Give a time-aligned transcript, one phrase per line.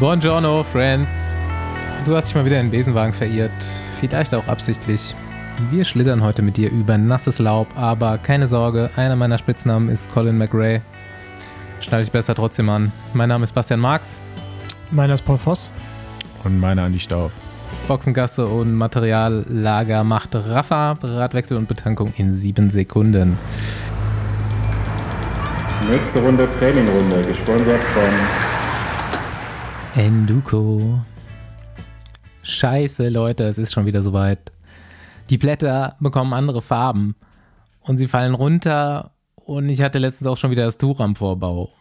[0.00, 1.30] Buongiorno, Friends.
[2.06, 3.52] Du hast dich mal wieder in den Besenwagen verirrt,
[4.00, 5.14] vielleicht auch absichtlich.
[5.70, 10.10] Wir schlittern heute mit dir über nasses Laub, aber keine Sorge, einer meiner Spitznamen ist
[10.10, 10.80] Colin McRae.
[11.82, 12.90] Schneide ich besser trotzdem an.
[13.12, 14.22] Mein Name ist Bastian Marx.
[14.90, 15.70] Meiner ist Paul Voss.
[16.44, 17.30] Und meiner Andi Stauf.
[17.86, 23.36] Boxengasse und Materiallager macht Rafa, Radwechsel und Betankung in sieben Sekunden.
[25.90, 28.49] Nächste Runde Trainingrunde, gesponsert von
[29.96, 31.00] Enduko.
[32.42, 34.52] Scheiße, Leute, es ist schon wieder soweit.
[35.30, 37.16] Die Blätter bekommen andere Farben
[37.80, 41.72] und sie fallen runter und ich hatte letztens auch schon wieder das Tuch am Vorbau.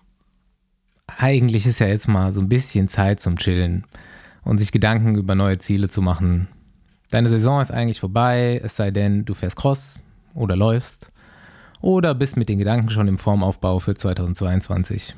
[1.05, 3.85] Eigentlich ist ja jetzt mal so ein bisschen Zeit zum Chillen
[4.43, 6.47] und sich Gedanken über neue Ziele zu machen.
[7.11, 9.99] Deine Saison ist eigentlich vorbei, es sei denn, du fährst Cross
[10.33, 11.11] oder läufst
[11.79, 15.15] oder bist mit den Gedanken schon im Formaufbau für 2022.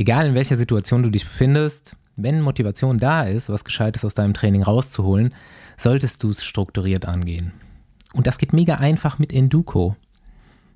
[0.00, 4.32] Egal in welcher Situation du dich befindest, wenn Motivation da ist, was Gescheites aus deinem
[4.32, 5.34] Training rauszuholen,
[5.76, 7.52] solltest du es strukturiert angehen.
[8.14, 9.96] Und das geht mega einfach mit Enduko,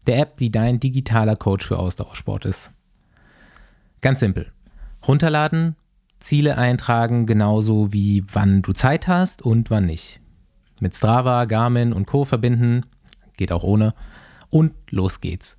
[0.07, 2.71] der App, die dein digitaler Coach für Ausdauersport ist.
[4.03, 4.53] Ganz simpel.
[5.09, 5.77] Runterladen,
[6.21, 10.21] Ziele eintragen, genauso wie wann du Zeit hast und wann nicht.
[10.81, 12.27] Mit Strava, Garmin und Co.
[12.27, 12.83] verbinden,
[13.39, 13.95] geht auch ohne.
[14.51, 15.57] Und los geht's.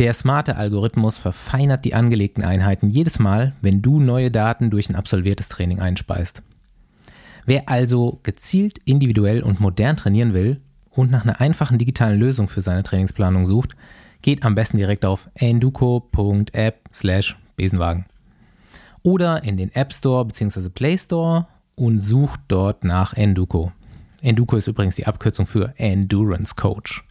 [0.00, 4.96] Der smarte Algorithmus verfeinert die angelegten Einheiten jedes Mal, wenn du neue Daten durch ein
[4.96, 6.40] absolviertes Training einspeist.
[7.44, 12.62] Wer also gezielt, individuell und modern trainieren will und nach einer einfachen digitalen Lösung für
[12.62, 13.76] seine Trainingsplanung sucht,
[14.22, 18.06] geht am besten direkt auf enduco.app/besenwagen
[19.02, 20.70] oder in den App Store bzw.
[20.70, 23.70] Play Store und sucht dort nach Enduco.
[24.22, 27.04] Enduco ist übrigens die Abkürzung für Endurance Coach.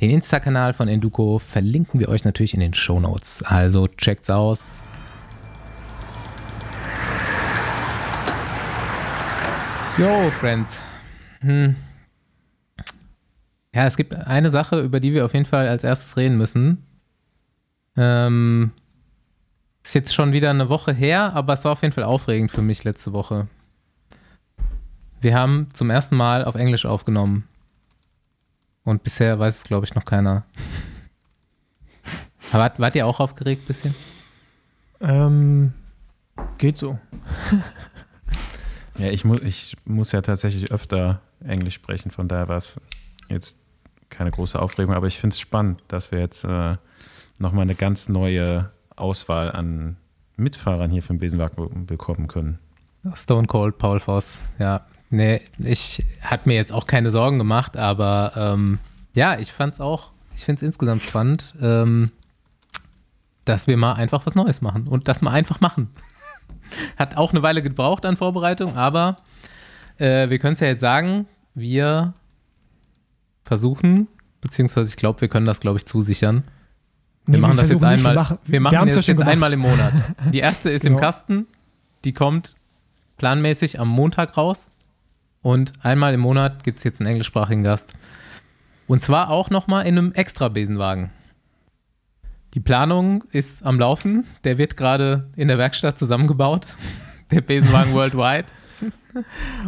[0.00, 3.42] Den Insta-Kanal von Enduko verlinken wir euch natürlich in den Show Notes.
[3.42, 4.84] Also checkt's aus.
[9.96, 10.82] Yo, Friends.
[11.40, 11.76] Hm.
[13.72, 16.84] Ja, es gibt eine Sache, über die wir auf jeden Fall als erstes reden müssen.
[17.96, 18.72] Ähm,
[19.84, 22.62] ist jetzt schon wieder eine Woche her, aber es war auf jeden Fall aufregend für
[22.62, 23.46] mich letzte Woche.
[25.20, 27.46] Wir haben zum ersten Mal auf Englisch aufgenommen.
[28.84, 30.44] Und bisher weiß es, glaube ich, noch keiner.
[32.50, 33.94] Aber wart, wart ihr auch aufgeregt ein bisschen?
[35.00, 35.72] Ähm,
[36.58, 36.98] geht so.
[38.98, 42.80] ja, ich, mu ich muss ja tatsächlich öfter Englisch sprechen, von daher war es
[43.28, 43.58] jetzt
[44.10, 46.76] keine große Aufregung, aber ich finde es spannend, dass wir jetzt äh,
[47.38, 49.96] nochmal eine ganz neue Auswahl an
[50.36, 52.58] Mitfahrern hier für den Besenwagen bekommen können.
[53.14, 54.86] Stone Cold, Paul Voss, ja.
[55.10, 58.78] Nee, ich hatte mir jetzt auch keine Sorgen gemacht, aber ähm,
[59.14, 62.10] ja, ich fand es auch, ich finde es insgesamt spannend, ähm,
[63.44, 65.90] dass wir mal einfach was Neues machen und das mal einfach machen.
[66.96, 69.16] Hat auch eine Weile gebraucht an Vorbereitung, aber
[69.98, 72.14] äh, wir können es ja jetzt sagen, wir
[73.44, 74.08] versuchen,
[74.40, 76.44] beziehungsweise ich glaube, wir können das, glaube ich, zusichern.
[77.26, 78.14] Wir nee, machen wir das jetzt einmal.
[78.14, 79.92] Machen, wir machen wir das jetzt einmal im Monat.
[80.32, 80.96] Die erste ist genau.
[80.96, 81.46] im Kasten,
[82.04, 82.56] die kommt
[83.16, 84.68] planmäßig am Montag raus.
[85.44, 87.92] Und einmal im Monat gibt es jetzt einen englischsprachigen Gast.
[88.86, 91.10] Und zwar auch nochmal in einem extra Besenwagen.
[92.54, 94.24] Die Planung ist am Laufen.
[94.44, 96.66] Der wird gerade in der Werkstatt zusammengebaut.
[97.30, 98.46] Der Besenwagen Worldwide.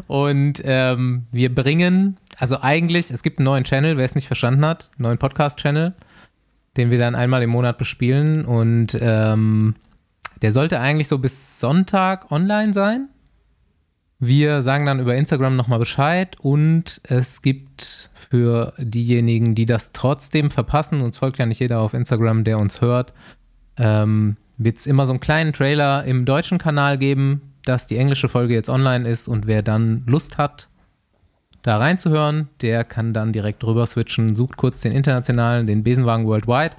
[0.07, 4.65] Und ähm, wir bringen, also eigentlich, es gibt einen neuen Channel, wer es nicht verstanden
[4.65, 5.95] hat, einen neuen Podcast-Channel,
[6.79, 8.47] den wir dann einmal im Monat bespielen.
[8.47, 9.75] Und ähm,
[10.41, 13.11] der sollte eigentlich so bis Sonntag online sein.
[14.19, 20.51] Wir sagen dann über Instagram nochmal Bescheid und es gibt für diejenigen, die das trotzdem
[20.51, 23.13] verpassen, uns folgt ja nicht jeder auf Instagram, der uns hört,
[23.77, 28.31] ähm, wird es immer so einen kleinen Trailer im deutschen Kanal geben, dass die englische
[28.31, 30.69] Folge jetzt online ist und wer dann Lust hat,
[31.61, 36.77] da reinzuhören, der kann dann direkt rüber switchen, sucht kurz den internationalen, den Besenwagen Worldwide,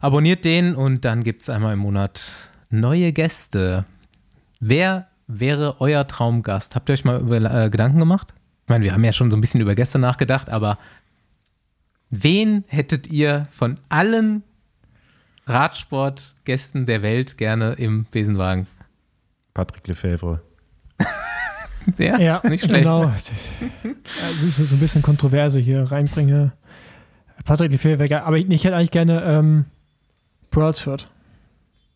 [0.00, 3.84] abonniert den und dann gibt es einmal im Monat neue Gäste.
[4.60, 6.74] Wer wäre euer Traumgast?
[6.74, 8.34] Habt ihr euch mal über äh, Gedanken gemacht?
[8.64, 10.78] Ich meine, wir haben ja schon so ein bisschen über Gäste nachgedacht, aber
[12.10, 14.42] wen hättet ihr von allen
[15.46, 18.66] Radsportgästen der Welt gerne im Besenwagen?
[19.52, 20.40] Patrick Lefebvre.
[21.98, 22.84] Der ja, ist nicht schlecht.
[22.84, 23.02] Genau.
[23.02, 26.52] Also ich so ein bisschen Kontroverse hier reinbringe.
[27.44, 29.66] Patrick Lefebvre, aber ich, ich hätte eigentlich gerne ähm,
[30.50, 31.08] Brailsford.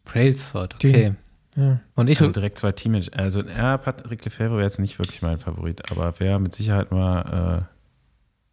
[0.05, 0.93] Brailsford, okay.
[0.93, 1.17] Den,
[1.59, 1.81] ja.
[1.97, 3.13] Und ich also direkt zwei Teammates.
[3.13, 7.67] Also, ja, Patrick Lefebvre wäre jetzt nicht wirklich mein Favorit, aber wäre mit Sicherheit mal.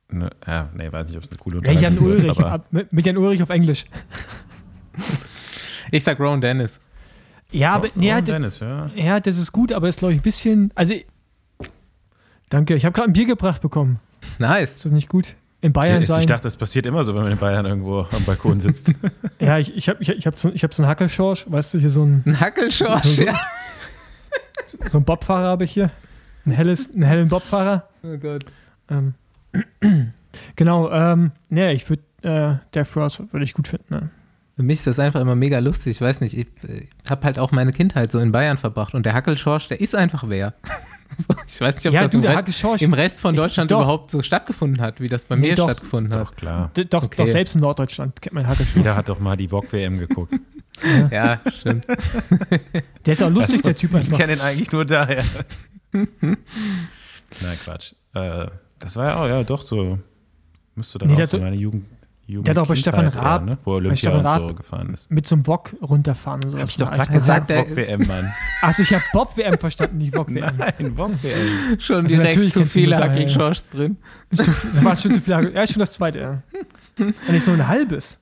[0.10, 2.38] Äh, ne, ja, nee, weiß nicht, ob es eine coole Unterhaltung Jan Ulrich,
[2.72, 3.86] wird, mit Jan Ulrich auf Englisch.
[5.92, 6.80] ich sag Ron Dennis.
[7.52, 8.88] Ja, aber nee, Oh, das, Dennis, ja.
[8.96, 10.72] ja, das ist gut, aber das ist, glaube ich, ein bisschen.
[10.76, 10.96] Also,
[12.50, 14.00] danke, ich habe gerade ein Bier gebracht bekommen.
[14.22, 14.82] Ist Nice.
[14.82, 15.36] das nicht gut?
[15.66, 16.28] In Bayern Ich sein.
[16.28, 18.94] dachte, das passiert immer so, wenn man in Bayern irgendwo am Balkon sitzt.
[19.40, 21.80] ja, ich, ich habe ich, ich hab so, ich hab so einen Hackelschorsch, weißt du,
[21.80, 23.40] hier so ein, Ein Hackelschorsch, So- so- ja.
[24.88, 25.90] so einen Bobfahrer habe ich hier.
[26.46, 27.88] Ein helles, einen hellen Bobfahrer.
[28.04, 28.46] Oh Gott.
[28.92, 29.16] Ähm,
[30.56, 33.86] genau, ähm, nee, ich würde, äh, Death Bros würde ich gut finden.
[33.90, 34.10] Ne?
[34.58, 35.92] Für mich ist das einfach immer mega lustig.
[35.96, 39.04] Ich weiß nicht, ich äh, habe halt auch meine Kindheit so in Bayern verbracht und
[39.06, 40.54] der Hackelschorsch, der ist einfach wer.
[41.18, 43.72] so, ich weiß nicht, ob Ja, das du, im, Rest, im Rest von Ich- Deutschland
[43.72, 43.78] doch.
[43.82, 45.70] überhaupt so stattgefunden hat, wie das bei Nee, mir doch.
[45.70, 46.28] stattgefunden hat.
[46.28, 46.72] Doch, klar.
[46.76, 47.16] d- doch, Okay.
[47.18, 48.76] doch selbst in Norddeutschland kennt man Hackelschorsch.
[48.78, 50.34] Jeder hat doch mal die VOG-WM geguckt.
[51.10, 51.86] Ja, stimmt.
[53.06, 54.18] Der ist auch lustig, der Typ Ich einfach.
[54.18, 55.24] kenne ihn eigentlich nur daher.
[55.94, 56.38] Nein,
[57.64, 57.94] Quatsch.
[58.14, 58.48] Äh,
[58.80, 60.00] das war ja auch, ja, doch so.
[60.76, 61.86] Müsste dann Nee, auch so meine Jugend.
[62.28, 63.58] Jugend der hat auch bei Stefan Raab- eher, ne?
[63.64, 65.12] Wo Olympia Stefan und Raab- so gefahren ist.
[65.12, 66.62] Mit so einem Wok runterfahren und sowas.
[66.64, 68.34] Hab ich doch Als gerade gesagt, der- VOG-WM, Mann.
[68.62, 70.56] Achso, ich habe Bob-WM verstanden, nicht Wok-WM.
[70.58, 71.80] Nein, VOG-WM.
[71.80, 73.02] Schon Also direkt zu viele ja.
[73.04, 73.98] Hackelschorschs drin.
[74.32, 75.36] Das war schon zu viel.
[75.36, 76.42] Hackel- Ja, schon das zweite, ja.
[76.98, 78.20] Und nicht so ein halbes.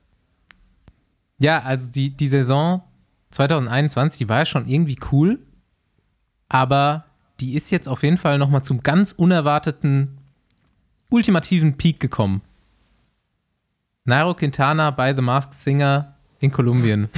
[1.38, 2.82] Ja, also die, die Saison
[3.30, 5.38] 2021, die war ja schon irgendwie cool,
[6.48, 7.04] aber
[7.40, 10.18] die ist jetzt auf jeden Fall nochmal zum ganz unerwarteten,
[11.10, 12.42] ultimativen Peak gekommen.
[14.06, 17.08] Nairo Quintana bei The Masked Singer in Kolumbien.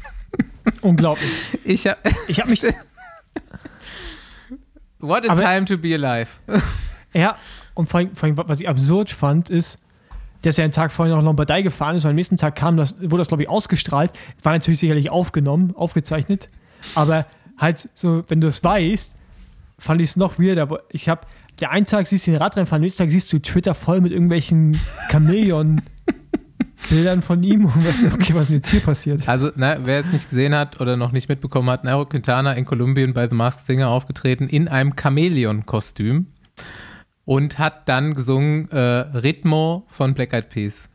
[0.82, 1.30] Unglaublich.
[1.64, 1.96] Ich hab,
[2.28, 2.62] Ich habe mich.
[4.98, 6.28] What a Aber- time to be alive.
[7.12, 7.36] Ja,
[7.74, 9.80] und vor allem, vor allem, was ich absurd fand, ist,
[10.42, 13.00] dass er einen Tag vorher noch Lombardei gefahren ist und am nächsten Tag kam das,
[13.00, 14.12] wurde das, glaube ich, ausgestrahlt.
[14.44, 16.48] War natürlich sicherlich aufgenommen, aufgezeichnet.
[16.94, 17.26] Aber
[17.58, 19.16] halt so, wenn du es weißt,
[19.76, 20.62] fand ich es noch weirder.
[20.62, 21.22] Aber Ich habe,
[21.60, 24.00] der einen Tag siehst du den Radrennen fahren, am nächsten Tag siehst du Twitter voll
[24.00, 24.78] mit irgendwelchen
[25.10, 29.28] Chamäleon-Bildern von ihm und was, okay, was ist jetzt hier passiert?
[29.28, 32.64] Also, na, wer es nicht gesehen hat oder noch nicht mitbekommen hat, Nairo Quintana in
[32.64, 36.26] Kolumbien bei The Masked Singer aufgetreten in einem Chamäleon-Kostüm
[37.24, 40.88] und hat dann gesungen äh, Ritmo von Black Eyed Peas.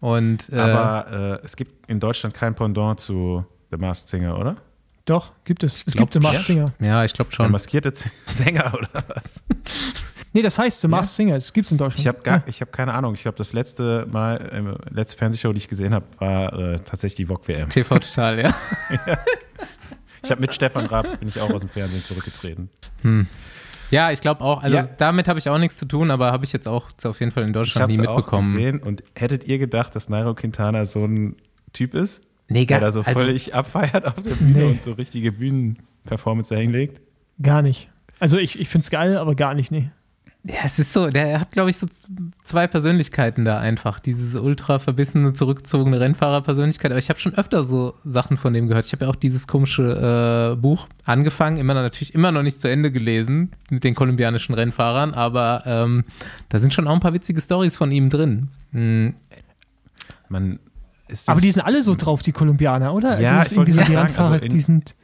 [0.00, 4.56] Und äh, Aber äh, es gibt in Deutschland kein Pendant zu The Masked Singer, oder?
[5.06, 5.84] Doch, gibt es.
[5.86, 6.54] Es glaub, gibt The Masked ja.
[6.54, 6.72] Singer.
[6.80, 7.52] ja, ich glaube Der schon.
[7.52, 9.44] maskierte Z- Sänger oder was?
[10.32, 11.36] Nee, das heißt The Masked Singer.
[11.36, 12.00] Es gibt es in Deutschland.
[12.00, 13.12] Ich habe gar, ich habe keine Ahnung.
[13.14, 17.16] Ich glaube, das letzte Mal, äh, letzte Fernsehshow, die ich gesehen habe, war äh, tatsächlich
[17.16, 17.68] die VOG-WM.
[17.68, 18.54] TV Total, ja.
[20.22, 22.70] Ich habe mit Stefan Raab bin ich auch aus dem Fernsehen zurückgetreten.
[23.90, 24.62] Ja, ich glaube auch.
[24.62, 24.86] Also Ja.
[24.86, 27.42] damit habe ich auch nichts zu tun, aber habe ich jetzt auch auf jeden Fall
[27.42, 28.54] in Ich Deutschland habe nie es auch mitbekommen.
[28.54, 31.36] gesehen und hättet ihr gedacht, dass Nairo Quintana so ein
[31.74, 34.64] Typ ist, Nee, der gar da so also, völlig abfeiert auf der Bühne Nee.
[34.64, 37.00] und so richtige Bühnenperformance hinlegt?
[37.42, 37.90] Gar nicht.
[38.20, 39.90] Also ich, ich finde es geil, aber gar nicht, nee.
[40.46, 41.86] Ja, es ist so, der hat, glaube ich, so
[42.42, 43.98] zwei Persönlichkeiten da einfach.
[43.98, 46.90] Diese ultra verbissene, zurückgezogene Rennfahrerpersönlichkeit.
[46.90, 48.84] Aber ich habe schon öfter so Sachen von dem gehört.
[48.84, 52.60] Ich habe ja auch dieses komische äh, Buch angefangen, immer noch, natürlich immer noch nicht
[52.60, 56.04] zu Ende gelesen mit den kolumbianischen Rennfahrern, aber ähm,
[56.50, 58.50] da sind schon auch ein paar witzige Stories von ihm drin.
[58.72, 59.14] Hm,
[60.28, 60.58] Man
[61.26, 63.20] Aber die sind alle so drauf, die Kolumbianer, oder?
[63.20, 64.94] Ja, das ist irgendwie so die Rennfahrer, also in- die sind.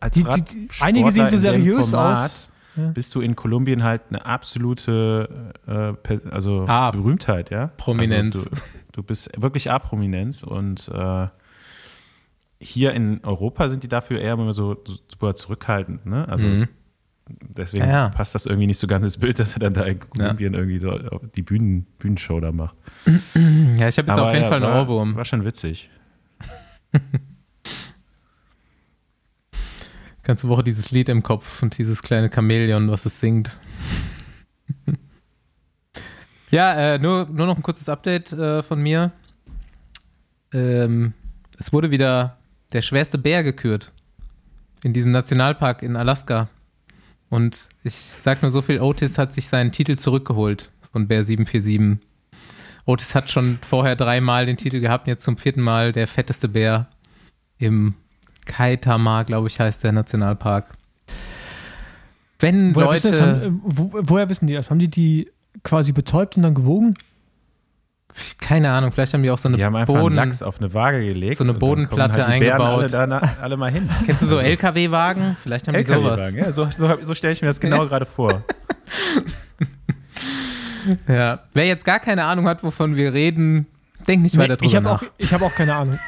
[0.00, 2.52] als Die, die, die, einige sehen so seriös Format aus.
[2.76, 2.88] Ja.
[2.90, 6.90] Bist du in Kolumbien halt eine absolute äh, also A.
[6.92, 7.68] Berühmtheit, ja?
[7.76, 8.36] Prominenz.
[8.36, 8.56] Also du,
[8.92, 11.26] du bist wirklich A-Prominenz und äh,
[12.60, 14.76] hier in Europa sind die dafür eher immer so
[15.08, 16.28] super zurückhaltend, ne?
[16.28, 16.68] Also Mhm.
[17.40, 18.08] Deswegen Ja, ja.
[18.08, 20.78] passt das irgendwie nicht so ganz ins Bild, dass er dann da in Kolumbien irgendwie
[20.78, 20.98] so
[21.34, 22.76] die Bühnen, Bühnenshow da macht.
[23.06, 25.16] Ja, ich habe jetzt auf jeden ja, Fall einen war, Ohrwurm.
[25.16, 25.90] War schon witzig.
[30.22, 33.58] Ganze Woche dieses Lied im Kopf und dieses kleine Chamäleon, was es singt.
[36.50, 39.12] ja, äh, nur, nur noch ein kurzes Update äh, von mir.
[40.52, 41.14] Ähm,
[41.58, 42.36] es wurde wieder
[42.72, 43.92] der schwerste Bär gekürt
[44.84, 46.48] in diesem Nationalpark in Alaska.
[47.30, 51.98] Und ich sag nur so viel, Otis hat sich seinen Titel zurückgeholt von Bär 747.
[52.86, 56.88] Otis hat schon vorher dreimal den Titel gehabt, jetzt zum vierten Mal der fetteste Bär
[57.58, 57.94] im
[58.46, 60.72] Kaitama, glaube ich, heißt der Nationalpark.
[62.38, 64.70] Wenn Woher, wissen das, Leute, haben, wo, woher wissen die das?
[64.70, 65.30] Haben die die
[65.64, 66.94] quasi betäubt und dann gewogen?
[68.40, 70.72] Keine Ahnung, vielleicht haben die auch so eine Die haben einfach Boden, Lachs auf eine
[70.74, 71.36] Waage gelegt.
[71.36, 72.92] so eine Bodenplatte halt die eingebaut.
[72.94, 73.88] Alle, da, alle mal hin.
[74.06, 75.36] kennst du so LKW-Wagen?
[75.42, 76.32] Vielleicht haben die sowas.
[76.34, 78.42] Ja, so, so, so stelle ich mir das genau gerade vor.
[81.06, 81.40] Ja.
[81.52, 83.66] Wer jetzt gar keine Ahnung hat, wovon wir reden,
[84.06, 85.02] denk nicht weiter Nee, drüber ich habe nach.
[85.02, 85.98] auch, ich hab auch keine Ahnung.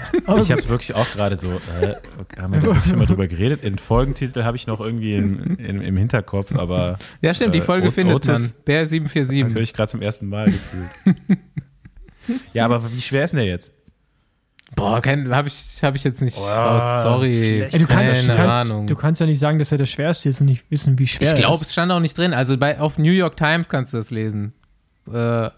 [0.41, 1.49] Ich habe wirklich auch gerade so,
[1.83, 3.63] äh, haben wir wirklich schon mal drüber geredet.
[3.65, 7.63] Den Folgentitel habe ich noch irgendwie im, im, im Hinterkopf, aber ja, stimmt, die äh,
[7.63, 8.37] Folge Ot- findet man.
[8.37, 9.63] Otis- Bär höre 747.
[9.63, 10.89] ich gerade zum ersten Mal gefühlt.
[12.53, 13.73] ja, aber wie schwer ist denn der jetzt?
[14.77, 17.03] Boah, habe ich, hab ich jetzt nicht raus.
[17.03, 17.63] Sorry.
[17.63, 18.87] Ey, du, kannst, Keine du, kannst, Ahnung.
[18.87, 21.27] du kannst ja nicht sagen, dass er der schwerste ist und nicht wissen, wie schwer
[21.27, 21.63] ich er glaube, ist.
[21.63, 22.33] es stand auch nicht drin.
[22.33, 24.53] Also bei, auf New York Times kannst du das lesen.
[25.13, 25.51] Äh,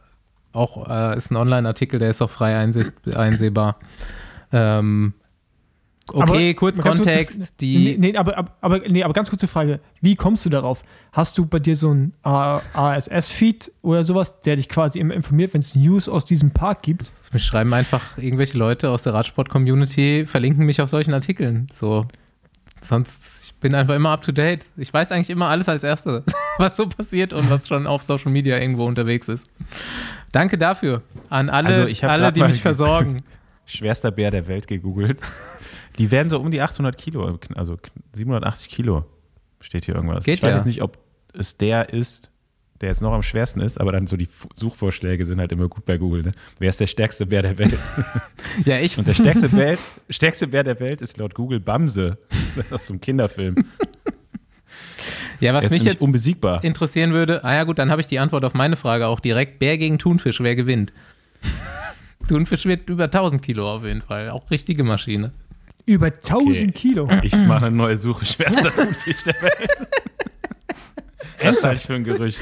[0.52, 3.78] auch äh, ist ein Online-Artikel, der ist auch frei einsicht, einsehbar.
[4.50, 5.14] Ähm,
[6.12, 7.38] okay, Aber kurz Kontext.
[7.38, 9.80] kurze- die, nee, nee, aber, aber, nee, aber ganz kurze Frage.
[10.00, 10.82] Wie kommst du darauf?
[11.12, 15.60] Hast du bei dir so ein RSS-Feed oder sowas, der dich quasi immer informiert, wenn
[15.60, 17.12] es News aus diesem Park gibt?
[17.32, 21.68] Mich schreiben einfach irgendwelche Leute aus der Radsport-Community, verlinken mich auf solchen Artikeln.
[21.72, 22.06] So.
[22.80, 24.64] Sonst, ich bin einfach immer up to date.
[24.76, 26.24] Ich weiß eigentlich immer alles als Erste,
[26.58, 29.48] was so passiert und was schon auf Social Media irgendwo unterwegs ist.
[30.32, 33.22] Danke dafür an alle, Also alle die mich ge- versorgen.
[33.66, 35.20] Schwerster Bär der Welt gegoogelt.
[35.98, 37.78] Die werden so um die 800 Kilo, also
[38.12, 39.04] 780 Kilo
[39.60, 40.24] steht hier irgendwas.
[40.24, 40.56] Geht ich weiß ja.
[40.56, 40.98] jetzt nicht, ob
[41.32, 42.30] es der ist,
[42.80, 45.84] der jetzt noch am schwersten ist, aber dann so die Suchvorschläge sind halt immer gut
[45.86, 46.24] bei Google.
[46.24, 46.32] Ne?
[46.58, 47.78] Wer ist der stärkste Bär der Welt?
[48.64, 49.78] Ja, ich, Und der stärkste, Bär,
[50.10, 52.18] stärkste Bär der Welt ist laut Google Bamse.
[52.56, 53.54] Das ist aus so einem Kinderfilm.
[55.40, 56.62] ja, was mich jetzt unbesiegbar.
[56.64, 59.58] interessieren würde, ah ja gut, dann habe ich die Antwort auf meine Frage auch direkt.
[59.58, 60.92] Bär gegen Thunfisch, wer gewinnt?
[62.28, 64.30] Thunfisch wird über 1000 Kilo auf jeden Fall.
[64.30, 65.32] Auch richtige Maschine.
[65.84, 66.72] Über 1000 Okay.
[66.72, 67.08] Kilo.
[67.22, 68.24] Ich mache eine neue Suche.
[68.24, 69.70] Schwerster Thunfisch der Welt.
[71.40, 72.40] Das halte ich für ein Gerücht.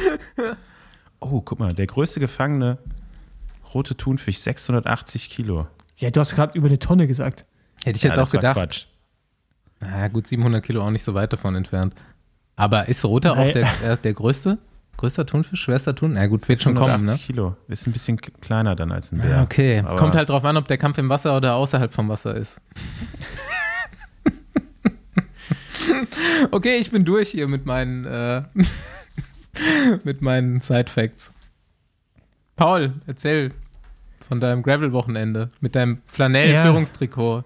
[1.21, 2.79] Oh, guck mal, der größte gefangene
[3.73, 5.67] rote Thunfisch, 680 Kilo.
[5.97, 7.45] Ja, du hast gerade über eine Tonne gesagt.
[7.85, 8.55] Hätte ich jetzt Ja, auch das war gedacht.
[8.57, 8.87] Quatsch.
[9.81, 11.95] Na gut, 700 Kilo auch nicht so weit davon entfernt.
[12.57, 14.59] Aber ist Roter auch der, äh, der größte?
[15.01, 16.13] Größter Thunfisch, schwerster Thun?
[16.13, 17.13] Na gut, wird schon kommen, ne?
[17.13, 17.57] 680 Kilo.
[17.69, 19.31] Ist ein bisschen kleiner dann als ein Bär.
[19.31, 19.79] Ja, okay.
[19.79, 22.61] Aber Kommt halt drauf an, ob der Kampf im Wasser oder außerhalb vom Wasser ist.
[26.51, 28.43] okay, ich bin durch hier mit meinen, äh,
[30.05, 31.33] mit meinen Side-Facts.
[32.57, 33.55] Paul, erzähl
[34.29, 37.45] von deinem Gravel-Wochenende mit deinem Flanell-Führungstrikot.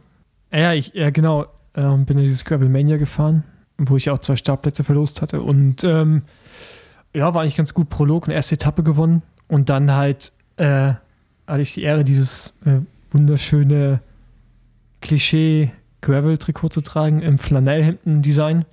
[0.51, 1.47] Ja, ich, ja genau.
[1.77, 3.45] Ähm, bin in dieses Gravelmania gefahren,
[3.79, 5.41] wo ich auch zwei Startplätze verlost hatte.
[5.41, 6.23] Und ähm,
[7.15, 7.89] ja, war eigentlich ganz gut.
[7.89, 9.23] Prolog und erste Etappe gewonnen.
[9.49, 10.95] Und dann halt äh,
[11.47, 12.81] hatte ich die Ehre, dieses äh,
[13.11, 14.01] wunderschöne
[15.01, 18.65] Klischee-Gravel-Trikot zu tragen im Flanellhemden-Design.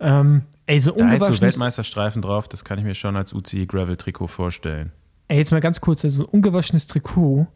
[0.00, 3.32] Ähm, ey, so Da halt so ungewaschenes, Weltmeisterstreifen drauf, das kann ich mir schon als
[3.32, 4.92] UCI Gravel Trikot vorstellen.
[5.28, 7.46] ey, jetzt mal ganz kurz, also so ein ungewaschenes Trikot,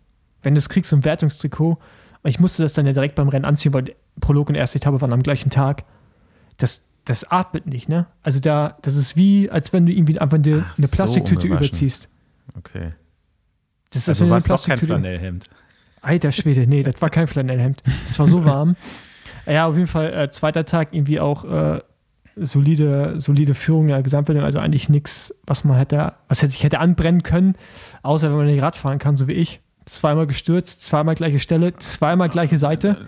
[0.43, 1.79] wenn du es kriegst, so ein Wertungstrikot,
[2.23, 5.01] und ich musste das dann ja direkt beim Rennen anziehen, weil Prolog und erste Etappe
[5.01, 5.85] waren am gleichen Tag.
[6.57, 8.07] Das, das atmet nicht, ne?
[8.23, 11.47] Also da, das ist wie, als wenn du irgendwie einfach eine, Ach, eine so Plastiktüte
[11.47, 11.67] ungewaschen.
[11.67, 12.09] überziehst.
[12.59, 12.91] Okay.
[13.91, 14.77] Das ist Also war es doch kein.
[14.77, 15.47] Flanellhemd.
[16.03, 17.83] Alter Schwede, nee, das war kein Flanellhemd.
[18.07, 18.77] Das war so warm.
[19.47, 21.81] ja, auf jeden Fall, äh, zweiter Tag irgendwie auch äh,
[22.37, 26.81] solide, solide Führung der Gesamtwertung, also eigentlich nichts, was man hätte, was hätte sich hätte
[26.81, 27.55] anbrennen können,
[28.03, 29.61] außer wenn man nicht Rad fahren kann, so wie ich.
[29.85, 33.07] Zweimal gestürzt, zweimal gleiche Stelle, zweimal gleiche Seite.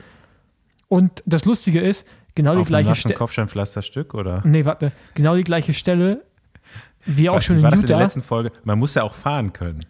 [0.87, 2.07] Und das Lustige ist,
[2.39, 3.15] genau die Auf gleiche Stelle.
[3.15, 4.41] Kopfsteinpflasterstück oder?
[4.45, 6.23] Nee, warte, genau die gleiche Stelle,
[7.05, 8.05] wie auch War- schon in war das in der Utah.
[8.05, 8.53] letzten Folge?
[8.65, 9.85] Man muss ja auch fahren können.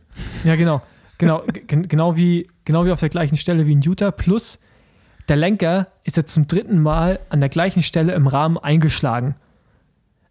[0.44, 0.82] Ja, genau.
[1.18, 4.10] Genau, genau, wie, genau wie auf der gleichen Stelle wie in Utah.
[4.12, 4.58] Plus,
[5.28, 9.34] der Lenker ist jetzt zum dritten Mal an der gleichen Stelle im Rahmen eingeschlagen.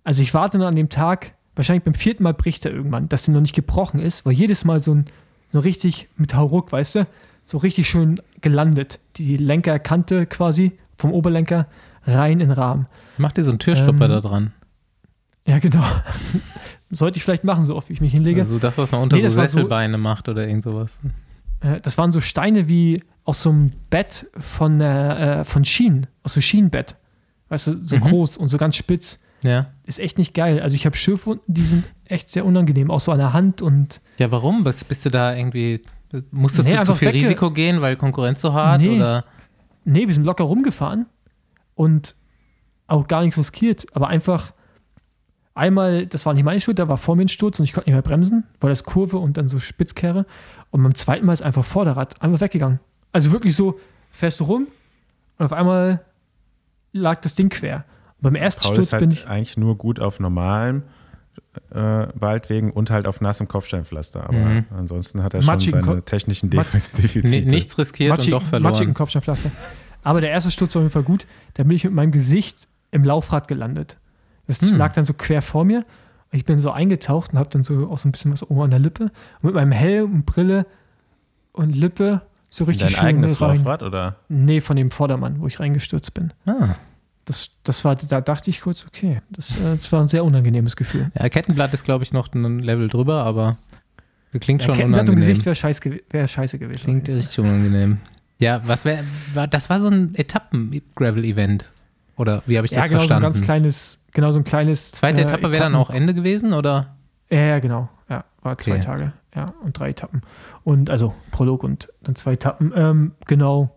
[0.06, 3.26] Also ich warte nur an dem Tag, wahrscheinlich beim vierten Mal bricht er irgendwann, dass
[3.26, 5.06] der noch nicht gebrochen ist, weil jedes Mal so ein
[5.50, 7.08] so richtig mit Hauruck, weißt du,
[7.44, 9.00] so richtig schön gelandet.
[9.18, 11.68] Die Lenkerkante quasi vom Oberlenker
[12.08, 12.88] rein in den Rahmen.
[13.18, 14.54] Mach dir so einen Türstopper Ähm, da dran.
[15.46, 15.84] Ja, genau.
[16.90, 18.42] Sollte ich vielleicht machen, so oft wie ich mich hinlege.
[18.42, 21.00] Also das, was man unter Nee, so war so- Sesselbeine macht oder irgend sowas.
[21.60, 26.08] Äh, das waren so Steine wie aus so einem Bett von, äh, äh, von Schienen,
[26.24, 26.96] aus so Schienenbett.
[27.50, 28.02] Weißt du, so Mhm.
[28.02, 29.20] groß und so ganz spitz.
[29.44, 29.68] Ja.
[29.84, 30.62] Ist echt nicht geil.
[30.62, 34.02] Also ich habe Schürfwunden, die sind echt sehr unangenehm, auch so an der Hand und
[34.18, 34.64] Ja, warum?
[34.64, 35.82] Bist, bist du da irgendwie,
[36.32, 38.98] musstest Nee, du zu viel Risiko gehen, weil Konkurrenz so hart Nee.
[38.98, 39.26] oder?
[39.86, 41.06] nee, wir sind locker rumgefahren
[41.78, 42.16] und
[42.88, 44.52] auch gar nichts riskiert, aber einfach
[45.54, 47.90] einmal, das war nicht meine Schuld, da war vor mir ein Sturz und ich konnte
[47.90, 50.26] nicht mehr bremsen, weil das Kurve und dann so Spitzkehre
[50.72, 52.80] und beim zweiten Mal ist einfach Vorderrad einfach weggegangen.
[53.12, 53.80] Also wirklich so
[54.12, 54.68] fährst du rum
[55.38, 56.02] und auf einmal
[56.94, 57.86] lag das Ding quer.
[58.18, 60.84] Und beim ersten Paul Sturz ist halt bin ich eigentlich nur gut auf normalem
[61.72, 64.24] äh, Waldwegen und halt auf nassem Kopfsteinpflaster.
[64.24, 64.66] Aber Mhm.
[64.76, 67.28] ansonsten hat er schon Matschigen seine Ko- technischen Defizite.
[67.28, 68.72] Ni- nichts riskiert matschig, und doch verloren.
[68.72, 69.52] matschigen Kopfsteinpflaster.
[70.04, 71.26] Aber der erste Sturz war auf jeden Fall gut.
[71.56, 73.98] Da bin ich mit meinem Gesicht im Laufrad gelandet.
[74.48, 74.78] Das Hm.
[74.78, 75.86] lag dann so quer vor mir.
[76.32, 78.72] Ich bin so eingetaucht und habe dann so auch so ein bisschen was oben an
[78.72, 79.06] der Lippe.
[79.06, 80.66] Und mit meinem Helm und Brille
[81.54, 83.58] und Lippe so richtig Dein schön eigenes rein.
[83.58, 84.16] Laufrad oder?
[84.30, 86.32] Nee, von dem Vordermann, wo ich reingestürzt bin.
[86.46, 86.76] Ah.
[87.26, 90.78] Das, das war, da dachte ich kurz, okay, das, äh, das war ein sehr unangenehmes
[90.78, 91.12] Gefühl.
[91.20, 93.58] Ja, Kettenblatt ist, glaube ich, noch ein Level drüber, aber
[94.40, 95.16] klingt Ja, schon Kettenblatt im unangenehm.
[95.20, 96.84] Gesicht wäre scheiß, wär scheiße gewesen.
[96.84, 97.98] Klingt richtig unangenehm.
[98.40, 99.04] Ja, was wäre,
[99.34, 101.66] war, das war so ein Etappen-Gravel-Event.
[102.18, 103.24] Oder wie habe ich Ja, das genau, so ein verstanden?
[103.24, 104.92] ganz kleines, genau so ein kleines.
[104.92, 106.96] Zweite äh, Etappe wäre dann auch Ende gewesen, oder?
[107.30, 107.90] Ja, ja, genau.
[108.10, 108.82] Ja, war zwei Okay.
[108.82, 109.14] Tage.
[109.36, 110.22] Ja, und drei Etappen.
[110.64, 112.74] Und also Prolog und dann zwei Etappen.
[112.76, 113.70] Ähm, genau.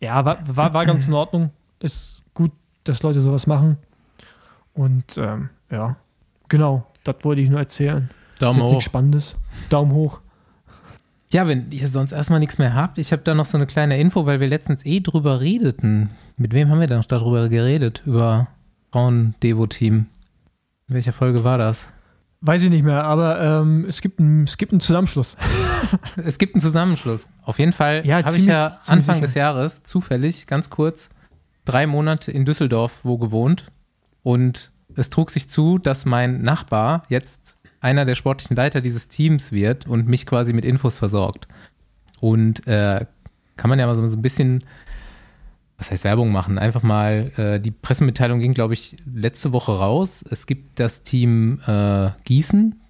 [0.00, 1.50] Ja, war, war, war ganz in Ordnung.
[1.80, 2.52] Ist gut,
[2.84, 3.78] dass Leute sowas machen.
[4.74, 5.96] Und ähm, ja,
[6.48, 6.86] genau.
[7.04, 8.10] Das wollte ich nur erzählen.
[8.38, 8.82] Daumen hoch.
[8.82, 9.36] Spannendes.
[9.70, 10.20] Daumen hoch.
[11.30, 13.98] Ja, wenn ihr sonst erstmal nichts mehr habt, ich habe da noch so eine kleine
[14.00, 16.10] Info, weil wir letztens eh drüber redeten.
[16.36, 18.02] Mit wem haben wir denn noch darüber geredet?
[18.06, 18.48] Über
[18.92, 20.06] Frauen-Devo-Team.
[20.88, 21.86] In welcher Folge war das?
[22.40, 25.36] Weiß ich nicht mehr, aber ähm, es, gibt ein, es gibt einen Zusammenschluss.
[26.16, 27.28] Es gibt einen Zusammenschluss.
[27.42, 29.20] Auf jeden Fall Ja, habe ich ja Anfang sicher.
[29.20, 31.08] des Jahres zufällig, ganz kurz,
[31.64, 33.70] drei Monate in Düsseldorf wo gewohnt.
[34.22, 39.52] Und es trug sich zu, dass mein Nachbar jetzt einer der sportlichen Leiter dieses Teams
[39.52, 41.48] wird und mich quasi mit Infos versorgt.
[42.20, 43.06] Und äh,
[43.56, 44.64] kann man ja mal so ein bisschen,
[45.76, 46.58] was heißt Werbung machen?
[46.58, 50.24] Einfach mal, äh, die Pressemitteilung ging, glaube ich, letzte Woche raus.
[50.30, 52.80] Es gibt das Team äh, Gießen,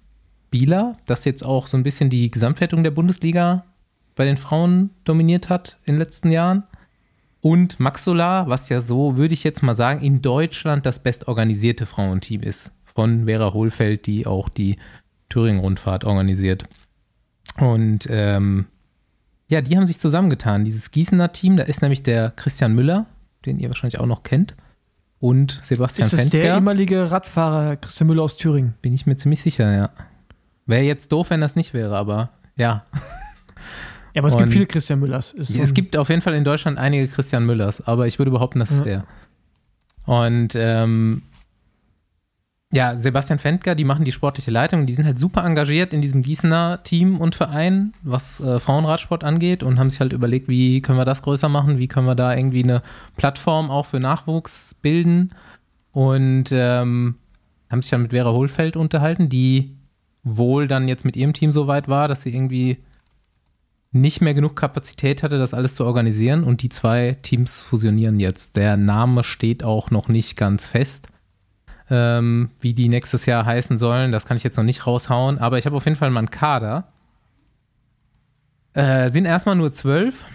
[0.49, 3.65] Bieler, das jetzt auch so ein bisschen die Gesamtwertung der Bundesliga
[4.15, 6.63] bei den Frauen dominiert hat in den letzten Jahren.
[7.41, 12.41] Und Maxola, was ja so, würde ich jetzt mal sagen, in Deutschland das bestorganisierte Frauenteam
[12.41, 12.71] ist.
[12.99, 14.77] Von Vera Hohlfeld, die auch die
[15.29, 16.65] Thüringen-Rundfahrt organisiert.
[17.57, 18.65] Und ähm,
[19.47, 20.65] ja, die haben sich zusammengetan.
[20.65, 23.05] Dieses Gießener Team, da ist nämlich der Christian Müller,
[23.45, 24.53] den ihr wahrscheinlich auch noch kennt,
[25.21, 28.73] und Sebastian Ist es der ehemalige Radfahrer Christian Müller aus Thüringen?
[28.81, 29.91] Bin ich mir ziemlich sicher, ja.
[30.65, 32.83] Wäre jetzt doof, wenn das nicht wäre, aber ja.
[34.13, 35.31] Ja, aber es Und- gibt viele Christian Müllers.
[35.31, 38.31] Ist so es gibt auf jeden Fall in Deutschland einige Christian Müllers, aber ich würde
[38.31, 38.85] behaupten, das ist Ja.
[38.85, 39.05] der.
[40.05, 41.21] Und ähm,
[42.71, 46.21] ja, Sebastian Fendker, die machen die sportliche Leitung, die sind halt super engagiert in diesem
[46.21, 50.99] Gießener Team und Verein, was äh, Frauenradsport angeht und haben sich halt überlegt, wie können
[50.99, 52.83] wir das größer machen, wie können wir da irgendwie eine
[53.17, 55.31] Plattform auch für Nachwuchs bilden?
[55.91, 57.15] Und ähm,
[57.71, 59.75] haben sich dann mit Vera Hohlfeld unterhalten, die
[60.23, 62.77] wohl dann jetzt mit ihrem Team so weit war, dass sie irgendwie
[63.91, 66.43] nicht mehr genug Kapazität hatte, das alles zu organisieren.
[66.43, 68.55] Und die zwei Teams fusionieren jetzt.
[68.55, 71.07] Der Name steht auch noch nicht ganz fest,
[71.89, 74.11] ähm, wie die nächstes Jahr heißen sollen.
[74.11, 76.29] Das kann ich jetzt noch nicht raushauen, aber ich habe auf jeden Fall mal einen
[76.29, 76.87] Kader.
[78.73, 80.25] Äh, sind erstmal nur zwölf.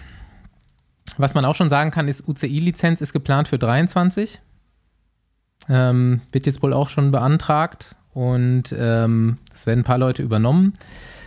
[1.17, 4.41] Was man auch schon sagen kann, ist, UCI-Lizenz ist geplant für 23.
[5.69, 10.73] Ähm, wird jetzt wohl auch schon beantragt und ähm, es werden ein paar Leute übernommen.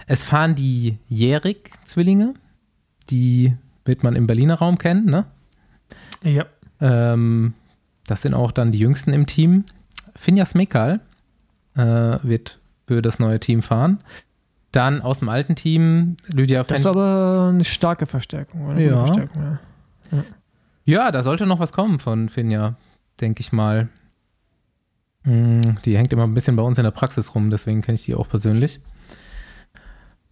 [0.06, 2.34] Es fahren die Jährig-Zwillinge,
[3.10, 5.24] die wird man im Berliner Raum kennen, ne?
[6.22, 6.46] Ja.
[6.80, 7.54] Ähm,
[8.06, 9.64] das sind auch dann die Jüngsten im Team.
[10.18, 11.00] Finja Smekal
[11.76, 11.81] äh,
[12.22, 13.98] wird für das neue Team fahren.
[14.72, 16.96] Dann aus dem alten Team Lydia Das ist Fendt.
[16.96, 18.62] aber eine starke Verstärkung.
[18.66, 18.72] Oder?
[18.74, 18.98] Eine Ja.
[18.98, 19.59] Verstärkung, ja.
[20.85, 22.74] Ja, da sollte noch was kommen von Finja,
[23.20, 23.88] denke ich mal.
[25.24, 28.04] Hm, Die hängt immer ein bisschen bei uns in der Praxis rum, deswegen kenne ich
[28.04, 28.81] die auch persönlich.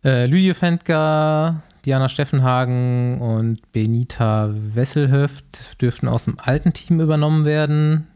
[0.05, 8.07] Äh, Lydia Fendker, Diana Steffenhagen und Benita Wesselhöft dürften aus dem alten Team übernommen werden.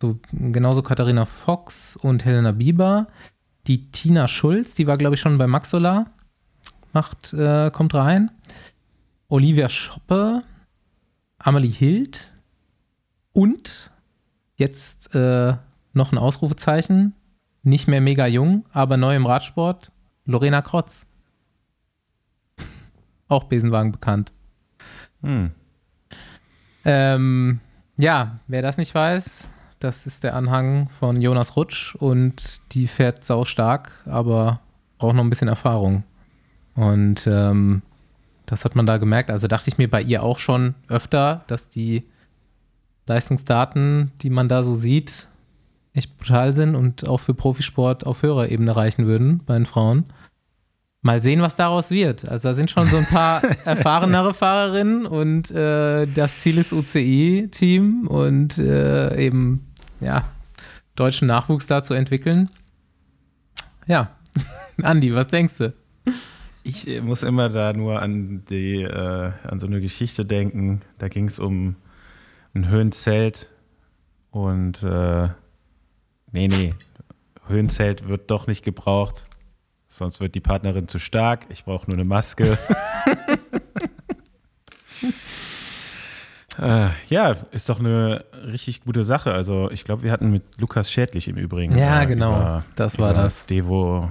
[0.00, 3.08] So, genauso Katharina Fox und Helena Bieber.
[3.66, 6.06] Die Tina Schulz, die war, glaube ich, schon bei Maxola,
[6.92, 8.30] macht, äh, kommt rein.
[9.28, 10.42] Olivia Schoppe,
[11.38, 12.32] Amelie Hild
[13.32, 13.90] und
[14.56, 15.54] jetzt äh,
[15.92, 17.14] noch ein Ausrufezeichen,
[17.62, 19.92] nicht mehr mega jung, aber neu im Radsport,
[20.24, 21.06] Lorena Krotz.
[23.28, 24.32] Auch Besenwagen bekannt.
[25.22, 25.50] Hm.
[26.86, 27.60] Ähm,
[27.98, 29.46] ja, wer das nicht weiß,
[29.80, 34.60] das ist der Anhang von Jonas Rutsch und die fährt sau stark, aber
[34.98, 36.04] braucht noch ein bisschen Erfahrung.
[36.74, 37.82] Und ähm,
[38.46, 39.30] das hat man da gemerkt.
[39.30, 42.04] Also dachte ich mir bei ihr auch schon öfter, dass die
[43.06, 45.28] Leistungsdaten, die man da so sieht,
[45.94, 50.04] echt brutal sind und auch für Profisport auf höherer Ebene reichen würden bei den Frauen.
[51.02, 52.28] Mal sehen, was daraus wird.
[52.28, 58.06] Also da sind schon so ein paar erfahrenere Fahrerinnen und äh, das Ziel ist UCI-Team
[58.06, 59.62] und äh, eben,
[60.00, 60.28] ja,
[60.96, 62.50] deutschen Nachwuchs da zu entwickeln.
[63.86, 64.16] Ja,
[64.82, 65.72] Andi, was denkst du?
[66.62, 70.82] Ich äh, muss immer da nur an die, äh, an so eine Geschichte denken.
[70.98, 71.76] Da ging es um
[72.54, 73.48] ein Höhenzelt
[74.30, 75.28] und äh,
[76.32, 76.74] nee, nee,
[77.46, 79.26] Höhenzelt wird doch nicht gebraucht,
[79.88, 81.46] sonst wird die Partnerin zu stark.
[81.48, 82.58] Ich brauche nur eine Maske.
[86.60, 89.32] äh, ja, ist doch eine richtig gute Sache.
[89.32, 91.76] Also ich glaube, wir hatten mit Lukas Schädlich im Übrigen.
[91.78, 93.46] Ja, äh, genau, über- das war das.
[93.46, 94.10] Devo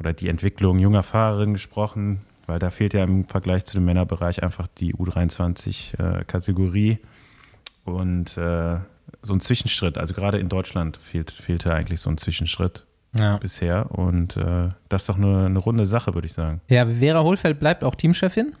[0.00, 2.20] oder die Entwicklung junger Fahrerinnen gesprochen.
[2.46, 8.76] weil da fehlt ja im Vergleich zu dem Männerbereich einfach die U23-Kategorie äh, und äh,
[9.22, 9.98] so ein Zwischenschritt.
[9.98, 12.86] Also gerade in Deutschland fehlt, fehlte eigentlich so ein Zwischenschritt
[13.18, 13.36] Ja.
[13.38, 16.60] bisher und äh, das ist doch eine, eine runde Sache, würde ich sagen.
[16.68, 18.54] Ja, Vera Hohlfeld bleibt auch Teamchefin.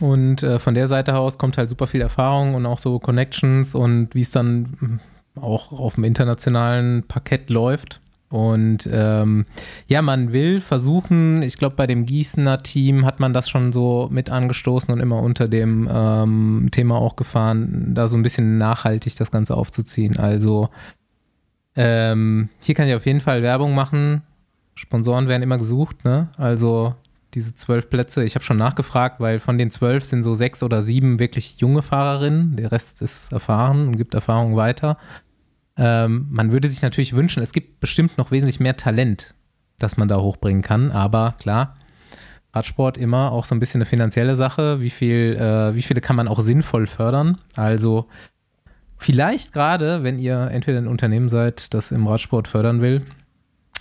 [0.00, 3.74] Und äh, von der Seite aus kommt halt super viel Erfahrung und auch so Connections
[3.74, 8.00] und wie es dann mm, auch auf dem internationalen Parkett läuft.
[8.28, 9.46] Und ähm,
[9.86, 14.08] ja, man will versuchen, ich glaube, bei dem Gießener Team hat man das schon so
[14.10, 19.16] mit angestoßen und immer unter dem ähm, Thema auch gefahren, da so ein bisschen nachhaltig
[19.16, 20.16] das Ganze aufzuziehen.
[20.16, 20.70] Also
[21.76, 24.22] ähm, hier kann ich auf jeden Fall Werbung machen.
[24.74, 26.28] Sponsoren werden immer gesucht, ne?
[26.36, 26.94] Also
[27.36, 30.82] diese zwölf Plätze, ich habe schon nachgefragt, weil von den zwölf sind so sechs oder
[30.82, 32.56] sieben wirklich junge Fahrerinnen.
[32.56, 34.96] Der Rest ist erfahren und gibt Erfahrung weiter.
[35.76, 39.34] Ähm, man würde sich natürlich wünschen, es gibt bestimmt noch wesentlich mehr Talent,
[39.78, 40.90] das man da hochbringen kann.
[40.90, 41.76] Aber klar,
[42.54, 44.80] Radsport immer auch so ein bisschen eine finanzielle Sache.
[44.80, 47.36] Wie viel, äh, wie viele kann man auch sinnvoll fördern?
[47.54, 48.08] Also
[48.96, 53.02] vielleicht gerade, wenn ihr entweder ein Unternehmen seid, das im Radsport fördern will.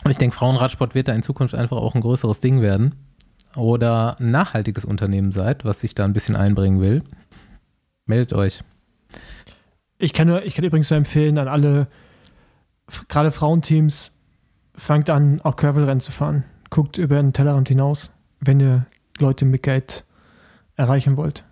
[0.04, 2.96] Und ich denke, Frauenradsport wird da in Zukunft einfach auch ein größeres Ding werden.
[3.56, 7.04] Oder ein nachhaltiges Unternehmen seid, was sich da ein bisschen einbringen will.
[8.06, 8.64] Meldet euch.
[9.98, 11.88] Ich kann, nur, ich kann übrigens nur empfehlen an alle,
[13.08, 14.12] gerade Frauenteams,
[14.76, 16.44] fangt an, auch Gravel-Rennen zu fahren.
[16.70, 18.86] Guckt über den Tellerrand hinaus, wenn ihr
[19.20, 20.04] Leute mit Geld
[20.76, 21.46] erreichen wollt.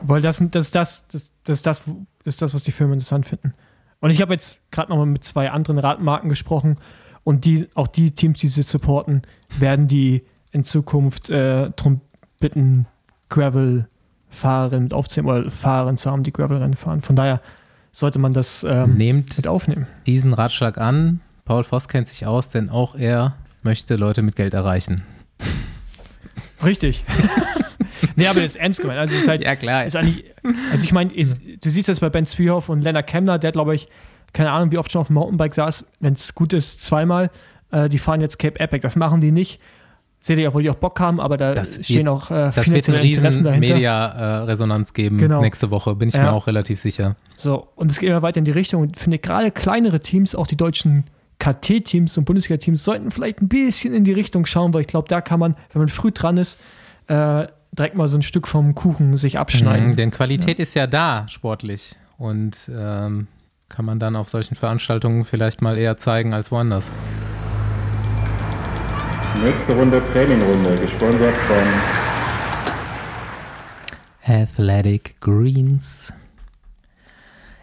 [0.00, 1.84] Weil das, das, ist das, das, das, das
[2.24, 3.52] ist das, was die Firmen interessant finden.
[4.00, 6.76] Und ich habe jetzt gerade nochmal mit zwei anderen Radmarken gesprochen
[7.22, 9.22] und die, auch die Teams, die sie supporten,
[9.58, 12.00] werden die in Zukunft äh, darum
[12.40, 12.86] bitten,
[13.28, 17.02] Gravel-Fahrerinnen mit aufzunehmen oder Fahrerinnen zu haben, die Gravel-Rennen fahren.
[17.02, 17.40] Von daher
[17.92, 19.86] sollte man das ähm, Nehmt mit aufnehmen.
[20.06, 21.20] diesen Ratschlag an.
[21.44, 25.02] Paul Voss kennt sich aus, denn auch er möchte Leute mit Geld erreichen.
[26.64, 27.04] Richtig.
[28.16, 28.98] nee, aber das ist ernst gemeint.
[28.98, 29.84] Also, ist halt, Ja, klar.
[29.84, 30.24] ist eigentlich,
[30.70, 33.88] also ich meine, du siehst das bei Ben Zwiehoff und Lennart Kemmler, der glaube ich,
[34.32, 37.30] keine Ahnung, wie oft schon auf dem Mountainbike saß, wenn es gut ist, zweimal.
[37.72, 38.80] Äh, die fahren jetzt Cape Epic.
[38.82, 39.60] Das machen die nicht.
[40.22, 42.70] Seht ihr, obwohl die auch Bock haben, aber da Das stehen wird- auch äh, Das
[42.70, 43.74] wird eine Interessen dahinter.
[43.74, 45.40] Media-Resonanz geben Genau.
[45.40, 46.24] nächste Woche, bin ich Ja.
[46.24, 47.16] mir auch relativ sicher.
[47.36, 48.82] So, und es geht immer weiter in die Richtung.
[48.82, 51.04] Und ich finde, gerade kleinere Teams, auch die deutschen
[51.38, 55.22] KT-Teams und Bundesliga-Teams, sollten vielleicht ein bisschen in die Richtung schauen, weil ich glaube, da
[55.22, 56.58] kann man, wenn man früh dran ist,
[57.06, 59.88] äh, direkt mal so ein Stück vom Kuchen sich abschneiden.
[59.88, 61.94] Mhm, denn Qualität ist ja da, sportlich.
[62.18, 63.26] Und ähm,
[63.70, 66.90] kann man dann auf solchen Veranstaltungen vielleicht mal eher zeigen als woanders.
[69.44, 71.56] Nächste Runde Trainingrunde, gesponsert von
[74.22, 76.12] Athletic Greens.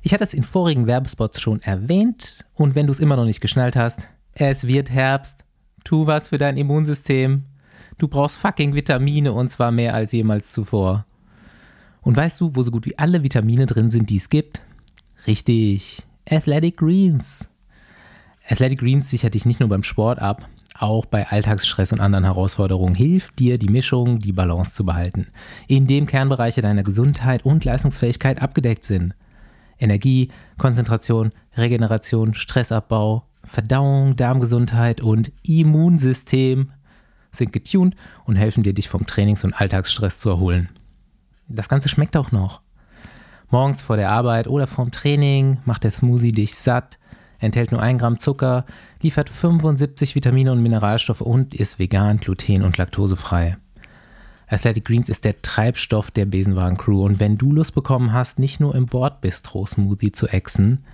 [0.01, 3.41] Ich hatte es in vorigen Werbespots schon erwähnt und wenn du es immer noch nicht
[3.41, 3.99] geschnallt hast,
[4.33, 5.45] es wird Herbst.
[5.83, 7.43] Tu was für dein Immunsystem.
[7.99, 11.05] Du brauchst fucking Vitamine und zwar mehr als jemals zuvor.
[12.01, 14.63] Und weißt du, wo so gut wie alle Vitamine drin sind, die es gibt?
[15.27, 16.01] Richtig.
[16.27, 17.47] Athletic Greens.
[18.49, 20.47] Athletic Greens sichert dich nicht nur beim Sport ab,
[20.79, 25.27] auch bei Alltagsstress und anderen Herausforderungen hilft dir, die Mischung, die Balance zu behalten,
[25.67, 29.13] indem Kernbereiche deiner Gesundheit und Leistungsfähigkeit abgedeckt sind.
[29.79, 36.71] Energie, Konzentration, Regeneration, Stressabbau, Verdauung, Darmgesundheit und Immunsystem
[37.31, 40.69] sind getuned und helfen dir, dich vom Trainings- und Alltagsstress zu erholen.
[41.47, 42.61] Das Ganze schmeckt auch noch.
[43.49, 46.99] Morgens vor der Arbeit oder vorm Training macht der Smoothie dich satt,
[47.39, 48.65] enthält nur 1 Gramm Zucker,
[49.01, 53.57] liefert 75 Vitamine und Mineralstoffe und ist vegan, gluten- und laktosefrei.
[54.47, 58.75] Athletic Greens ist der Treibstoff der Besenwagen-Crew und wenn du Lust bekommen hast, nicht nur
[58.75, 60.85] im Bordbistro-Smoothie zu exen,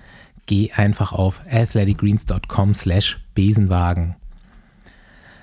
[0.47, 4.15] geh einfach auf athleticgreens.com slash Besenwagen.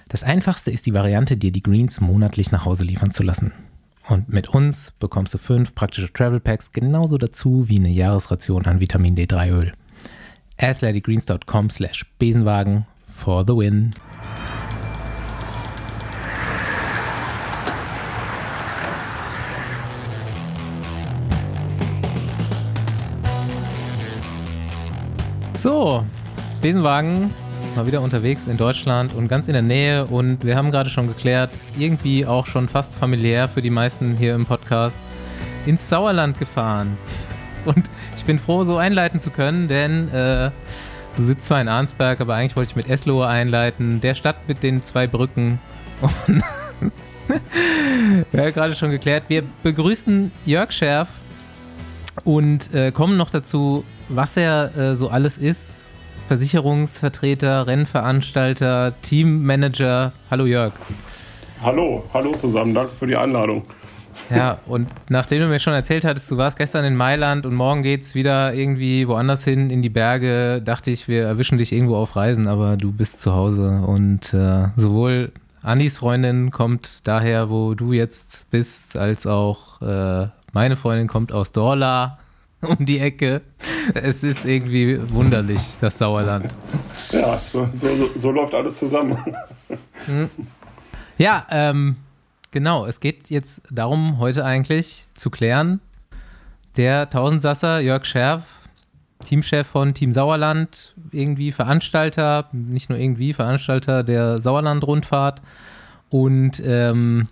[0.09, 3.53] Das einfachste ist die Variante, dir die Greens monatlich nach Hause liefern zu lassen.
[4.09, 8.81] Und mit uns bekommst du fünf praktische Travel Packs genauso dazu wie eine Jahresration an
[8.81, 9.73] Vitamin D3 Öl.
[10.61, 13.91] athleticgreens.com slash Besenwagen for the win.
[25.55, 26.05] So,
[26.63, 27.35] Besenwagen
[27.77, 31.07] mal wieder unterwegs in Deutschland und ganz in der Nähe und wir haben gerade schon
[31.07, 34.99] geklärt, irgendwie auch schon fast familiär für die meisten hier im Podcast,
[35.67, 36.99] ins Sauerland gefahren.
[37.67, 40.51] Und ich bin froh, so einleiten zu können, denn äh,
[41.17, 44.63] du sitzt zwar in Arnsberg, aber eigentlich wollte ich mit Eslohe einleiten, der Stadt mit
[44.63, 45.59] den zwei Brücken.
[46.01, 46.43] Und
[48.31, 51.09] wir haben gerade schon geklärt, wir begrüßen Jörg Scherf
[52.25, 55.85] und äh, kommen noch dazu, was er äh, so alles ist.
[56.29, 60.13] Versicherungsvertreter, Rennveranstalter, Teammanager.
[60.31, 60.73] Hallo Jörg.
[61.63, 63.65] Hallo, hallo zusammen, danke für die Einladung.
[64.31, 67.83] Ja, und nachdem du mir schon erzählt hattest, du warst gestern in Mailand und morgen
[67.83, 72.17] geht's wieder irgendwie woanders hin in die Berge, dachte ich, wir erwischen dich irgendwo auf
[72.17, 77.93] Reisen, aber du bist zu Hause und äh, sowohl Anis Freundin kommt daher, wo du
[77.93, 82.19] jetzt bist, als auch äh, meine Freundin kommt aus Dorla
[82.61, 83.43] um die Ecke.
[83.95, 86.55] Es ist irgendwie wunderlich, das Sauerland.
[87.11, 89.19] Ja, so, so, so läuft alles zusammen.
[91.19, 91.97] Ja, ähm,
[92.51, 92.87] genau.
[92.87, 95.81] Es geht jetzt darum, heute eigentlich zu klären,
[96.77, 98.59] der Tausendsasser Jörg Scherf,
[99.27, 105.43] Teamchef von Team Sauerland, irgendwie Veranstalter, nicht nur irgendwie, Veranstalter der Sauerland-Rundfahrt
[106.09, 107.29] und ähm,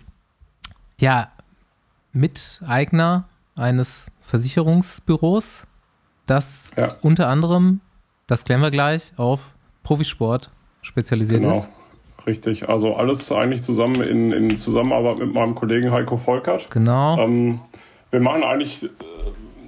[0.99, 1.29] ja,
[2.11, 5.65] Miteigner eines Versicherungsbüros,
[6.27, 6.89] das Ja.
[7.01, 7.81] unter anderem,
[8.27, 10.51] das klären wir gleich, auf Profisport
[10.81, 11.69] spezialisiert Genau, ist.
[12.25, 12.69] Richtig.
[12.69, 16.69] Also alles eigentlich zusammen in, in Zusammenarbeit mit meinem Kollegen Heiko Volkert.
[16.69, 17.17] Genau.
[17.17, 17.57] Ähm,
[18.11, 18.87] wir machen eigentlich äh,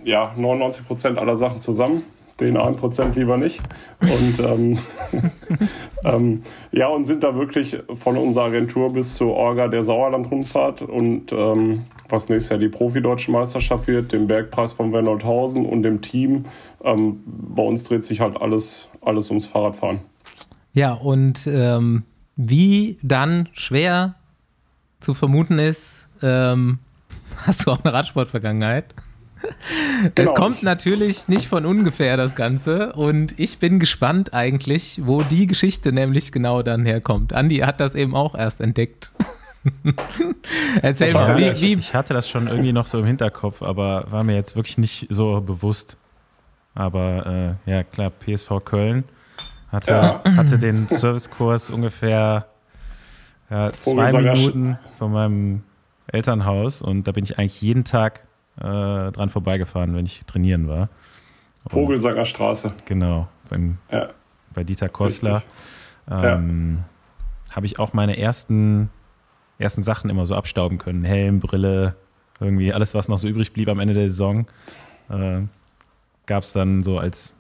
[0.04, 2.04] ja, 99 Prozent aller Sachen zusammen.
[2.40, 3.62] Den 1 Prozent lieber nicht.
[4.02, 4.80] Und ähm,
[6.06, 11.32] ähm, ja, und sind da wirklich von unserer Agentur bis zur Orga der Sauerland-Rundfahrt und
[11.32, 16.46] ähm, was nächstes Jahr die Profi-Deutsche Meisterschaft wird, dem Bergpreis von Wernolthausen und dem Team.
[16.84, 20.00] Ähm, bei uns dreht sich halt alles, alles ums Fahrradfahren.
[20.74, 22.04] Ja, und ähm,
[22.36, 24.16] wie dann schwer
[25.00, 26.80] zu vermuten ist, ähm,
[27.46, 28.94] hast du auch eine Radsportvergangenheit.
[30.04, 30.34] Es Genau.
[30.36, 35.92] kommt natürlich nicht von ungefähr das Ganze und ich bin gespannt eigentlich, wo die Geschichte
[35.92, 37.34] nämlich genau dann herkommt.
[37.34, 39.12] Andi hat das eben auch erst entdeckt.
[40.82, 44.06] Erzähl mal, Ja, wie, wie, Ich hatte das schon irgendwie noch so im Hinterkopf, aber
[44.12, 45.98] war mir jetzt wirklich nicht so bewusst.
[46.74, 49.04] Aber äh, ja, klar, PSV Köln
[49.72, 50.22] hatte, Ja.
[50.36, 52.48] hatte den Servicekurs ungefähr
[53.50, 55.64] ja, zwei Minuten von meinem
[56.08, 58.22] Elternhaus und da bin ich eigentlich jeden Tag
[58.58, 58.62] äh,
[59.12, 60.90] dran vorbeigefahren, wenn ich trainieren war.
[61.64, 62.72] Und, Vogelsanger Straße.
[62.86, 64.10] Genau, beim, Ja.
[64.54, 65.44] bei Dieter Kostler.
[66.10, 66.80] Ähm,
[67.52, 68.90] Habe ich auch meine ersten,
[69.60, 71.04] ersten Sachen immer so abstauben können.
[71.04, 71.96] Helm, Brille,
[72.40, 74.48] irgendwie alles, was noch so übrig blieb am Ende der Saison,
[75.10, 75.42] äh,
[76.26, 77.36] gab es dann so als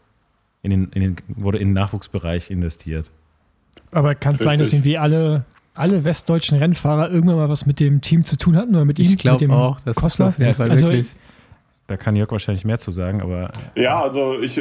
[0.64, 3.10] in den, in den, wurde in den Nachwuchsbereich investiert.
[3.92, 8.02] Aber kann es sein, dass irgendwie alle, alle westdeutschen Rennfahrer irgendwann mal was mit dem
[8.02, 9.06] Team zu tun hatten oder mit ihm?
[9.06, 10.28] ich glaube dem auch, das Kostler?
[10.28, 11.16] ist auf jeden Fall Also, wirklich.
[11.88, 14.58] Da kann Jörg wahrscheinlich mehr zu sagen, aber Ja, also ich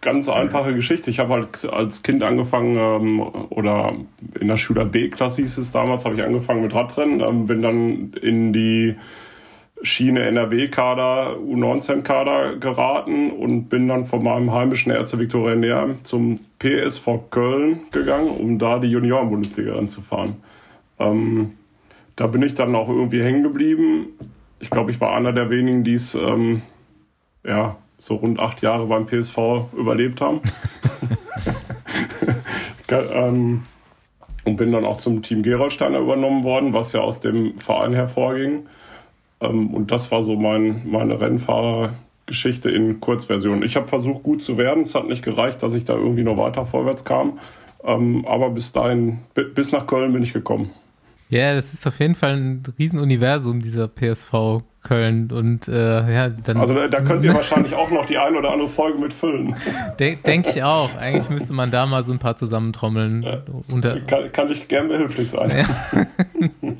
[0.00, 1.10] ganz einfache Geschichte.
[1.10, 3.94] Ich habe halt als Kind angefangen ähm, oder
[4.38, 8.12] in der Schüler B-Klasse hieß es damals, habe ich angefangen mit Radrennen, ähm, bin dann
[8.22, 8.94] in die
[9.82, 17.06] Schiene NRW-Kader, U19-Kader geraten und bin dann von meinem heimischen Ärzte Viktoria Näher zum PSV
[17.30, 20.36] Köln gegangen, um da die Junioren-Bundesliga anzufahren.
[20.98, 21.52] Ähm,
[22.16, 24.08] da bin ich dann auch irgendwie hängen geblieben.
[24.58, 26.62] Ich glaube, ich war einer der wenigen, die es ähm,
[27.44, 29.38] ja, so rund acht Jahre beim PSV
[29.76, 30.40] überlebt haben.
[32.90, 33.64] Ähm,
[34.44, 38.66] und bin dann auch zum Team Gerolsteiner übernommen worden, was ja aus dem Verein hervorging.
[39.40, 43.62] Ähm, und das war so mein, meine Rennfahrergeschichte in Kurzversion.
[43.62, 44.82] Ich habe versucht, gut zu werden.
[44.82, 47.38] Es hat nicht gereicht, dass ich da irgendwie noch weiter vorwärts kam.
[47.84, 50.70] Ähm, aber bis dahin, bi- bis nach Köln bin ich gekommen.
[51.28, 55.30] Ja, das ist auf jeden Fall ein Riesenuniversum, dieser PSV Köln.
[55.30, 58.50] Und äh, ja, dann Also da, da könnt ihr wahrscheinlich auch noch die ein oder
[58.50, 59.54] andere Folge mit füllen.
[59.98, 60.94] denke ich auch.
[60.96, 63.26] Eigentlich müsste man da mal so ein paar zusammentrommeln.
[63.70, 65.66] Unter, Kann, kann ich gern behilflich sein.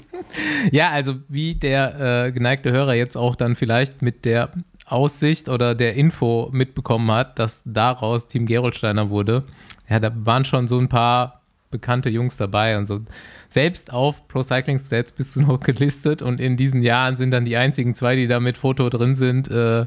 [0.72, 4.50] Ja, also wie der äh, geneigte Hörer jetzt auch dann vielleicht mit der
[4.86, 9.44] Aussicht oder der Info mitbekommen hat, dass daraus Team Gerolsteiner wurde.
[9.88, 11.37] Ja, da waren schon so ein paar
[11.70, 13.00] bekannte Jungs dabei und so.
[13.48, 17.44] Selbst auf Pro Cycling Stats bist du noch gelistet und in diesen Jahren sind dann
[17.44, 19.86] die einzigen zwei, die da mit Foto drin sind, äh,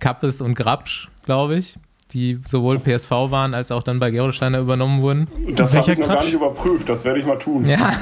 [0.00, 1.78] Kappes und Grabsch, glaube ich,
[2.12, 5.28] die sowohl PSV waren als auch dann bei Gerolsteiner übernommen wurden.
[5.54, 6.26] Das habe ich noch gar Quatsch?
[6.26, 6.88] nicht überprüft.
[6.88, 7.66] Das werde ich mal tun.
[7.66, 7.92] Ja,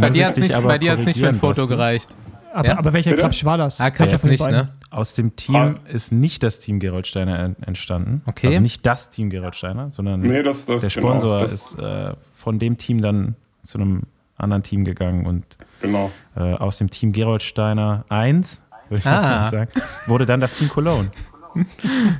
[0.00, 1.74] bei dir hat es nicht, nicht für ein Foto Basti.
[1.74, 2.16] gereicht.
[2.52, 2.78] Aber, Ja.
[2.78, 3.44] aber welcher Bitte?
[3.46, 3.80] War das?
[3.80, 4.68] Ah, Kappes von den nicht, ne?
[4.90, 5.74] Aus dem Team Ah.
[5.88, 8.22] ist nicht das Team Gerolsteiner en- entstanden.
[8.26, 8.48] Okay.
[8.48, 12.12] Also nicht das Team Gerolsteiner, sondern Nee, das, das, der Sponsor genau, das, ist äh,
[12.34, 14.02] von dem Team dann zu einem
[14.36, 15.44] anderen Team gegangen und
[15.80, 16.10] Genau.
[16.36, 19.50] äh, aus dem Team Gerolsteiner 1, würde ich das Ah.
[19.50, 19.70] sagen,
[20.06, 21.10] wurde dann das Team Cologne.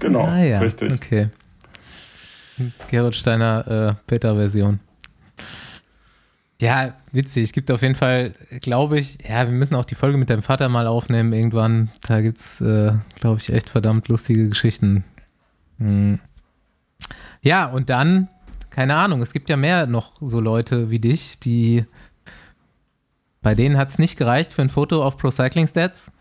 [0.01, 0.25] Genau.
[0.27, 0.93] Ah ja, Richtig.
[0.93, 1.29] okay.
[2.89, 4.79] Gerhard Steiner äh, Beta-Version.
[6.63, 7.43] Ja, witzig.
[7.43, 10.45] Es gibt auf jeden Fall, glaube ich, ja, wir müssen auch die Folge mit deinem
[10.45, 11.91] Vater mal aufnehmen irgendwann.
[12.07, 15.03] Da gibt es, äh, glaube ich, echt verdammt lustige Geschichten.
[15.79, 16.21] Hm.
[17.41, 18.29] Ja, und dann,
[18.71, 21.85] keine Ahnung, es gibt ja mehr noch so Leute wie dich, die
[23.41, 26.13] Bei denen hat es nicht gereicht für ein Foto auf Pro Cycling Stats.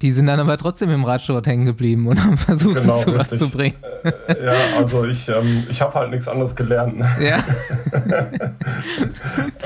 [0.00, 3.14] Die sind dann aber trotzdem im Radsport hängen geblieben und haben versucht, Genau, es zu
[3.14, 3.38] was richtig.
[3.38, 3.74] zu bringen.
[4.04, 6.98] Äh, ja, also ich, ähm, ich habe halt nichts anderes gelernt.
[6.98, 7.08] Ne?
[7.20, 7.38] Ja,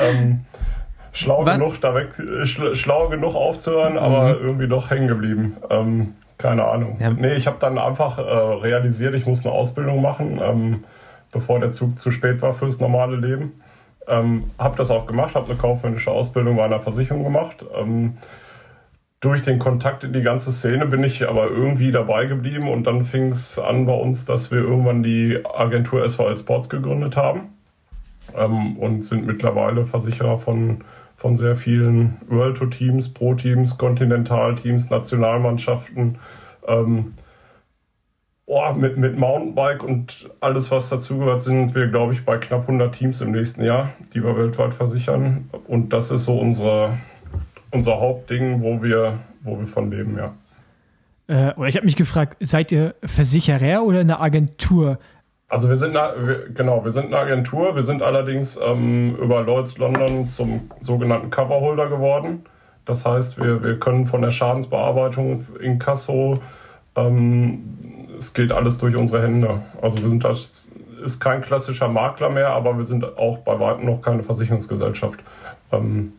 [0.08, 0.40] ähm,
[1.12, 1.58] schlau Was?
[1.58, 5.56] genug, da weg, äh, schl schlau genug aufzuhören, aber irgendwie doch hängen geblieben.
[5.68, 6.96] Ähm, keine Ahnung.
[6.98, 7.10] Ja.
[7.10, 10.84] Nee, ich habe dann einfach äh, realisiert, ich muss eine Ausbildung machen, ähm,
[11.30, 13.60] bevor der Zug zu spät war fürs normale Leben.
[14.08, 17.64] Ähm, habe das auch gemacht, habe eine kaufmännische Ausbildung bei einer Versicherung gemacht.
[19.22, 23.04] Durch den Kontakt in die ganze Szene bin ich aber irgendwie dabei geblieben und dann
[23.04, 27.52] fing es an bei uns, dass wir irgendwann die Agentur SVL Sports gegründet haben
[28.36, 30.82] ähm, und sind mittlerweile Versicherer von,
[31.16, 36.18] von sehr vielen World Tour Teams, Pro Teams, Kontinentalteams, Nationalmannschaften.
[36.66, 37.14] Ähm,
[38.46, 42.92] oh, mit, mit Mountainbike und alles, was dazugehört, sind wir, glaube ich, bei knapp 100
[42.92, 45.48] Teams im nächsten Jahr, die wir weltweit versichern.
[45.68, 46.98] Und das ist so unsere,
[47.72, 50.34] unser Hauptding, wo wir, wo wir von leben, ja.
[51.28, 54.98] Äh, oder ich habe mich gefragt, seid ihr Versicherer oder eine Agentur?
[55.48, 57.74] Also wir sind eine, wir, genau, wir sind eine Agentur.
[57.74, 62.44] Wir sind allerdings ähm, über Lloyds London zum sogenannten Coverholder geworden.
[62.84, 66.40] Das heißt, wir, wir können von der Schadensbearbeitung in Kasso,
[66.96, 67.62] ähm,
[68.18, 69.62] es geht alles durch unsere Hände.
[69.80, 70.68] Also wir sind das
[71.04, 75.20] ist kein klassischer Makler mehr, aber wir sind auch bei weitem noch keine Versicherungsgesellschaft.
[75.72, 76.12] Ähm,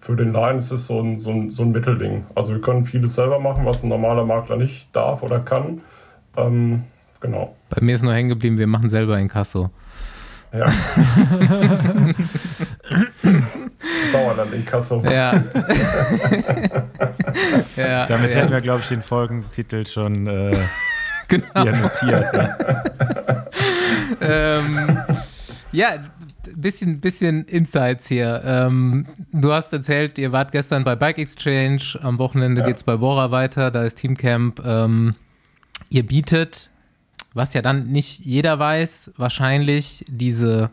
[0.00, 2.24] für den Laien ist es so ein, so, ein, so ein Mittelding.
[2.34, 5.82] Also wir können vieles selber machen, was ein normaler Makler nicht darf oder kann.
[6.36, 6.84] Ähm,
[7.20, 7.54] genau.
[7.68, 9.70] bei mir ist nur hängen geblieben, wir machen selber Inkasso.
[10.52, 10.66] Ja.
[14.12, 15.00] Sauerland in Kasso.
[15.04, 15.32] Ja.
[17.76, 20.56] ja Damit ja, hätten wir, glaube ich, den Folgentitel schon äh,
[21.28, 21.62] genau.
[21.62, 22.34] hier notiert.
[22.34, 22.56] Ja.
[24.20, 24.98] ähm,
[25.72, 25.90] ja,
[26.56, 28.42] bisschen, bisschen Insights hier.
[28.44, 32.66] Ähm, du hast erzählt, ihr wart gestern bei Bike Exchange, am Wochenende Ja.
[32.66, 34.60] geht's bei Bora weiter, da ist Teamcamp.
[34.64, 35.14] Ähm,
[35.88, 36.70] ihr bietet,
[37.34, 40.70] was ja dann nicht jeder weiß, wahrscheinlich diese,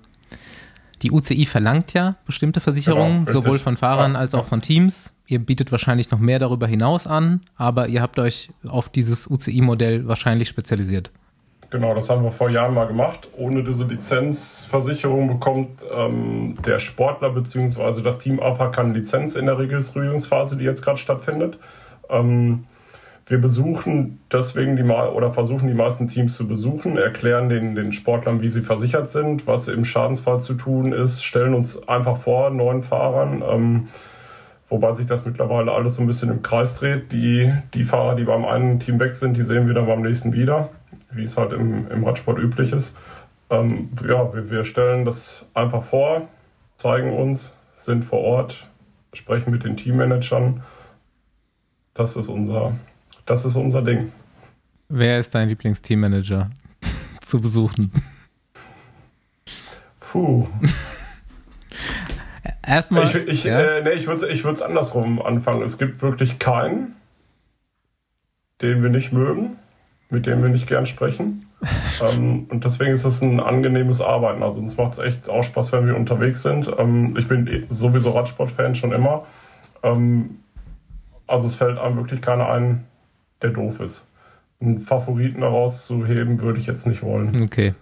[1.02, 4.40] die UCI verlangt ja bestimmte Versicherungen, Genau, sowohl von Fahrern Ja, als ja.
[4.40, 5.13] auch von Teams.
[5.28, 10.08] Ihr bietet wahrscheinlich noch mehr darüber hinaus an, aber ihr habt euch auf dieses UCI-Modell
[10.08, 11.12] wahrscheinlich spezialisiert.
[11.70, 13.28] Genau, das haben wir vor Jahren mal gemacht.
[13.36, 18.02] Ohne diese Lizenzversicherung bekommt ähm, der Sportler bzw.
[18.02, 21.60] das Team AFA keine Lizenz in der Registrierungsphase, die jetzt gerade stattfindet.
[22.10, 22.64] Ähm,
[23.26, 27.92] wir besuchen deswegen die Ma- oder versuchen die meisten Teams zu besuchen, erklären den, den
[27.92, 32.50] Sportlern, wie sie versichert sind, was im Schadensfall zu tun ist, stellen uns einfach vor,
[32.50, 33.44] neuen Fahrern.
[33.46, 33.86] Ähm,
[34.70, 37.12] Wobei sich das mittlerweile alles so ein bisschen im Kreis dreht.
[37.14, 40.34] Die, die Fahrer, die beim einen Team weg sind, die sehen wir dann beim nächsten
[40.34, 40.70] wieder,
[41.12, 42.95] wie es halt im, im Radsport üblich ist.
[43.50, 46.28] Ähm, ja, wir, wir stellen das einfach vor,
[46.76, 48.69] zeigen uns, sind vor Ort,
[49.13, 50.63] sprechen mit den Teammanagern.
[51.93, 52.73] Das ist unser,
[53.26, 54.12] das ist unser Ding.
[54.89, 56.50] Wer ist dein Lieblingsteammanager
[57.21, 57.91] zu besuchen?
[60.00, 60.47] Puh.
[62.65, 63.08] Erstmal.
[63.08, 63.60] Ich, ich, ja?
[63.60, 65.62] äh, nee, ich würde es andersrum anfangen.
[65.62, 66.95] Es gibt wirklich keinen,
[68.62, 69.58] den wir nicht mögen,
[70.10, 71.46] mit dem wir nicht gern sprechen.
[72.02, 74.43] ähm, und deswegen ist es ein angenehmes Arbeiten.
[74.43, 76.72] Also uns macht es echt auch Spaß, wenn wir unterwegs sind.
[76.78, 79.26] Ähm, ich bin eh sowieso Radsportfan schon immer.
[79.84, 80.39] Ähm,
[81.26, 82.86] also es fällt einem wirklich keiner ein,
[83.41, 84.04] der doof ist.
[84.62, 87.43] Einen Favoriten herauszuheben, würde ich jetzt nicht wollen.
[87.43, 87.74] okay.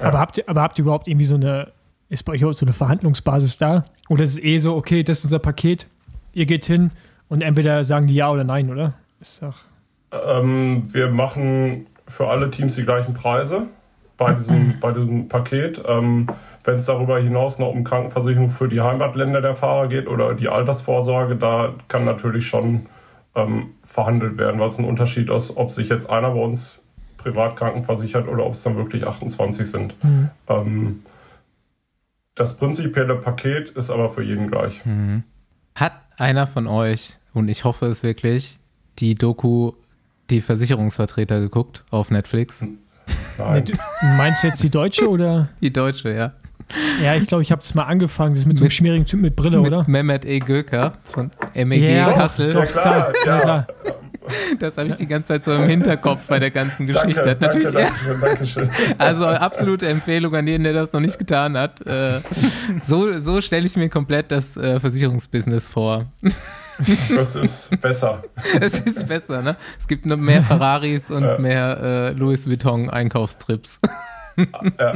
[0.00, 1.72] Aber, habt ihr, aber habt ihr überhaupt irgendwie so eine,
[2.08, 3.84] ist bei euch so eine Verhandlungsbasis da?
[4.08, 5.86] Oder ist es eh so, okay, das ist unser Paket,
[6.32, 6.90] ihr geht hin
[7.28, 8.94] und entweder sagen die ja oder nein, oder?
[9.20, 9.67] Ist doch.
[10.12, 13.66] Ähm, wir machen für alle Teams die gleichen Preise
[14.16, 15.82] bei diesem, bei diesem Paket.
[15.86, 16.28] Ähm,
[16.64, 20.48] Wenn es darüber hinaus noch um Krankenversicherung für die Heimatländer der Fahrer geht oder die
[20.48, 22.86] Altersvorsorge, da kann natürlich schon
[23.34, 26.82] ähm, verhandelt werden, weil es ein Unterschied ist, ob sich jetzt einer bei uns
[27.16, 29.94] privat krankenversichert oder ob es dann wirklich 28 sind.
[30.48, 31.02] Ähm,
[32.34, 34.80] das prinzipielle Paket ist aber für jeden gleich.
[35.74, 38.58] Hat einer von euch, und ich hoffe es wirklich,
[38.98, 39.72] die Doku
[40.30, 42.60] Die Versicherungsvertreter geguckt auf Netflix?
[42.60, 42.68] Nee,
[43.38, 43.64] Nein.
[44.16, 45.48] meinst du jetzt die deutsche oder?
[45.60, 46.32] Die deutsche, ja.
[47.02, 48.34] Ja, ich glaube, ich habe es mal angefangen.
[48.34, 49.78] Das ist mit so einem Mit- schmierigen Typ mit Brille, oder?
[49.78, 50.38] Mit Mehmet E.
[50.40, 52.52] Göker von MEG Ja, Kassel.
[52.52, 53.40] Doch, klar, klar, ja, ja.
[53.40, 53.66] klar.
[54.58, 57.34] Das habe ich die ganze Zeit so im Hinterkopf bei der ganzen Geschichte.
[57.40, 58.68] Danke, natürlich, danke, danke, schön.
[58.98, 61.80] Also absolute Empfehlung an jeden, der das noch nicht getan hat.
[61.86, 62.20] Äh,
[62.82, 66.04] so so stelle ich mir komplett das äh, Versicherungsbusiness vor.
[66.78, 68.22] Das ist besser.
[68.60, 69.56] Es ist besser, ne?
[69.78, 71.38] Es gibt noch mehr Ferraris und Ja.
[71.38, 73.80] mehr äh, Louis Vuitton Einkaufstrips.
[74.78, 74.92] Ja.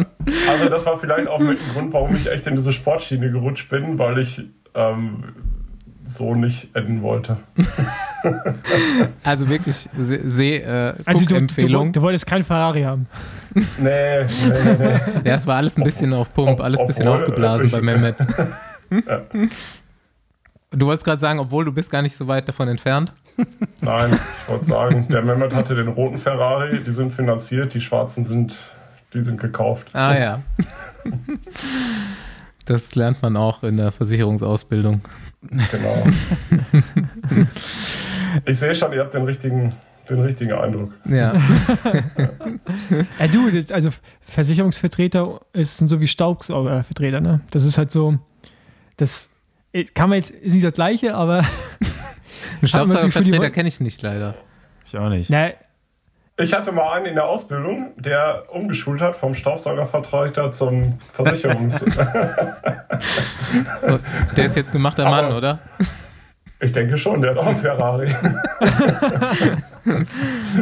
[0.48, 3.68] Also das war vielleicht auch mit ein Grund, warum ich echt in diese Sportschiene gerutscht
[3.70, 4.40] bin, weil ich
[4.74, 5.24] ähm,
[6.06, 7.36] so nicht enden wollte.
[9.24, 11.92] Also wirklich See, äh, Also du, Empfehlung.
[11.92, 13.08] du, du wolltest kein Ferrari haben.
[13.52, 15.00] Nee, nee, nee, nee.
[15.28, 17.78] Ja, es war alles ein bisschen auf Pump, alles ein bisschen Obwohl, aufgeblasen äh, bei
[17.78, 18.16] ich- Mehmet.
[20.72, 23.12] Du wolltest gerade sagen, obwohl du bist gar nicht so weit davon entfernt.
[23.80, 28.24] Nein, ich wollte sagen, der Mehmet hatte den roten Ferrari, die sind finanziert, die schwarzen
[28.24, 28.56] sind,
[29.12, 29.88] die sind gekauft.
[29.92, 30.42] Ah ja.
[32.64, 35.00] Das lernt man auch in der Versicherungsausbildung.
[35.42, 36.06] Genau.
[38.46, 39.74] Ich sehe schon, ihr habt den richtigen,
[40.08, 40.92] den richtigen Eindruck.
[41.04, 41.34] Ja.
[43.18, 43.90] Ja, du, also
[44.22, 47.40] Versicherungsvertreter ist so wie Staubsaugervertreter, ne?
[47.50, 48.16] Das ist halt so,
[48.96, 49.31] das
[49.94, 51.38] kann man jetzt, ist nicht das Gleiche, aber
[52.60, 54.34] Einen Staubsaugervertreter kenne ich nicht leider.
[54.84, 55.30] Ich auch nicht.
[55.30, 55.48] na,
[56.36, 61.80] Ich hatte mal einen in der Ausbildung, der umgeschult hat vom Staubsaugervertreter zum Versicherungs...
[64.36, 65.58] Der ist jetzt gemachter Mann, Aber- oder?
[66.60, 68.14] ich denke schon, der hat auch einen Ferrari.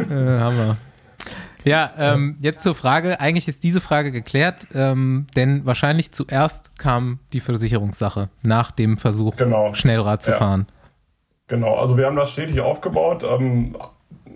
[0.09, 0.77] Äh, Hammer.
[1.63, 3.19] Ja, ähm, jetzt zur Frage.
[3.19, 9.35] Eigentlich ist diese Frage geklärt, ähm, denn wahrscheinlich zuerst kam die Versicherungssache nach dem Versuch,
[9.37, 9.73] Genau.
[9.73, 10.37] Schnellrad zu Ja.
[10.37, 10.65] fahren.
[11.47, 13.75] Genau, also wir haben das stetig aufgebaut, ähm,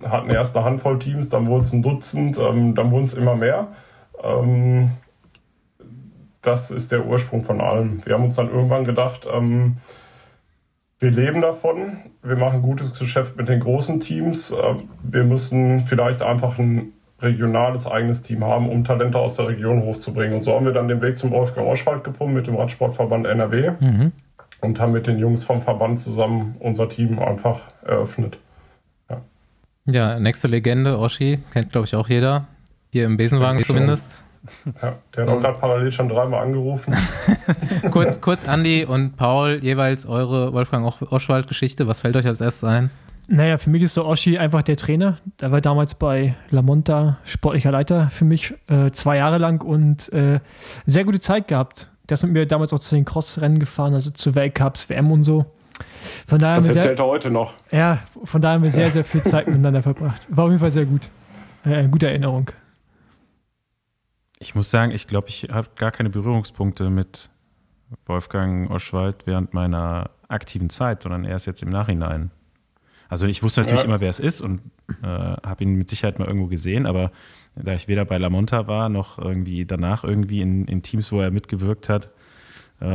[0.04, 3.36] hatten erst eine Handvoll Teams, dann wurden es ein Dutzend, ähm, dann wurden es immer
[3.36, 3.70] mehr.
[4.24, 4.92] Ähm,
[6.42, 8.06] das ist der Ursprung von allem.
[8.06, 9.78] Wir haben uns dann irgendwann gedacht, ähm,
[11.00, 14.54] wir leben davon, wir machen gutes Geschäft mit den großen Teams,
[15.04, 16.94] wir müssen vielleicht einfach ein
[17.26, 20.36] regionales eigenes Team haben, um Talente aus der Region hochzubringen.
[20.38, 23.72] Und so haben wir dann den Weg zum Wolfgang Oschwald gefunden mit dem Radsportverband NRW
[23.82, 24.12] Mhm.
[24.62, 28.38] und haben mit den Jungs vom Verband zusammen unser Team einfach eröffnet.
[29.88, 32.46] Ja, nächste Legende, Oschi, kennt glaube ich auch jeder.
[32.92, 33.76] Hier im Besenwagen schon.
[33.76, 34.24] zumindest.
[34.82, 36.94] Ja, der hat auch gerade parallel schon dreimal angerufen.
[37.92, 41.88] Kurz, kurz Andi und Paul, jeweils eure Wolfgang Oschwald-Geschichte.
[41.88, 42.90] Was fällt euch als erstes ein?
[43.28, 45.18] Naja, für mich ist so Oschi einfach der Trainer.
[45.40, 50.12] Der war damals bei La Monta sportlicher Leiter für mich äh, zwei Jahre lang und
[50.14, 50.40] äh,
[50.86, 51.90] sehr gute Zeit gehabt.
[52.10, 55.24] Der ist mit mir damals auch zu den Cross-Rennen gefahren, also zu Weltcups, WM und
[55.24, 55.46] so.
[56.28, 57.54] Von daher, Das wir sehr, erzählt er heute noch.
[57.72, 60.28] ja, von daher haben wir sehr, sehr viel Zeit miteinander verbracht.
[60.30, 61.10] War auf jeden Fall sehr gut.
[61.66, 62.52] Äh, eine gute Erinnerung.
[64.40, 67.30] Ich muss sagen, ich glaube, ich habe gar keine Berührungspunkte mit
[68.06, 72.32] Wolfgang Oschwald während meiner aktiven Zeit, sondern erst jetzt im Nachhinein.
[73.10, 73.88] Also ich wusste natürlich Ja.
[73.88, 74.62] immer, wer es ist und
[75.02, 77.12] äh, habe ihn mit Sicherheit mal irgendwo gesehen, aber
[77.56, 81.22] da ich weder bei La Monta war, noch irgendwie danach irgendwie in, in Teams, wo
[81.22, 82.10] er mitgewirkt hat,
[82.82, 82.86] äh,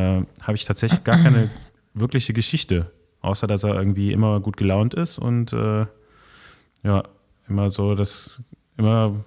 [0.42, 1.50] habe ich tatsächlich gar keine
[1.94, 2.90] wirkliche Geschichte,
[3.22, 5.86] außer dass er irgendwie immer gut gelaunt ist und äh,
[6.82, 7.02] ja,
[7.48, 8.42] immer so, das
[8.76, 9.24] immer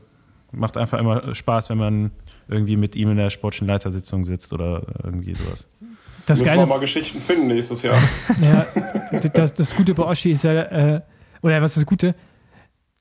[0.51, 2.11] macht einfach immer Spaß, wenn man
[2.47, 5.67] irgendwie mit ihm in der sportlichen Leitersitzung sitzt oder irgendwie sowas.
[6.25, 7.97] Das Müssen wir Geile, mal Geschichten finden nächstes Jahr.
[8.41, 8.65] Ja,
[9.33, 11.01] das, das Gute bei Oschi ist ja, äh,
[11.41, 12.15] oder was ist das Gute?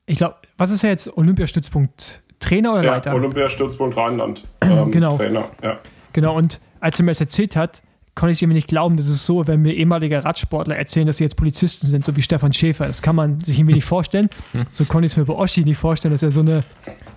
[0.05, 1.15] Ich glaube, was ist er jetzt?
[1.17, 3.15] Olympiastützpunkt Trainer oder ja, Leiter?
[3.15, 4.43] Olympiastützpunkt Rheinland.
[4.61, 5.15] Ähm, Genau.
[5.15, 5.79] Trainer, ja.
[6.11, 7.81] Genau, und als er mir das erzählt hat,
[8.15, 11.23] konnte ich ihm nicht glauben, dass es so, wenn mir ehemalige Radsportler erzählen, dass sie
[11.23, 12.85] jetzt Polizisten sind, so wie Stefan Schäfer.
[12.85, 14.29] Das kann man sich irgendwie nicht vorstellen.
[14.71, 16.63] So konnte ich es mir bei Oschi nicht vorstellen, dass er so eine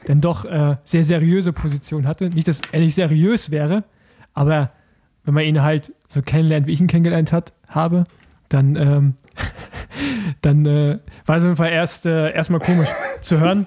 [0.07, 2.31] dann doch äh, sehr seriöse Position hatte.
[2.31, 3.85] Nicht, dass er nicht seriös wäre,
[4.33, 4.71] aber
[5.27, 8.05] wenn man ihn halt so kennenlernt, wie ich ihn kennengelernt hat, habe,
[8.49, 9.15] dann, ähm,
[10.41, 12.89] dann äh, war es auf jeden Fall erst äh, erstmal komisch
[13.21, 13.67] zu hören.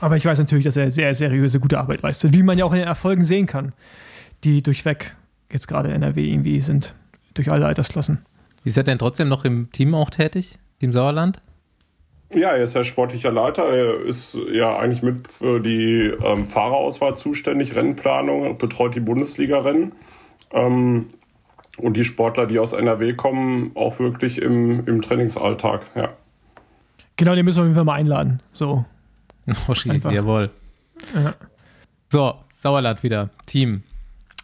[0.00, 2.72] Aber ich weiß natürlich, dass er sehr seriöse, gute Arbeit leistet, wie man ja auch
[2.72, 3.72] in den Erfolgen sehen kann,
[4.44, 5.16] die durchweg
[5.52, 6.94] jetzt gerade in NRW irgendwie sind,
[7.34, 8.24] durch alle Altersklassen.
[8.64, 10.58] Ist er denn trotzdem noch im Team auch tätig?
[10.78, 11.40] Team Sauerland?
[12.32, 13.64] Ja, er ist ja sportlicher Leiter.
[13.64, 19.92] Er ist ja eigentlich mit für die ähm, Fahrerauswahl zuständig, Rennplanung, betreut die Bundesliga-Rennen.
[20.52, 21.10] Ähm,
[21.78, 25.86] und die Sportler, die aus NRW kommen, auch wirklich im, im Trainingsalltag.
[25.94, 26.10] Ja.
[27.16, 28.40] Genau, den müssen wir auf jeden Fall mal einladen.
[28.52, 28.84] So.
[29.88, 30.12] Einfach.
[30.12, 30.50] jawohl.
[31.14, 31.34] Ja.
[32.08, 33.30] So, Sauerland wieder.
[33.46, 33.82] Team.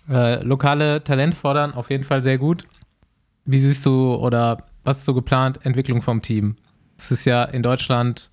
[0.08, 2.66] Äh, lokale Talent fordern auf jeden Fall sehr gut.
[3.44, 5.60] Wie siehst du oder was ist so geplant?
[5.64, 6.56] Entwicklung vom Team.
[6.98, 8.30] Es ist ja in Deutschland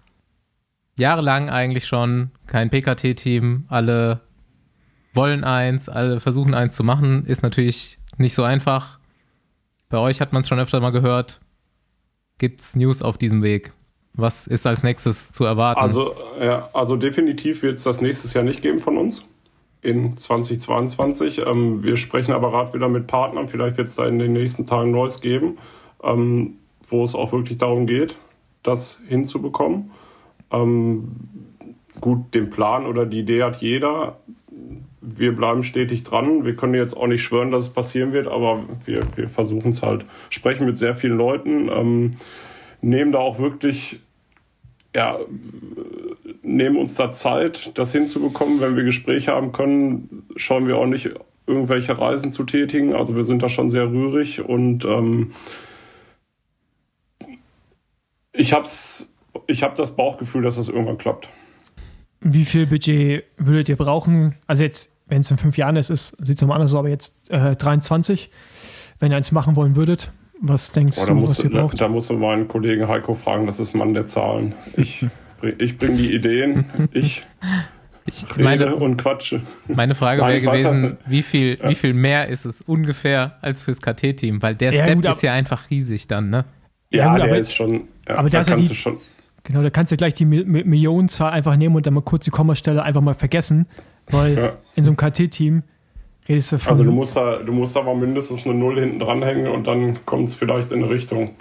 [0.97, 3.65] jahrelang eigentlich schon kein PKT-Team.
[3.69, 4.22] Alle
[5.14, 7.26] wollen eins, alle versuchen eins zu machen.
[7.26, 8.99] Ist natürlich nicht so einfach.
[9.89, 11.41] Bei euch hat man es schon öfter mal gehört.
[12.38, 13.74] Gibt's News auf diesem Weg?
[14.14, 15.80] Was ist als nächstes zu erwarten?
[15.80, 19.26] Also, ja, also definitiv wird es das nächstes Jahr nicht geben von uns
[19.82, 21.39] in 2022.
[21.39, 23.47] Ähm, wir sprechen aber gerade wieder mit Partnern.
[23.47, 25.57] Vielleicht wird es da in den nächsten Tagen Neues geben,
[26.03, 26.55] ähm,
[26.88, 28.16] wo es auch wirklich darum geht,
[28.64, 29.91] das hinzubekommen.
[30.51, 31.12] Ähm,
[31.99, 34.18] gut, den Plan oder die Idee hat jeder.
[35.02, 36.45] Wir bleiben stetig dran.
[36.45, 39.82] Wir können jetzt auch nicht schwören, dass es passieren wird, aber wir, wir versuchen es
[39.82, 40.06] halt.
[40.30, 42.18] Sprechen mit sehr vielen Leuten, ähm,
[42.82, 43.99] nehmen da auch wirklich,
[44.95, 45.18] ja,
[46.43, 48.62] nehmen uns da Zeit, das hinzubekommen.
[48.62, 51.10] Wenn wir Gespräche haben können, schauen wir auch nicht
[51.47, 52.93] irgendwelche Reisen zu tätigen.
[52.93, 55.34] Also wir sind da schon sehr rührig und ähm,
[58.34, 59.12] ich hab's,
[59.47, 61.30] ich habe das Bauchgefühl, dass das irgendwann klappt.
[62.22, 64.36] Wie viel Budget würdet ihr brauchen?
[64.47, 66.89] Also jetzt, wenn es in fünf Jahren ist, ist sieht es nochmal anders aus, aber
[66.89, 68.30] jetzt äh, 23,
[68.99, 71.61] wenn ihr eins machen wollen würdet, was denkst Oh, da, du, musst, was ihr da,
[71.61, 71.82] braucht?
[71.82, 74.53] da musst du meinen Kollegen Heiko fragen, das ist Mann der Zahlen.
[74.78, 75.05] Ich,
[75.57, 77.24] ich bringe die Ideen, ich
[78.05, 79.41] Ich, rede meine, und quatsche.
[79.67, 83.82] meine Frage Nein, wäre gewesen, wie viel, wie viel mehr ist es ungefähr als fürs
[83.82, 84.41] KT-Team?
[84.41, 86.45] Weil der Ja, Step gut, ist ja einfach riesig dann, ne?
[86.91, 87.88] Ja, Ja, gut, der aber- ist schon.
[88.07, 88.97] Ja, aber da ist ja kannst die- du schon.
[89.43, 92.25] Genau, da kannst du gleich die Mi Mi Millionenzahl einfach nehmen und dann mal kurz
[92.25, 93.67] die Kommastelle einfach mal vergessen,
[94.09, 94.51] weil Ja.
[94.75, 95.63] in so einem KT-Team
[96.29, 96.71] redest du von.
[96.71, 100.05] Also du musst da, du musst da mal mindestens eine Null hinten dranhängen und dann
[100.05, 101.31] kommt es vielleicht in eine Richtung.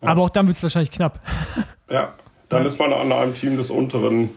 [0.00, 1.20] aber auch dann wird es wahrscheinlich knapp.
[1.90, 2.14] Ja,
[2.48, 4.30] dann ist man an einem Team des unteren,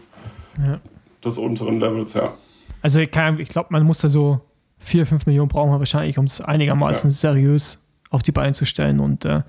[0.64, 0.78] Ja.
[1.24, 2.34] des unteren Levels, ja.
[2.82, 4.40] Also ich glaube, man muss da so
[4.78, 9.00] 4, 5 Millionen brauchen wir wahrscheinlich, um es einigermaßen seriös auf die Beine zu stellen.
[9.00, 9.42] Und äh,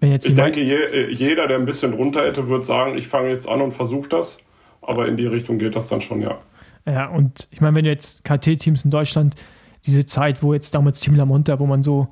[0.00, 3.48] Ich denke, je, äh, jeder, der ein bisschen runter hätte, würde sagen, ich fange jetzt
[3.48, 4.38] an und versuche das.
[4.82, 6.38] Aber in die Richtung geht das dann schon, ja.
[6.86, 9.36] Ja, und ich meine, wenn du jetzt KT-Teams in Deutschland,
[9.84, 12.08] diese Zeit, wo jetzt damals Team Lamonta, wo man so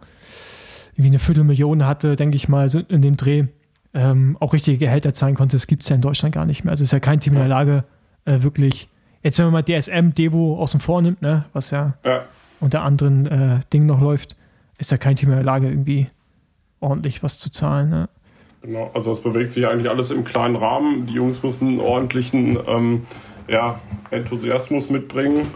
[0.92, 3.44] irgendwie eine Viertelmillion hatte, denke ich mal, so in dem Dreh,
[3.94, 6.72] ähm, auch richtige Gehälter zahlen konnte, das gibt es ja in Deutschland gar nicht mehr.
[6.72, 7.84] Also ist ja kein Team in der Lage,
[8.24, 8.88] äh, wirklich,
[9.22, 12.24] jetzt wenn man mal DSM, Devo außen vor nimmt, ne, was ja ja.
[12.60, 14.36] unter anderen äh, Dingen noch läuft,
[14.78, 16.08] ist ja kein Team in der Lage, irgendwie
[16.80, 17.90] ordentlich was zu zahlen.
[17.90, 18.08] Ne?
[18.62, 21.06] Genau, also es bewegt sich eigentlich alles im kleinen Rahmen.
[21.06, 23.06] Die Jungs müssen einen ordentlichen ähm,
[23.48, 25.46] ja, Enthusiasmus mitbringen,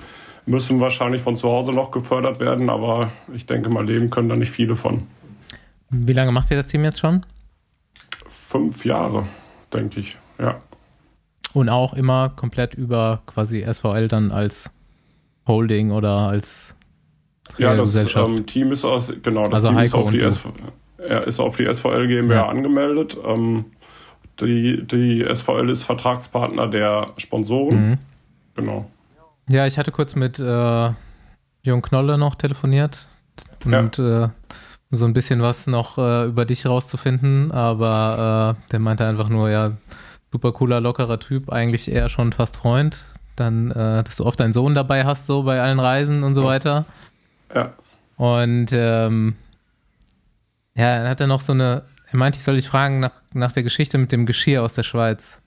[0.46, 4.36] müssen wahrscheinlich von zu Hause noch gefördert werden, aber ich denke mal, leben können da
[4.36, 5.02] nicht viele von.
[5.90, 7.26] Wie lange macht ihr das Team jetzt schon?
[8.28, 9.26] Fünf Jahre,
[9.72, 10.16] denke ich.
[10.38, 10.58] Ja,
[11.52, 14.70] Und auch immer komplett über quasi SVL dann als
[15.46, 16.74] Holding oder als
[17.58, 18.30] ja das Gesellschaft.
[18.38, 20.26] ähm, Team ist aus, genau, das Also Team ist Heiko auf, die und du.
[20.28, 20.52] SV,
[21.06, 22.48] er ist auf die SVL GmbH Ja.
[22.48, 23.16] angemeldet.
[23.24, 23.66] Ähm,
[24.40, 27.90] die, die SVL ist Vertragspartner der Sponsoren.
[27.90, 27.98] Mhm.
[28.56, 28.90] Genau.
[29.48, 30.90] Ja, ich hatte kurz mit äh,
[31.62, 33.06] Jürgen Knolle noch telefoniert
[33.64, 34.28] und äh,
[34.90, 39.28] um so ein bisschen was noch äh, über dich rauszufinden, aber äh, der meinte einfach
[39.28, 39.72] nur, ja,
[40.32, 43.04] super cooler, lockerer Typ, eigentlich eher schon fast Freund.
[43.36, 46.42] Dann, äh, dass du oft deinen Sohn dabei hast, so bei allen Reisen und so
[46.42, 46.46] Ja.
[46.48, 46.84] weiter.
[47.54, 47.72] Ja.
[48.16, 49.34] Und ähm,
[50.74, 53.52] ja, dann hat er noch so eine, er meinte, ich soll dich fragen nach, nach
[53.52, 55.40] der Geschichte mit dem Geschirr aus der Schweiz.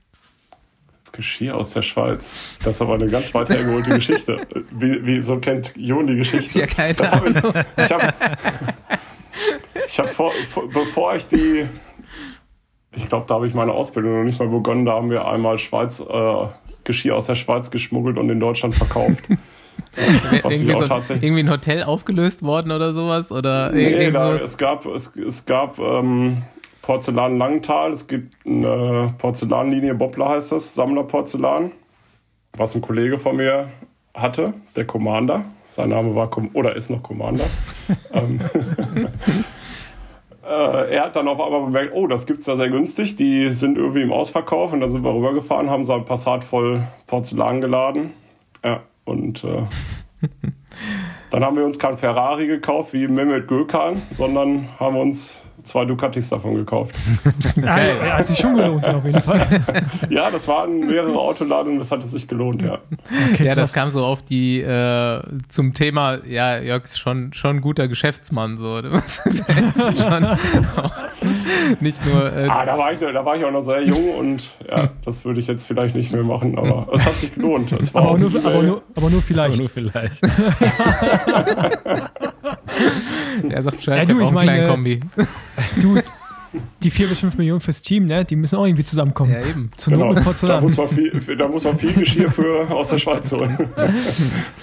[1.04, 2.58] Das Geschirr aus der Schweiz.
[2.64, 4.42] Das ist aber eine ganz weit hergeholte Geschichte.
[4.72, 6.60] Wie, wieso kennt Jon die Geschichte?
[6.60, 7.54] Ja, keine Das hab ich Ahnung.
[7.78, 8.14] ich habe,
[9.88, 11.66] ich hab vor, vor, bevor ich die,
[12.96, 15.58] ich glaube, da habe ich meine Ausbildung noch nicht mal begonnen, da haben wir einmal
[15.58, 16.48] Schweiz, äh,
[16.84, 19.24] Geschirr aus der Schweiz geschmuggelt und in Deutschland verkauft.
[20.44, 23.32] Irgendwie, so, tatsächlich- irgendwie ein Hotel aufgelöst worden oder sowas?
[23.32, 26.44] Oder Nee, da, es gab, es, es gab ähm,
[26.82, 31.72] Porzellan Langenthal, es gibt eine Porzellanlinie, Bobbler heißt das, Sammlerporzellan,
[32.58, 33.70] was ein Kollege von mir
[34.14, 35.46] hatte, der Commander.
[35.66, 37.46] Sein Name war, Com oder ist noch Commander.
[38.14, 38.40] ähm,
[40.48, 43.78] äh, er hat dann auf einmal bemerkt, oh, das gibt's da sehr günstig, die sind
[43.78, 48.12] irgendwie im Ausverkauf und dann sind wir rübergefahren, haben so ein Passat voll Porzellan geladen.
[48.64, 49.64] Ja, und äh,
[51.32, 56.30] dann haben wir uns kein Ferrari gekauft wie Mehmet Gökhan, sondern haben uns zwei Ducatis
[56.30, 56.96] davon gekauft.
[57.56, 59.48] Ja, ja, hat sich schon gelohnt, auf jeden Fall.
[60.10, 62.80] Ja, das waren mehrere Autoladungen, das hatte sich gelohnt, ja.
[63.32, 67.58] Okay, Ja, das kam so auf die, äh, zum Thema, ja, Jörg ist schon, schon
[67.58, 68.82] ein guter Geschäftsmann, so.
[68.82, 70.92] Das ist schon auch
[71.80, 74.50] nicht nur, äh, Ah, da war, ich, da war ich auch noch sehr jung und
[74.70, 77.72] ja, das würde ich jetzt vielleicht nicht mehr machen, aber es hat sich gelohnt.
[77.74, 79.60] Es war aber, auch nur, aber, nur, aber nur Aber vielleicht.
[79.60, 80.22] nur vielleicht.
[83.50, 85.00] er sagt Bescheid, Ja, ich du, habe auch ich einen kleinen meine- Kombi.
[85.82, 86.00] Du,
[86.84, 89.32] die 4 bis 5 Millionen fürs Team, ne, die müssen auch irgendwie zusammenkommen.
[89.32, 89.72] Ja, eben.
[89.76, 93.30] Zur Genau, da muss, man viel, da muss man viel Geschirr für aus der Schweiz
[93.32, 93.58] holen.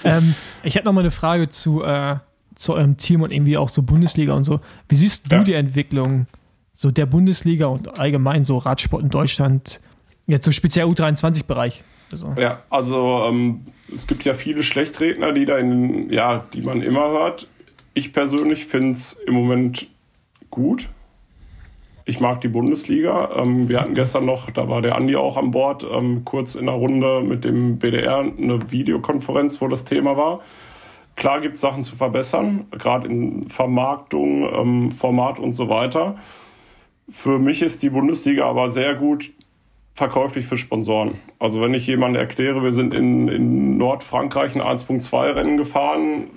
[0.03, 2.15] Ähm, ich hätte noch mal eine Frage zu, äh,
[2.55, 4.59] zu eurem Team und irgendwie auch so Bundesliga und so.
[4.89, 5.43] Wie siehst du Ja.
[5.43, 6.25] die Entwicklung
[6.73, 9.79] so der Bundesliga und allgemein so Radsport in Deutschland,
[10.27, 11.83] jetzt so speziell U23-Bereich?
[12.11, 13.61] Also, Ja, also ähm,
[13.93, 17.47] es gibt ja viele Schlechtredner, die da in, ja, die man immer hört.
[17.93, 19.87] Ich persönlich finde es im Moment
[20.49, 20.89] gut.
[22.05, 23.31] Ich mag die Bundesliga.
[23.37, 26.67] Ähm, wir hatten gestern noch, da war der Andi auch an Bord, ähm, kurz in
[26.67, 30.41] einer Runde mit dem BDR eine Videokonferenz, wo das Thema war.
[31.15, 36.17] Klar gibt es Sachen zu verbessern, gerade in Vermarktung, ähm, Format und so weiter.
[37.09, 39.31] Für mich ist die Bundesliga aber sehr gut
[39.93, 41.15] verkäuflich für Sponsoren.
[41.39, 46.29] Also wenn ich jemandem erkläre, wir sind in, in Nordfrankreich ein 1.2 Rennen gefahren,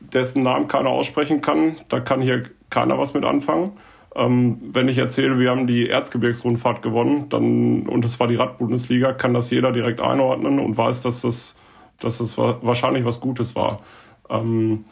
[0.00, 3.72] dessen Namen keiner aussprechen kann, da kann hier keiner was mit anfangen.
[4.14, 9.12] Ähm, wenn ich erzähle, wir haben die Erzgebirgsrundfahrt gewonnen, dann, und es war die Radbundesliga,
[9.12, 11.56] kann das jeder direkt einordnen und weiß, dass das,
[12.00, 13.80] dass das wahrscheinlich was Gutes war.
[14.28, 14.84] Ähm,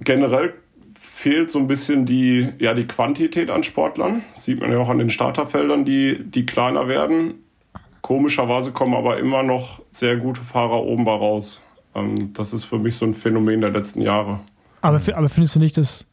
[0.00, 0.54] generell
[1.22, 4.22] fehlt so ein bisschen die, ja, die Quantität an Sportlern.
[4.34, 7.34] sieht man ja auch an den Starterfeldern, die, die kleiner werden.
[8.00, 11.60] Komischerweise kommen aber immer noch sehr gute Fahrer oben bei raus.
[11.94, 14.40] Ähm, das ist für mich so ein Phänomen der letzten Jahre.
[14.80, 16.08] Aber, aber findest du nicht, dass.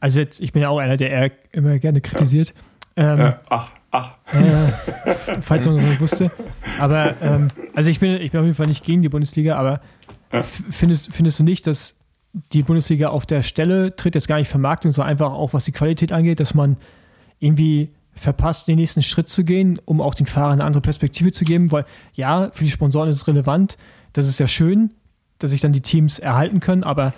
[0.00, 2.52] Also, jetzt, ich bin ja auch einer, der eher immer gerne kritisiert.
[2.98, 3.14] Ja.
[3.14, 4.16] Ähm, äh, ach, ach.
[4.34, 6.30] Äh, falls man das nicht wusste.
[6.78, 9.80] Aber, ähm, also ich bin, ich bin auf jeden Fall nicht gegen die Bundesliga, aber
[10.30, 10.42] ja.
[10.42, 11.96] findest, findest du nicht, dass
[12.32, 15.72] die Bundesliga auf der Stelle tritt, jetzt gar nicht Vermarktung, sondern einfach auch, was die
[15.72, 16.76] Qualität angeht, dass man
[17.38, 21.44] irgendwie verpasst, den nächsten Schritt zu gehen, um auch den Fahrern eine andere Perspektive zu
[21.44, 23.76] geben, weil ja, für die Sponsoren ist es relevant,
[24.12, 24.92] das ist ja schön,
[25.38, 27.14] dass sich dann die Teams erhalten können, aber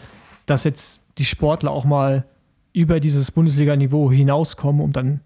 [0.47, 2.25] dass jetzt die Sportler auch mal
[2.73, 5.21] über dieses Bundesliga-Niveau hinauskommen, um dann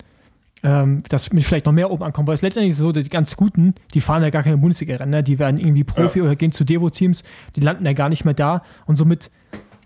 [0.63, 3.37] ähm, dass mit vielleicht noch mehr oben ankommen, weil es letztendlich ist so, die ganz
[3.37, 5.23] Guten, die fahren ja gar keine Bundesliga-Rennen, ne?
[5.23, 6.25] die werden irgendwie Profi ja.
[6.25, 7.23] oder gehen zu Devo-Teams,
[7.55, 9.31] die landen ja gar nicht mehr da und somit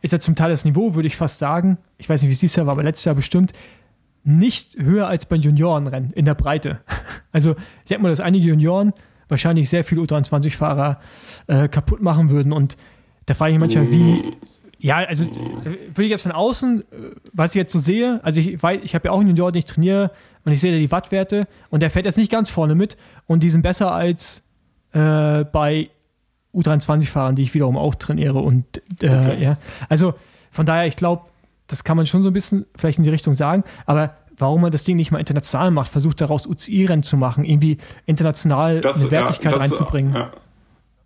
[0.03, 2.41] ist ja zum Teil das Niveau, würde ich fast sagen, ich weiß nicht, wie es
[2.41, 3.53] dieses Jahr war, aber letztes Jahr bestimmt,
[4.25, 6.81] nicht höher als bei Juniorenrennen in der Breite.
[7.35, 8.93] Also ich denke mal, dass einige Junioren
[9.29, 11.01] wahrscheinlich sehr viele U23-Fahrer
[11.47, 12.53] äh, kaputt machen würden.
[12.53, 12.77] Und
[13.25, 14.37] da frage ich mich manchmal, wie,
[14.79, 16.85] ja, also würde ich jetzt von außen, äh,
[17.33, 19.61] was ich jetzt so sehe, also ich weiß, ich habe ja auch einen Junior, den
[19.61, 20.11] ich trainiere
[20.45, 23.43] und ich sehe da die Wattwerte und der fährt jetzt nicht ganz vorne mit und
[23.43, 24.43] die sind besser als
[24.93, 25.89] äh, bei
[26.55, 28.39] U23-Fahrern, die ich wiederum auch trainiere.
[28.41, 29.43] Und äh, okay.
[29.43, 30.15] ja, also
[30.51, 31.23] von daher, ich glaube,
[31.67, 34.73] das kann man schon so ein bisschen vielleicht in die Richtung sagen, aber warum man
[34.73, 39.11] das Ding nicht mal international macht, versucht daraus UCI-Rennen zu machen, irgendwie international das, eine
[39.11, 40.15] Wertigkeit ja, das, reinzubringen.
[40.15, 40.31] Ja.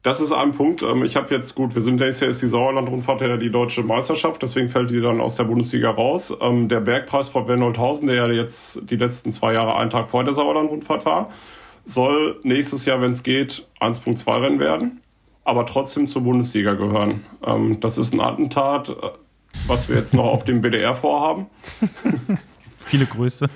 [0.02, 0.82] Das ist ein Punkt.
[0.82, 3.82] Ähm, ich habe jetzt gut, wir sind nächstes Jahr ist die Sauerland-Rundfahrt ja die deutsche
[3.82, 6.32] Meisterschaft, deswegen fällt die dann aus der Bundesliga raus.
[6.40, 10.22] Ähm, der Bergpreis von Wernholthausen, der ja jetzt die letzten zwei Jahre einen Tag vor
[10.22, 11.30] der Sauerland-Rundfahrt war,
[11.84, 15.00] soll nächstes Jahr, wenn es geht, 1.2 Rennen werden
[15.46, 17.24] aber trotzdem zur Bundesliga gehören.
[17.44, 18.94] Ähm, das ist ein Attentat, äh,
[19.66, 21.46] was wir jetzt noch auf dem BDR vorhaben.
[22.78, 23.48] Viele Grüße.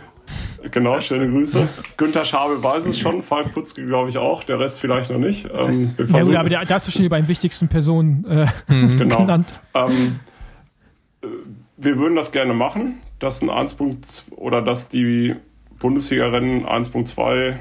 [0.70, 1.68] Genau, schöne Grüße.
[1.96, 5.48] Günther Schabel weiß es schon, Falk Putzke glaube ich auch, der Rest vielleicht noch nicht.
[5.52, 8.98] Ähm, ja, gut, aber der, das ist schon die beiden wichtigsten Personen äh, mhm.
[8.98, 9.18] genau.
[9.18, 9.60] genannt.
[9.74, 10.20] Ähm,
[11.22, 11.26] äh,
[11.76, 13.76] wir würden das gerne machen, dass ein 1.
[14.30, 15.34] oder dass die
[15.78, 17.56] Bundesliga-Rennen 1.2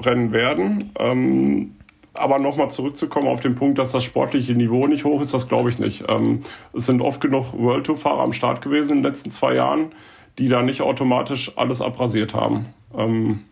[0.00, 0.78] Rennen werden.
[0.98, 1.74] Ähm,
[2.18, 5.70] aber nochmal zurückzukommen auf den Punkt, dass das sportliche Niveau nicht hoch ist, das glaube
[5.70, 6.04] ich nicht.
[6.08, 6.42] Ähm,
[6.72, 9.92] es sind oft genug World Tour-Fahrer am Start gewesen in den letzten zwei Jahren,
[10.38, 12.66] die da nicht automatisch alles abrasiert haben.
[12.96, 13.44] Ähm,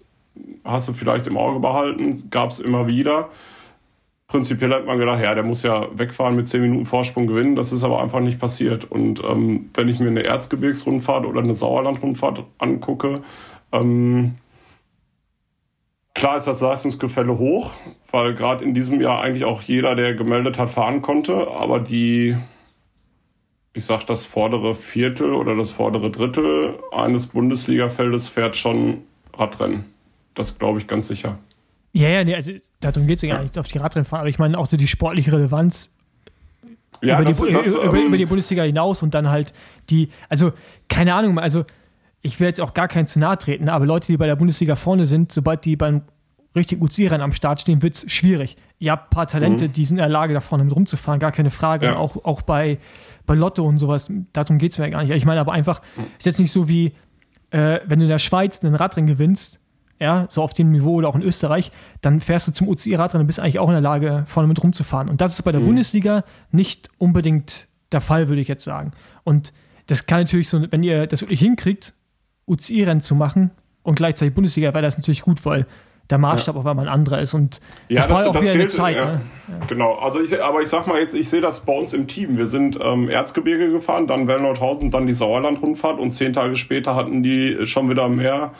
[0.64, 3.30] hast du vielleicht im Auge behalten, gab es immer wieder.
[4.28, 7.54] Prinzipiell hat man gedacht, ja, der muss ja wegfahren mit 10 Minuten Vorsprung gewinnen.
[7.54, 8.84] Das ist aber einfach nicht passiert.
[8.90, 13.22] Und ähm, wenn ich mir eine Erzgebirgsrundfahrt oder eine Sauerlandrundfahrt angucke,
[13.70, 14.34] ähm,
[16.16, 17.72] Klar ist das Leistungsgefälle hoch,
[18.10, 21.46] weil gerade in diesem Jahr eigentlich auch jeder, der gemeldet hat, fahren konnte.
[21.50, 22.34] Aber die,
[23.74, 29.02] ich sag das vordere Viertel oder das vordere Drittel eines Bundesligafeldes fährt schon
[29.34, 29.84] Radrennen.
[30.34, 31.38] Das glaube ich ganz sicher.
[31.92, 34.30] Ja, ja, nee, also darum geht es ja gar nicht auf die Radrennen fahren, aber
[34.30, 35.92] ich meine auch so die sportliche Relevanz
[37.02, 39.52] ja, über, das, die, das, über, ähm, über, die Bundesliga hinaus und dann halt
[39.90, 40.52] die, also
[40.88, 41.64] keine Ahnung, also
[42.26, 44.74] ich will jetzt auch gar keinen zu nahe treten, aber Leute, die bei der Bundesliga
[44.74, 46.02] vorne sind, sobald die beim
[46.54, 48.56] richtigen UCI-Rennen am Start stehen, wird es schwierig.
[48.78, 49.72] Ihr habt ein paar Talente, mhm.
[49.72, 51.86] die sind in der Lage, da vorne mit rumzufahren, gar keine Frage.
[51.86, 51.96] Ja.
[51.96, 52.78] Auch, auch bei,
[53.26, 55.12] bei Lotto und sowas, darum geht es mir gar nicht.
[55.12, 56.04] Ich meine aber einfach, mhm.
[56.18, 56.94] ist jetzt nicht so wie,
[57.50, 59.60] äh, wenn du in der Schweiz einen Radrennen gewinnst,
[60.00, 63.26] ja, so auf dem Niveau oder auch in Österreich, dann fährst du zum UCI-Radrennen und
[63.26, 65.08] bist eigentlich auch in der Lage, vorne mit rumzufahren.
[65.08, 65.66] Und das ist bei der mhm.
[65.66, 68.90] Bundesliga nicht unbedingt der Fall, würde ich jetzt sagen.
[69.24, 69.52] Und
[69.86, 71.94] das kann natürlich so, wenn ihr das wirklich hinkriegt,
[72.46, 73.50] UCI-Rennen zu machen
[73.82, 75.66] und gleichzeitig Bundesliga, wäre das natürlich gut, weil
[76.10, 76.60] der Maßstab ja.
[76.60, 77.34] auf einmal ein anderer ist.
[77.34, 78.96] Und ja, das, das war ja auch das wieder fehlt, eine Zeit.
[78.96, 79.04] Ja.
[79.06, 79.20] Ne?
[79.48, 79.66] Ja.
[79.66, 82.36] Genau, also ich, aber ich sag mal jetzt, ich sehe das bei uns im Team.
[82.36, 87.22] Wir sind ähm, Erzgebirge gefahren, dann Wellnordhausen, dann die Sauerland-Rundfahrt und zehn Tage später hatten
[87.22, 88.52] die schon wieder mehr,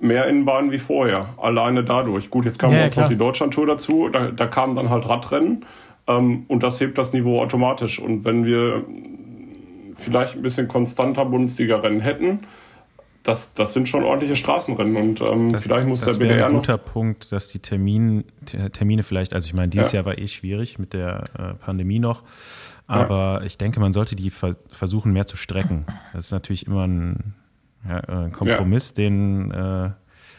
[0.00, 1.30] mehr Innenbahnen wie vorher.
[1.38, 2.30] Alleine dadurch.
[2.30, 5.64] Gut, jetzt kam ja, uns noch die Deutschlandtour dazu, da, da kamen dann halt Radrennen
[6.06, 7.98] ähm, und das hebt das Niveau automatisch.
[7.98, 8.84] Und wenn wir
[9.96, 12.40] vielleicht ein bisschen konstanter Bundesliga-Rennen hätten,
[13.22, 16.46] das, das sind schon ordentliche Straßenrennen und ähm, Das, vielleicht muss das der wäre BDR
[16.46, 16.60] ein noch.
[16.60, 19.98] guter Punkt, dass die Termin, Ter- Termine vielleicht, also ich meine, dieses Ja.
[19.98, 22.22] Jahr war eh schwierig mit der äh, Pandemie noch,
[22.86, 25.86] aber ich denke, man sollte die ver versuchen mehr zu strecken.
[26.12, 27.34] Das ist natürlich immer ein,
[27.88, 29.90] ja, äh, ein Kompromiss, den äh,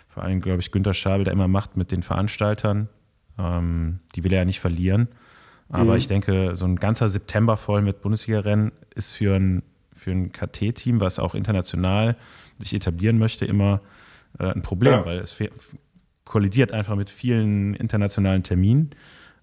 [0.10, 2.90] vor allem, glaube ich, Günter Schabel da immer macht mit den Veranstaltern.
[3.40, 5.08] Ähm, die will er ja nicht verlieren.
[5.70, 5.98] Aber Mhm.
[5.98, 9.64] ich denke, so ein ganzer September voll mit Bundesliga-Rennen ist für ein,
[10.04, 12.16] für ein KT-Team, was auch international
[12.60, 13.82] sich etablieren möchte, immer
[14.40, 15.06] äh, ein Problem, Ja.
[15.06, 15.42] weil es
[16.26, 18.92] kollidiert einfach mit vielen internationalen Terminen.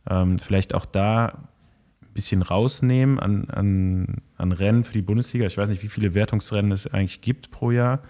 [0.08, 1.26] Ähm, vielleicht auch da
[2.02, 5.46] ein bisschen rausnehmen an, an, an Rennen für die Bundesliga.
[5.46, 8.02] Ich weiß nicht, wie viele Wertungsrennen es eigentlich gibt pro Jahr.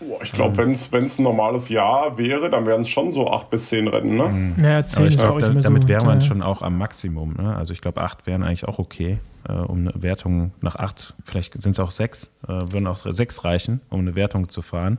[0.00, 3.50] Boah, ich glaube, wenn es ein normales Jahr wäre, dann wären es schon so acht
[3.50, 4.54] bis zehn Rennen, ne?
[4.56, 5.88] Naja, 10 Aber ich ich, da, damit so.
[5.88, 6.26] wäre man ja.
[6.26, 7.34] schon auch am Maximum.
[7.34, 7.54] Ne?
[7.54, 11.60] Also ich glaube, acht wären eigentlich auch okay, äh, um eine Wertung nach acht, vielleicht
[11.60, 14.98] sind es auch sechs, äh, würden auch sechs reichen, um eine Wertung zu fahren.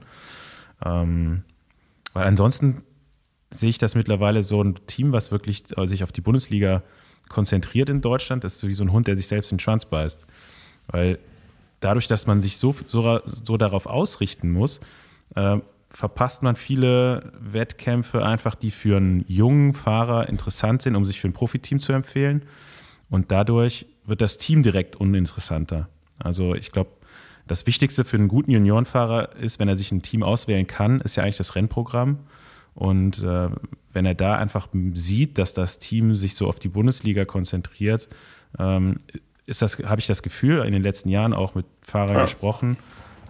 [0.86, 1.43] Ähm,
[2.14, 2.84] weil ansonsten
[3.49, 6.84] sehe ich das mittlerweile so ein Team, was wirklich äh, sich auf die Bundesliga
[7.28, 9.86] konzentriert in Deutschland, ist so wie so ein Hund, der sich selbst in den Schwanz
[9.86, 10.28] beißt.
[10.88, 11.18] Weil
[11.82, 14.80] dadurch, dass man sich so, so, so darauf ausrichten muss,
[15.36, 15.58] äh,
[15.90, 21.28] verpasst man viele Wettkämpfe einfach, die für einen jungen Fahrer interessant sind, um sich für
[21.28, 22.46] ein Profiteam zu empfehlen.
[23.10, 25.90] Und dadurch wird das Team direkt uninteressanter.
[26.18, 26.92] Also ich glaube,
[27.48, 31.18] das Wichtigste für einen guten Juniorenfahrer ist, wenn er sich ein Team auswählen kann, ist
[31.18, 32.20] ja eigentlich das Rennprogramm.
[32.74, 33.50] Und äh,
[33.92, 38.08] wenn er da einfach sieht, dass das Team sich so auf die Bundesliga konzentriert,
[38.58, 39.00] ähm,
[39.52, 42.22] ist das, habe ich das Gefühl, in den letzten Jahren auch mit Fahrern Ja.
[42.24, 42.78] gesprochen,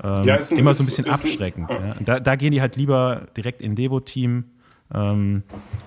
[0.04, 1.70] ähm, Ja, ein- immer so ein ist- bisschen ist ein- abschreckend.
[1.70, 1.96] ja.
[2.00, 4.46] Da, da gehen die halt lieber direkt in Devo-Team
[4.94, 5.44] ähm,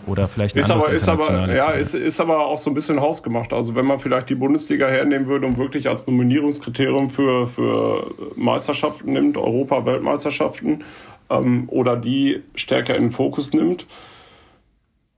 [0.06, 2.74] oder vielleicht ein Ist anderes aber, ist, aber, ja, ist, ist aber auch so ein
[2.74, 3.52] bisschen hausgemacht.
[3.52, 9.12] Also wenn man vielleicht die Bundesliga hernehmen würde und wirklich als Nominierungskriterium für, für Meisterschaften
[9.12, 10.84] nimmt, Europa, Weltmeisterschaften,
[11.30, 13.86] ähm, oder die stärker in den Fokus nimmt,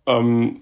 [0.06, 0.56] ähm,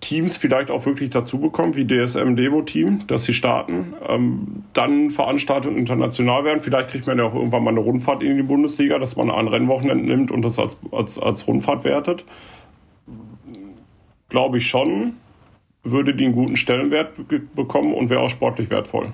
[0.00, 5.10] Teams vielleicht auch wirklich dazu bekommt, wie DSM Devo Team, dass sie starten, ähm, dann
[5.10, 6.60] Veranstaltungen international werden.
[6.60, 9.48] Vielleicht kriegt man ja auch irgendwann mal eine Rundfahrt in die Bundesliga, dass man ein
[9.48, 12.24] Rennwochenende nimmt und das als, als, als Rundfahrt wertet.
[14.30, 15.14] Glaube ich schon,
[15.82, 19.12] würde die einen guten Stellenwert be bekommen und wäre auch sportlich wertvoll.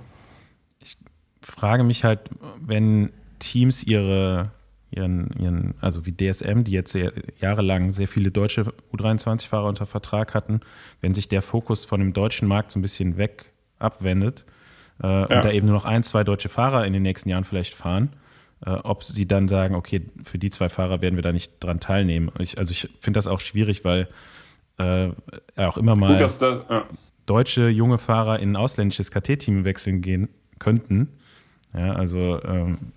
[1.41, 2.21] frage mich halt,
[2.61, 4.53] wenn Teams ihre,
[4.97, 10.35] ihren, ihren, also wie DSM, die jetzt sehr, jahrelang sehr viele deutsche U23-Fahrer unter Vertrag
[10.35, 10.61] hatten,
[11.01, 14.45] wenn sich der Fokus von dem deutschen Markt so ein bisschen weg abwendet
[15.03, 17.75] äh, und da eben nur noch ein, zwei deutsche Fahrer in den nächsten Jahren vielleicht
[17.75, 18.15] fahren,
[18.65, 21.81] äh, ob sie dann sagen, okay, für die zwei Fahrer werden wir da nicht dran
[21.81, 22.31] teilnehmen.
[22.39, 24.09] Ich, also ich finde das auch schwierig, weil
[24.79, 25.11] äh,
[25.57, 26.87] auch immer mal Gut, dass da, ja.
[27.27, 30.29] deutsche junge Fahrer in ein ausländisches KT-Team wechseln gehen
[30.59, 31.09] könnten.
[31.75, 32.93] Ja, also ähm,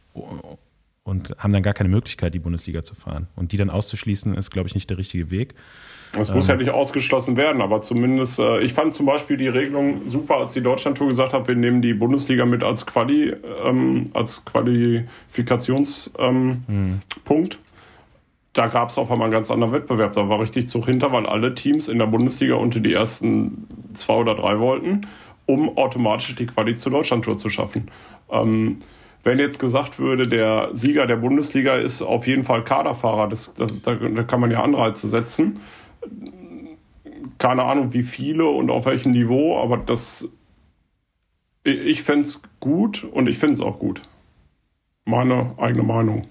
[1.09, 3.27] und haben dann gar keine Möglichkeit, die Bundesliga zu fahren.
[3.35, 5.55] Und die dann auszuschließen, ist, glaube ich, nicht der richtige Weg.
[6.17, 10.07] Es muss ja nicht ausgeschlossen werden, aber zumindest, äh, ich fand zum Beispiel die Regelung
[10.07, 13.33] super, als die Deutschlandtour gesagt hat, wir nehmen die Bundesliga mit als Quali,
[13.63, 16.69] ähm, als Qualifikationspunkt.
[16.69, 17.59] Ähm, Punkt.
[18.53, 20.13] Da gab es auf einmal einen ganz anderen Wettbewerb.
[20.13, 24.15] Da war richtig Zug hinter, weil alle Teams in der Bundesliga unter die ersten zwei
[24.15, 25.01] oder drei wollten,
[25.45, 27.89] um automatisch die Quali zur Deutschlandtour zu schaffen.
[28.31, 28.81] Ähm,
[29.23, 33.81] wenn jetzt gesagt würde, der Sieger der Bundesliga ist auf jeden Fall Kaderfahrer, das, das,
[33.81, 35.59] da, da kann man ja Anreize setzen.
[37.37, 40.27] Keine Ahnung, wie viele und auf welchem Niveau, aber das.
[41.63, 44.01] Ich, ich fände es gut und ich finde es auch gut.
[45.05, 46.23] Meine eigene Meinung.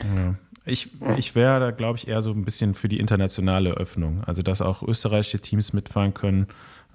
[0.00, 0.34] Ja.
[0.66, 4.22] Ich, ich wäre da, glaube ich, eher so ein bisschen für die internationale Öffnung.
[4.26, 6.46] Also, dass auch österreichische Teams mitfahren können,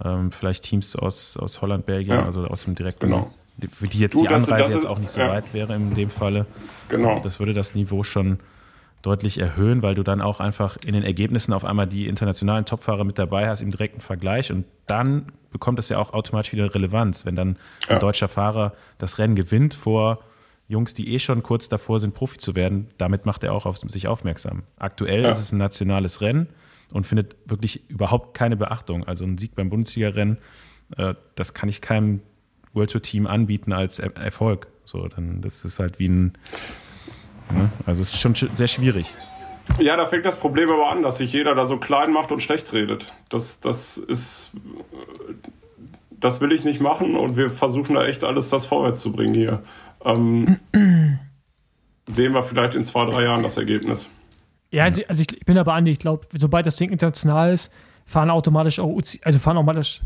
[0.03, 2.25] ähm, vielleicht Teams aus, aus Holland, Belgien, Ja.
[2.25, 3.07] also aus dem direkten.
[3.07, 3.33] Genau.
[3.57, 5.29] Die- Für die jetzt Du, die Anreise jetzt auch nicht so ja.
[5.29, 6.45] weit wäre in dem Falle.
[6.89, 7.19] Genau.
[7.21, 8.39] Das würde das Niveau schon
[9.01, 13.03] deutlich erhöhen, weil du dann auch einfach in den Ergebnissen auf einmal die internationalen Topfahrer
[13.03, 17.25] mit dabei hast im direkten Vergleich und dann bekommt es ja auch automatisch wieder Relevanz,
[17.25, 17.95] wenn dann Ja.
[17.95, 20.19] ein deutscher Fahrer das Rennen gewinnt vor
[20.67, 22.87] Jungs, die eh schon kurz davor sind, Profi zu werden.
[22.97, 24.63] Damit macht er auch auf sich aufmerksam.
[24.79, 25.29] Aktuell Ja.
[25.29, 26.47] ist es ein nationales Rennen
[26.91, 29.03] und findet wirklich überhaupt keine Beachtung.
[29.05, 30.39] Also ein Sieg beim Bundesliga-Rennen,
[30.97, 32.21] äh, das kann ich keinem
[32.75, 34.67] World Tour Team anbieten als er Erfolg.
[34.83, 36.37] So, dann das ist halt wie ein
[37.51, 37.69] Ne?
[37.85, 39.13] Also es ist schon sch- sehr schwierig.
[39.79, 42.41] Ja, da fängt das Problem aber an, dass sich jeder da so klein macht und
[42.41, 43.13] schlecht redet.
[43.29, 44.51] Das, das ist.
[46.11, 49.35] Das will ich nicht machen und wir versuchen da echt alles, das vorwärts zu bringen
[49.35, 49.61] hier.
[50.03, 50.57] Ähm,
[52.07, 54.09] sehen wir vielleicht in zwei, drei Jahren das Ergebnis.
[54.71, 57.71] Ja, also, also ich, ich bin aber Andi, ich glaube, sobald das Ding international ist,
[58.05, 60.01] fahren automatisch auch, UC also fahren automatisch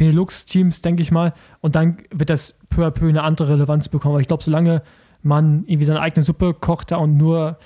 [0.00, 4.14] Benelux-Teams, denke ich mal, und dann wird das peu à peu eine andere Relevanz bekommen.
[4.14, 4.82] Aber ich glaube, solange
[5.22, 7.58] man irgendwie seine eigene Suppe kocht da und nur,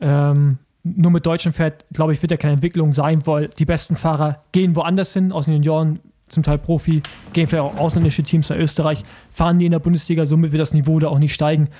[0.00, 3.96] ähm, nur mit Deutschen fährt, glaube ich, wird ja keine Entwicklung sein, weil die besten
[3.96, 8.48] Fahrer gehen woanders hin, aus den Junioren, zum Teil Profi, gehen vielleicht auch ausländische Teams
[8.50, 11.70] nach Österreich, fahren die in der Bundesliga, somit wird das Niveau da auch nicht steigen.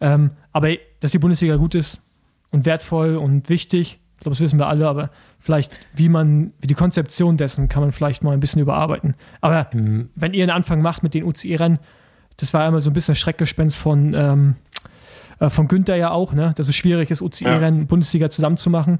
[0.00, 2.02] Ähm, aber dass die Bundesliga gut ist
[2.50, 5.08] und wertvoll und wichtig, ich glaube, das wissen wir alle, aber
[5.38, 9.14] vielleicht, wie man, wie die Konzeption dessen kann man vielleicht mal ein bisschen überarbeiten.
[9.40, 10.10] Aber Mhm.
[10.14, 11.78] wenn ihr einen Anfang macht mit den UCI-Rennen,
[12.36, 14.54] das war immer so ein bisschen Schreckgespenst von, ähm,
[15.38, 16.52] äh, von Günther ja auch, ne?
[16.54, 18.98] dass es schwierig ist, UCI-Rennen, Bundesliga zusammenzumachen.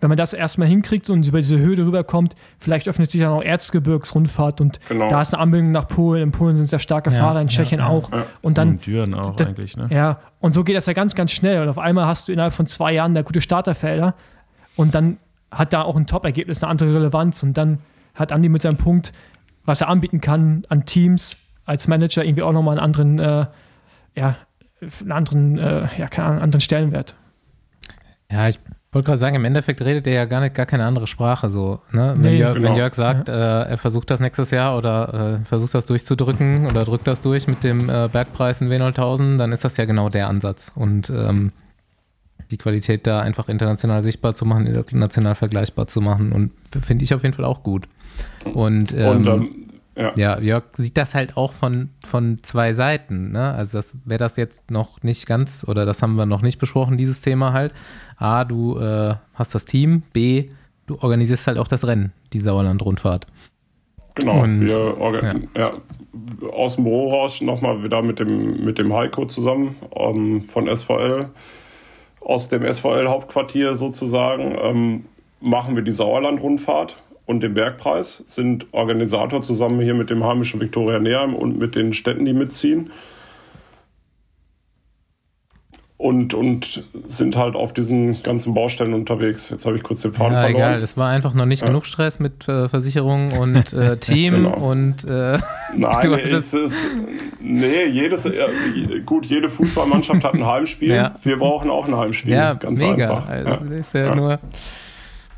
[0.00, 3.42] Wenn man das erstmal hinkriegt und über diese Höhe rüberkommt, vielleicht öffnet sich dann auch
[3.42, 5.08] Erzgebirgsrundfahrt und Genau.
[5.08, 6.22] da ist eine Anbindung nach Polen.
[6.22, 7.88] In Polen sind sehr starke Ja, Fahrer, in ja, Tschechien ja.
[7.88, 8.12] auch.
[8.12, 8.26] Ja.
[8.42, 9.88] Und dann Und Düren auch das- eigentlich, ne?
[9.90, 11.62] ja, und so geht das ja ganz, ganz schnell.
[11.62, 14.14] Und auf einmal hast du innerhalb von zwei Jahren da gute Starterfelder
[14.78, 15.18] und dann
[15.50, 17.42] hat da auch ein Top-Ergebnis eine andere Relevanz.
[17.42, 17.80] Und dann
[18.14, 19.12] hat Andi mit seinem Punkt,
[19.64, 23.46] was er anbieten kann an Teams als Manager, irgendwie auch nochmal einen anderen, äh,
[24.14, 24.36] ja,
[25.00, 27.16] einen anderen, äh, ja, keine Ahnung, anderen Stellenwert.
[28.30, 28.60] Ja, ich
[28.92, 31.80] wollte gerade sagen, im Endeffekt redet er ja gar nicht gar keine andere Sprache so.
[31.90, 32.14] Ne?
[32.14, 32.68] Wenn, Nee, Jörg, genau.
[32.68, 36.84] wenn Jörg sagt, äh, er versucht das nächstes Jahr oder äh, versucht das durchzudrücken oder
[36.84, 40.28] drückt das durch mit dem äh, Bergpreis in W9000, dann ist das ja genau der
[40.28, 40.70] Ansatz.
[40.76, 41.50] Und ähm,
[42.50, 46.50] die Qualität da einfach international sichtbar zu machen, international vergleichbar zu machen und
[46.84, 47.86] finde ich auf jeden Fall auch gut.
[48.54, 49.48] Und, ähm, Und ähm,
[49.96, 50.12] ja.
[50.16, 53.32] ja, Jörg sieht das halt auch von, von zwei Seiten.
[53.32, 53.52] Ne?
[53.52, 56.96] Also das wäre das jetzt noch nicht ganz, oder das haben wir noch nicht besprochen,
[56.96, 57.72] dieses Thema halt.
[58.16, 60.50] A, du äh, hast das Team, B,
[60.86, 63.26] du organisierst halt auch das Rennen, die Sauerland-Rundfahrt.
[64.14, 65.72] Genau, Und- wir orga- ja.
[66.52, 71.28] aus dem Büro raus nochmal wieder mit dem, mit dem Heiko zusammen ähm, von SVL,
[72.28, 75.04] aus dem SVL-Hauptquartier sozusagen, ähm,
[75.40, 80.98] machen wir die Sauerland-Rundfahrt und den Bergpreis, sind Organisator zusammen hier mit dem heimischen Viktoria
[80.98, 82.90] Neheim und mit den Städten, die mitziehen.
[86.00, 89.50] Und, und sind halt auf diesen ganzen Baustellen unterwegs.
[89.50, 90.62] Jetzt habe ich kurz den Faden Ja, verloren.
[90.62, 91.66] egal, es war einfach noch nicht Ja.
[91.66, 94.50] genug Stress mit äh, Versicherung und äh, Team Genau.
[94.70, 95.38] und äh,
[95.76, 96.76] Nein, Du es ist,
[97.40, 98.46] nee, jedes, äh,
[99.04, 100.88] gut, jede Fußballmannschaft hat ein Heimspiel.
[100.94, 101.16] Ja.
[101.24, 102.32] Wir brauchen auch ein Heimspiel.
[102.32, 103.16] ja, Ganz mega.
[103.18, 103.28] einfach.
[103.28, 103.78] Also, ja.
[103.80, 104.14] ist ja, Ja.
[104.14, 104.38] nur.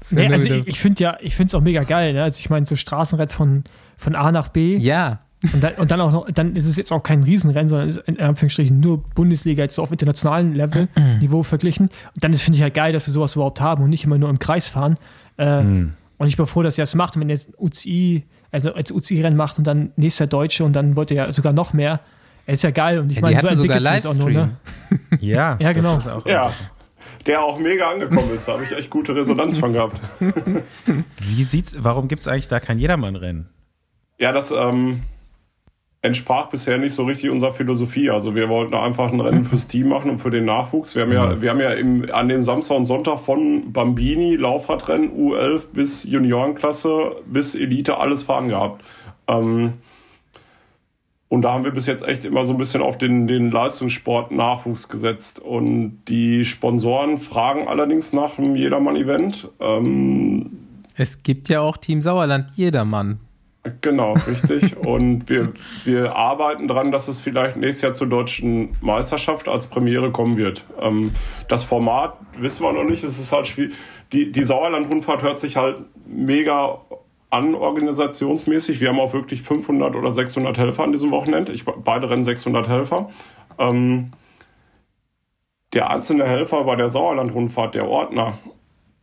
[0.03, 2.13] ist Nee, also ich finde ja, ich finde es auch mega geil.
[2.13, 2.23] Ne?
[2.23, 3.65] Also ich meine, so Straßenrad von,
[3.97, 4.77] von A nach B.
[4.77, 5.21] ja,
[5.55, 7.97] Und dann, und dann auch noch, dann ist es jetzt auch kein Riesenrennen, sondern ist
[8.07, 10.88] in Anführungsstrichen nur Bundesliga jetzt so auf internationalem Level,
[11.20, 11.86] Niveau verglichen.
[12.14, 14.18] Und dann ist, finde ich halt geil, dass wir sowas überhaupt haben und nicht immer
[14.18, 14.99] nur im Kreis fahren.
[15.38, 15.93] Äh, Hm.
[16.18, 17.16] Und ich bin froh, dass ihr das macht.
[17.16, 20.95] Und wenn ihr jetzt UCI, also als UCI-Rennen macht und dann nächster Deutsche und dann
[20.95, 22.01] wollt ihr ja sogar noch mehr,
[22.47, 22.99] ist ja geil.
[22.99, 24.57] Und ich Ja, meine, so entwickelt sich auch nur, ne?
[25.20, 25.95] Ja, Ja, genau.
[25.95, 26.53] Das ist auch Ja,
[27.26, 28.47] der auch mega angekommen ist.
[28.47, 29.99] Da habe ich echt gute Resonanz von gehabt.
[31.20, 33.49] Wie sieht's, warum gibt es eigentlich da kein Jedermann-Rennen?
[34.18, 35.03] Ja, das ähm,
[36.03, 38.11] entsprach bisher nicht so richtig unserer Philosophie.
[38.11, 40.94] Also wir wollten einfach ein Rennen fürs Team machen und für den Nachwuchs.
[40.94, 45.11] Wir haben ja, wir haben ja im, an den Samstag und Sonntag von Bambini, Laufradrennen,
[45.11, 48.82] U11 bis Juniorenklasse bis Elite alles fahren gehabt.
[49.28, 49.74] Ähm,
[51.28, 54.88] und da haben wir bis jetzt echt immer so ein bisschen auf den, den Leistungssport-Nachwuchs
[54.88, 55.38] gesetzt.
[55.38, 59.48] Und die Sponsoren fragen allerdings nach einem Jedermann-Event.
[59.61, 60.51] Ähm,
[60.96, 63.20] es gibt ja auch Team Sauerland, jedermann.
[63.83, 64.77] Genau, richtig.
[64.87, 65.53] Und wir,
[65.85, 70.65] wir arbeiten daran, dass es vielleicht nächstes Jahr zur deutschen Meisterschaft als Premiere kommen wird.
[70.81, 71.13] Ähm,
[71.49, 73.05] das Format wissen wir noch nicht.
[73.05, 73.75] Es ist halt schwierig.
[74.13, 76.81] Die, die Sauerland-Rundfahrt hört sich halt mega
[77.29, 78.81] an organisationsmäßig.
[78.81, 81.53] Wir haben auch wirklich 500 oder 600 Helfer an diesem Wochenende.
[81.53, 83.11] Ich, beide Rennen 600 Helfer.
[83.59, 84.13] Ähm,
[85.73, 88.39] der einzelne Helfer bei der Sauerland-Rundfahrt, der Ordner,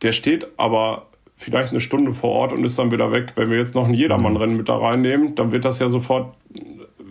[0.02, 1.07] der steht aber
[1.38, 3.32] vielleicht eine Stunde vor Ort und ist dann wieder weg.
[3.36, 6.34] Wenn wir jetzt noch ein Jedermann-Rennen mit da reinnehmen, dann wird das ja sofort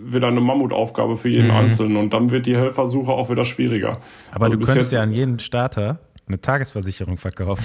[0.10, 3.98] wieder eine Mammutaufgabe für jeden Einzelnen und dann wird die Helfersuche auch wieder schwieriger.
[4.32, 7.64] Aber Also du könntest jetzt- ja an jeden Starter eine Tagesversicherung verkaufen.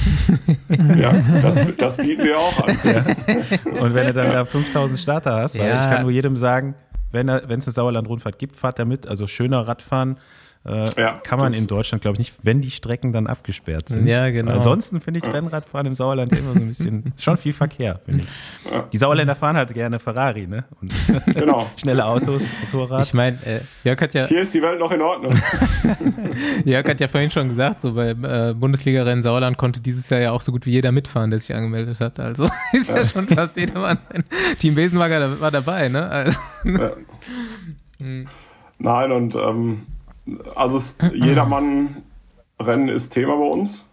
[0.99, 2.77] Ja, das, das bieten wir auch an.
[3.81, 5.81] Und wenn du dann da 5000 Starter hast, weil Ja.
[5.81, 6.75] ich kann nur jedem sagen,
[7.11, 9.07] wenn es eine Sauerland-Rundfahrt gibt, fahrt er mit.
[9.07, 10.17] Also schöner Radfahren
[10.65, 14.07] äh, Ja, kann man in Deutschland, glaube ich, nicht, wenn die Strecken dann abgesperrt sind.
[14.07, 14.53] Ja, genau.
[14.53, 18.01] Ansonsten finde ich Rennradfahren im Sauerland ja immer so ein bisschen, ist schon viel Verkehr,
[18.05, 18.71] finde ich.
[18.71, 18.89] Ja.
[18.93, 20.65] Die Sauerländer fahren halt gerne Ferrari, ne?
[20.81, 20.93] Und
[21.35, 21.69] Genau.
[21.77, 23.05] schnelle Autos, Motorrad.
[23.05, 25.33] Ich meine, äh, Jörg, hat ja, Hier ist die Welt noch in Ordnung.
[26.65, 30.31] Jörg hat ja vorhin schon gesagt, so beim äh, Bundesliga-Rennen Sauerland konnte dieses Jahr ja
[30.33, 32.21] auch so gut wie jeder mitfahren, der sich angemeldet hat.
[32.21, 33.99] Also ist ja, schon fast jedermann.
[34.59, 36.09] Team Besenwager war dabei, ne?
[36.09, 36.93] Also, Ja.
[38.79, 39.83] Nein, und ähm,
[40.55, 42.03] also es, jedermann
[42.61, 43.85] Rennen ist Thema bei uns.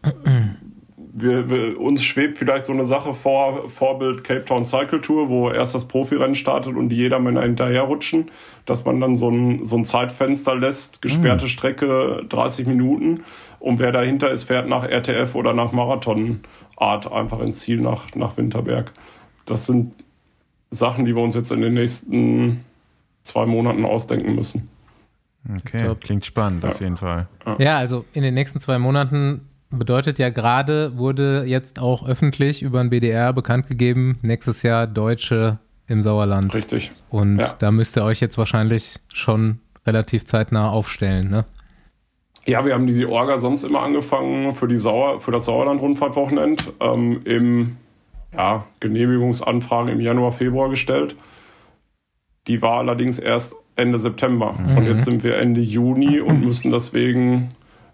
[1.22, 5.50] wir, wir, uns schwebt vielleicht so eine Sache vor, Vorbild Cape Town Cycle Tour, wo
[5.50, 8.32] erst das Profirennen startet und die Jedermänner hinterherrutschen,
[8.66, 11.50] dass man dann so ein, so ein Zeitfenster lässt, gesperrte mhm.
[11.50, 13.24] Strecke 30 Minuten
[13.60, 18.38] und wer dahinter ist, fährt nach RTF oder nach Marathonart einfach ins Ziel nach, nach
[18.38, 18.94] Winterberg.
[19.46, 19.94] Das sind
[20.72, 22.64] Sachen, die wir uns jetzt in den nächsten
[23.24, 24.70] zwei Monaten ausdenken müssen.
[25.50, 26.70] Okay, glaub, klingt spannend ja.
[26.70, 27.28] auf jeden Fall.
[27.58, 32.82] Ja, also in den nächsten zwei Monaten bedeutet ja gerade, wurde jetzt auch öffentlich über
[32.82, 36.54] den BDR bekannt gegeben, nächstes Jahr Deutsche im Sauerland.
[36.54, 36.92] Richtig.
[37.10, 37.54] Und ja.
[37.60, 41.46] da müsst ihr euch jetzt wahrscheinlich schon relativ zeitnah aufstellen, ne?
[42.46, 47.22] Ja, wir haben die Orga sonst immer angefangen für, die Sauer, für das Sauerland-Rundfahrtwochenend ähm,
[47.26, 47.78] im
[48.34, 51.16] ja, Genehmigungsanfrage im Januar, Februar gestellt.
[52.48, 54.54] Die war allerdings erst Ende September.
[54.54, 54.78] Mhm.
[54.78, 57.52] Und jetzt sind wir Ende Juni und müssen deswegen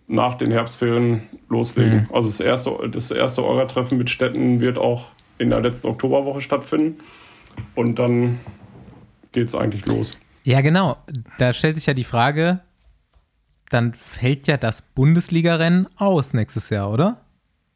[0.07, 2.01] nach den Herbstferien loslegen.
[2.01, 2.09] Mhm.
[2.13, 6.99] Also das erste, das erste Orga-Treffen mit Städten wird auch in der letzten Oktoberwoche stattfinden.
[7.73, 8.39] Und dann
[9.31, 10.17] geht es eigentlich los.
[10.43, 10.97] Ja, genau.
[11.39, 12.59] Da stellt sich ja die Frage,
[13.69, 17.21] dann fällt ja das Bundesligarennen aus nächstes Jahr, oder?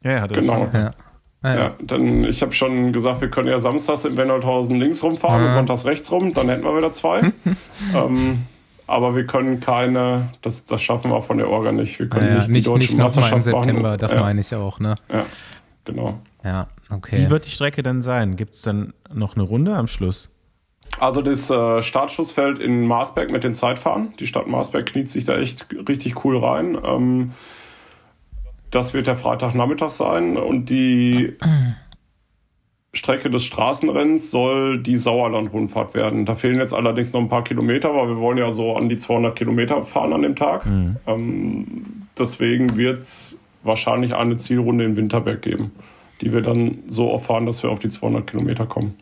[0.02, 0.70] Ja, ja, das genau.
[0.70, 0.80] Schon.
[0.80, 0.94] Ja.
[1.42, 1.58] Ah, ja.
[1.58, 1.74] ja.
[1.82, 5.48] dann ich habe schon gesagt, wir können ja samstags in Wendolthausen links rumfahren ah.
[5.48, 7.32] und sonntags rechts rum, dann hätten wir wieder zwei.
[7.94, 8.46] ähm,
[8.86, 11.98] aber wir können keine, das, das schaffen wir von der Orga nicht.
[11.98, 13.98] Wir können ja, nicht, nicht, nicht nochmal im September, machen.
[13.98, 14.20] das ja.
[14.20, 14.96] meine ich auch, ne?
[15.12, 15.24] Ja,
[15.84, 16.18] genau.
[16.44, 17.18] Ja, okay.
[17.18, 18.34] Wie wird die Strecke denn sein?
[18.36, 20.30] Gibt es dann noch eine Runde am Schluss?
[20.98, 24.12] Also das äh, Startschussfeld in Marsberg mit den Zeitfahren.
[24.18, 26.76] Die Stadt Marsberg kniet sich da echt richtig cool rein.
[26.84, 27.32] Ähm,
[28.70, 31.36] das wird der Freitagnachmittag sein und die
[32.92, 36.26] Strecke des Straßenrennens soll die Sauerland-Rundfahrt werden.
[36.26, 38.96] Da fehlen jetzt allerdings noch ein paar Kilometer, weil wir wollen ja so an die
[38.96, 40.66] 200 Kilometer fahren an dem Tag.
[40.66, 40.96] Mhm.
[41.06, 41.66] Ähm,
[42.18, 45.70] deswegen wird es wahrscheinlich eine Zielrunde in Winterberg geben,
[46.20, 48.94] die wir dann so oft fahren, dass wir auf die 200 Kilometer kommen.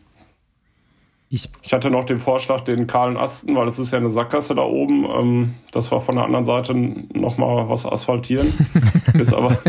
[1.31, 4.55] Ich, ich, hatte noch den Vorschlag, den kahlen Asten, weil es ist ja eine Sackgasse
[4.55, 8.51] da oben, ähm, dass wir von der anderen Seite nochmal was asphaltieren.
[9.13, 9.59] ist, aber,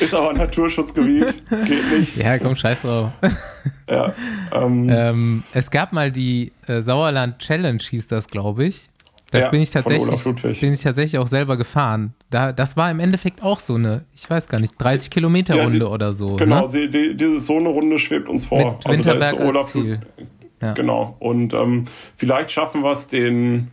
[0.00, 1.34] ist aber Naturschutzgebiet,
[1.66, 2.16] geht nicht.
[2.16, 3.12] Ja, komm, scheiß drauf.
[3.88, 4.12] ja,
[4.52, 8.90] ähm, ähm, es gab mal die äh, Sauerland Challenge, hieß das, glaube ich.
[9.30, 12.14] Das ja, bin ich tatsächlich, bin ich tatsächlich auch selber gefahren.
[12.30, 15.78] Da, das war im Endeffekt auch so eine, ich weiß gar nicht, 30 Kilometer Runde
[15.78, 16.36] ja, die, oder so.
[16.36, 16.88] Genau, ne?
[16.88, 18.58] die, die, diese so eine Runde schwebt uns vor.
[18.58, 20.00] Mit also Winterberg als Ziel.
[20.60, 20.72] Ja.
[20.72, 21.16] Genau.
[21.18, 21.86] Und ähm,
[22.16, 23.70] vielleicht schaffen wir es, den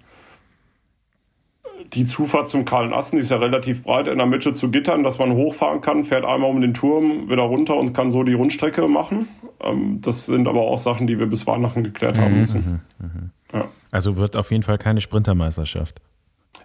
[1.94, 5.04] die Zufahrt zum Kahlen Assen, die ist ja relativ breit, in der Mitte zu gittern,
[5.04, 8.34] dass man hochfahren kann, fährt einmal um den Turm, wieder runter und kann so die
[8.34, 9.28] Rundstrecke machen.
[9.62, 12.82] Ähm, das sind aber auch Sachen, die wir bis Weihnachten geklärt haben mhm, müssen.
[13.00, 13.30] Mhm, mhm.
[13.54, 13.68] Ja.
[13.92, 16.02] Also wird auf jeden Fall keine Sprintermeisterschaft.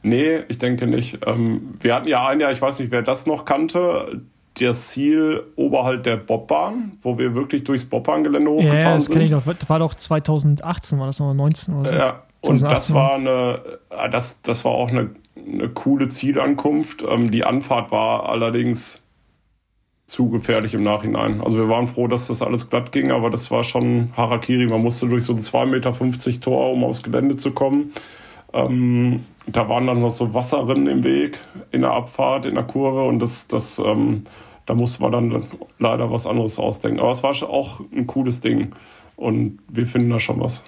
[0.03, 1.19] Nee, ich denke nicht.
[1.27, 4.23] Ähm, wir hatten ja ein Jahr, ich weiß nicht, wer das noch kannte,
[4.55, 8.85] das Ziel oberhalb der Bobbahn, wo wir wirklich durchs Bobbbahngelände hochgefahren sind.
[8.85, 9.45] Ja, das kenne ich doch.
[9.45, 11.95] Das war doch 2018, war das noch 19 oder so?
[11.95, 17.05] Ja, und das war eine, äh, das, das war auch eine, eine coole Zielankunft.
[17.09, 19.03] Ähm, die Anfahrt war allerdings
[20.07, 21.41] zu gefährlich im Nachhinein.
[21.41, 24.67] Also wir waren froh, dass das alles glatt ging, aber das war schon Harakiri.
[24.67, 27.93] Man musste durch so ein 2,50 Meter Tor, um aufs Gelände zu kommen.
[28.53, 29.25] Ähm,
[29.57, 31.39] da waren dann noch so Wasserrinnen im Weg
[31.71, 34.25] in der Abfahrt, in der Kurve und das, das, ähm,
[34.67, 35.47] da musste man dann
[35.79, 37.01] leider was anderes ausdenken.
[37.01, 38.73] Aber es war auch ein cooles Ding
[39.17, 40.63] und wir finden da schon was.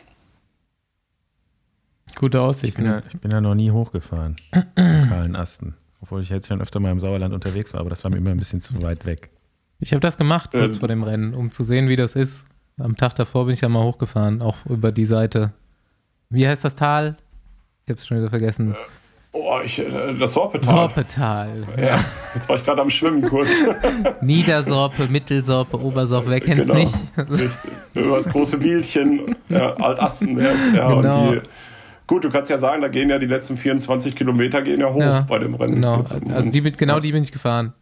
[2.16, 2.72] Gute Aussicht.
[2.72, 5.74] Ich bin, ja, ich bin ja noch nie hochgefahren zum kahlen Asten.
[6.00, 8.30] Obwohl ich jetzt schon öfter mal im Sauerland unterwegs war, aber das war mir immer
[8.30, 9.30] ein bisschen zu weit weg.
[9.78, 12.46] Ich habe das gemacht kurz äh, vor dem Rennen, um zu sehen, wie das ist.
[12.78, 15.52] Am Tag davor bin ich ja mal hochgefahren, auch über die Seite.
[16.30, 17.16] Wie heißt das Tal?
[17.86, 18.76] Ich hab's schon wieder vergessen.
[19.32, 20.68] Oh, ich, äh, das Sorpetal.
[20.68, 21.66] Sorpetal.
[21.78, 21.98] Ja.
[22.34, 23.48] Jetzt war ich gerade am Schwimmen kurz.
[24.20, 26.80] Niedersorpe, Mittelsorpe, Obersorpe, wer kennt's genau.
[26.80, 26.94] nicht?
[27.16, 27.50] Richtig.
[27.94, 30.54] Über das große Bielchen, ja, Altastenberg.
[30.74, 31.34] Ja, genau.
[32.06, 35.00] Gut, du kannst ja sagen, da gehen ja die letzten 24 Kilometer gehen ja hoch
[35.00, 35.76] ja, bei dem Rennen.
[35.76, 36.04] Genau,
[36.34, 37.72] also die, genau die bin ich gefahren.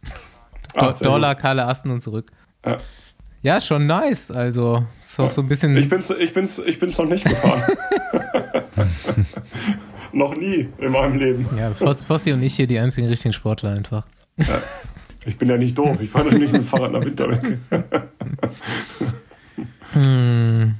[0.73, 2.31] Ah, Dollar, Kahle Asten und zurück.
[2.65, 2.77] Ja.
[3.43, 4.31] Ja, schon nice.
[4.31, 5.75] Also, ist auch so ein bisschen.
[5.75, 7.61] Ich bin's, ich bin's, ich bin's noch nicht gefahren.
[10.13, 11.47] noch nie in meinem Leben.
[11.57, 14.05] Ja, Fossi und ich hier die einzigen richtigen Sportler einfach.
[14.37, 14.61] Ja.
[15.25, 16.01] Ich bin ja nicht doof.
[16.01, 17.57] Ich fahre doch nicht mit dem Fahrrad nach Winterberg.
[19.93, 20.75] hm.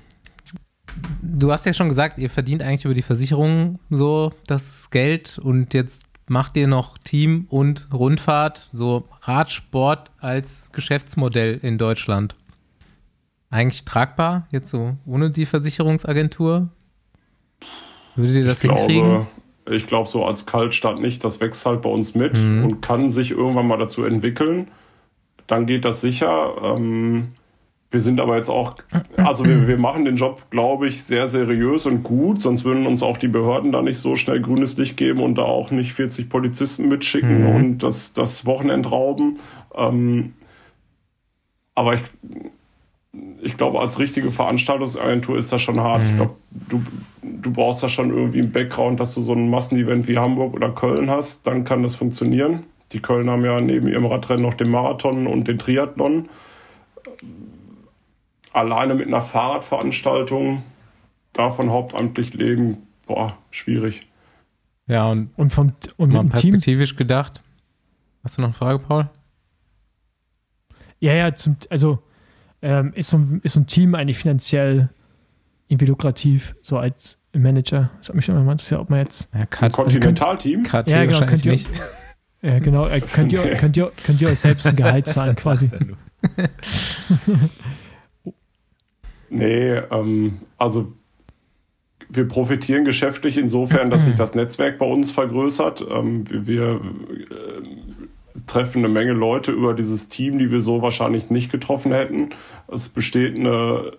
[1.22, 5.74] Du hast ja schon gesagt, ihr verdient eigentlich über die Versicherung so das Geld und
[5.74, 12.36] jetzt macht ihr noch Team und Rundfahrt, so Radsport als Geschäftsmodell in Deutschland
[13.52, 16.70] eigentlich tragbar, jetzt so ohne die Versicherungsagentur?
[18.16, 19.10] Würdet ihr das ich hinkriegen?
[19.10, 19.28] Glaube,
[19.70, 21.24] ich glaube, so als Kaltstart nicht.
[21.24, 22.64] Das wächst halt bei uns mit mhm.
[22.66, 24.68] und kann sich irgendwann mal dazu entwickeln,
[25.48, 26.56] dann geht das sicher.
[26.64, 27.30] Ähm,
[27.92, 28.76] wir sind aber jetzt auch,
[29.18, 33.04] also wir, wir machen den Job, glaube ich, sehr seriös und gut, sonst würden uns
[33.04, 36.30] auch die Behörden da nicht so schnell grünes Licht geben und da auch nicht 40
[36.30, 37.56] Polizisten mitschicken Mhm.
[37.56, 39.40] und das, das Wochenend rauben.
[39.76, 40.34] Ähm,
[41.76, 42.02] aber ich,
[43.42, 46.04] ich glaube, als richtige Veranstaltungsagentur ist das schon hart.
[46.04, 46.36] Ich glaube,
[46.70, 46.82] du,
[47.22, 50.70] du brauchst da schon irgendwie einen Background, dass du so ein Massenevent wie Hamburg oder
[50.72, 52.64] Köln hast, dann kann das funktionieren.
[52.94, 56.30] Die Köln haben ja neben ihrem Radrennen noch den Marathon und den Triathlon.
[58.54, 60.64] Alleine mit einer Fahrradveranstaltung
[61.34, 64.08] davon hauptamtlich leben, boah, schwierig.
[64.88, 66.52] Ja, und Und, vom, und mal dem Team.
[66.52, 67.42] perspektivisch gedacht.
[68.24, 69.10] Hast du noch eine Frage, Paul?
[71.00, 72.00] Ja, ja, zum, also
[72.62, 74.90] ähm, ist, so, ein- ist so ein Team eigentlich finanziell
[75.68, 77.90] irgendwie lukrativ, so als Manager?
[77.98, 79.30] Das hat mich schon immer interessiert, ob man jetzt.
[79.34, 80.64] Ja, Ein Cut, Kontinentalteam?
[80.64, 81.70] Cut Ja, genau, könnt ihr- nicht.
[82.44, 85.70] Ja, genau, äh, könnt, ihr, könnt, ihr, könnt ihr euch selbst ein Gehalt zahlen quasi.
[89.30, 90.92] Nee, ähm, also
[92.10, 95.86] wir profitieren geschäftlich insofern, dass sich das Netzwerk bei uns vergrößert.
[95.90, 96.82] Ähm, wir wir
[97.30, 98.01] äh,
[98.48, 102.30] treffen eine Menge Leute über dieses Team, die wir so wahrscheinlich nicht getroffen hätten.
[102.68, 103.94] Es besteht eine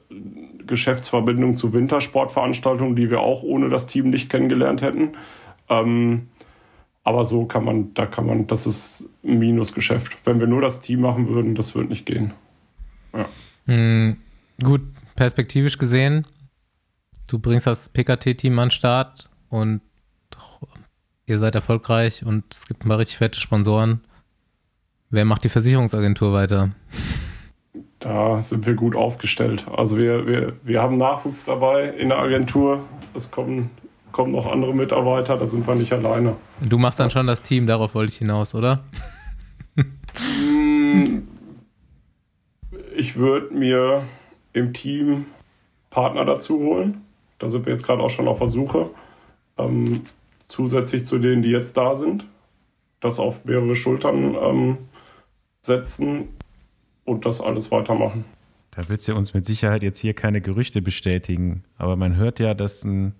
[0.66, 5.12] Geschäftsverbindung zu Wintersportveranstaltungen, die wir auch ohne das Team nicht kennengelernt hätten.
[5.68, 6.28] Ähm,
[7.04, 10.16] aber so kann man, da kann man, das ist ein Minusgeschäft.
[10.24, 12.32] Wenn wir nur das Team machen würden, das würde nicht gehen.
[13.66, 14.16] Hm,
[14.62, 14.82] gut,
[15.16, 16.26] perspektivisch gesehen,
[17.28, 19.80] du bringst das PKT-Team an den Start und
[21.26, 24.00] ihr seid erfolgreich und es gibt paar richtig fette Sponsoren.
[25.12, 26.70] Wer macht die Versicherungsagentur weiter?
[27.98, 29.66] Da sind wir gut aufgestellt.
[29.70, 32.82] Also wir, wir, wir haben Nachwuchs dabei in der Agentur.
[33.14, 33.68] Es kommen,
[34.10, 36.36] kommen noch andere Mitarbeiter, da sind wir nicht alleine.
[36.62, 38.84] Du machst dann schon das Team, darauf wollte ich hinaus, oder?
[42.94, 44.02] Ich würde mir
[44.52, 45.24] im Team
[45.88, 47.00] Partner dazu holen.
[47.38, 48.90] Da sind wir jetzt gerade auch schon auf der Suche.
[49.56, 50.02] Ähm,
[50.46, 52.26] zusätzlich zu denen, die jetzt da sind.
[53.00, 54.78] Das auf mehrere Schultern ähm,
[55.62, 56.28] setzen
[57.04, 58.24] und das alles weitermachen.
[58.72, 62.54] Da willst du uns mit Sicherheit jetzt hier keine Gerüchte bestätigen, aber man hört ja,
[62.54, 63.14] dass ein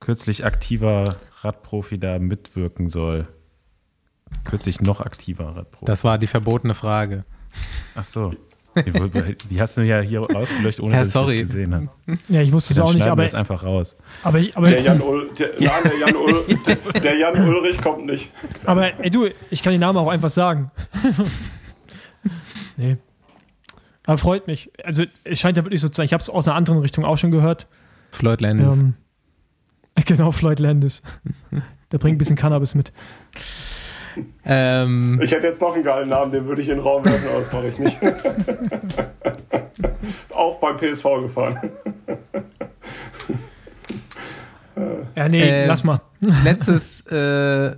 [0.00, 3.28] kürzlich aktiver Radprofi da mitwirken soll.
[4.44, 5.84] Kürzlich noch aktiver Radprofi.
[5.84, 7.24] Das war die verbotene Frage.
[7.94, 8.34] Ach so.
[8.74, 11.34] Die, hast du ja hier ausgelöscht, ohne Ja, dass sorry.
[11.34, 11.88] ich das gesehen habe.
[12.28, 13.96] Ja, ich wusste es auch nicht, aber, das einfach raus.
[14.22, 17.80] aber, ich- aber, Der Jan, Ul der, nein, der, Jan Ul der, der Jan Ulrich
[17.82, 18.30] kommt nicht.
[18.64, 20.70] aber ey, du, ich kann den Namen auch einfach sagen.
[22.76, 22.96] nee.
[24.04, 24.70] Aber freut mich.
[24.84, 26.06] Also es scheint ja wirklich so zu sein.
[26.06, 27.66] Ich habe es aus einer anderen Richtung auch schon gehört.
[28.10, 28.76] Floyd Landis.
[28.78, 28.94] Ähm,
[30.06, 31.02] genau, Floyd Landis.
[31.92, 32.92] Der bringt ein bisschen Cannabis mit.
[34.44, 37.28] Ähm, Ich hätte jetzt noch einen geilen Namen, den würde ich in den Raum werfen,
[37.28, 37.96] aber das mache ich nicht.
[40.34, 41.58] Auch beim PSV gefahren.
[45.14, 46.00] Ja, nee, Ähm, lass mal.
[46.44, 47.76] letztes, äh,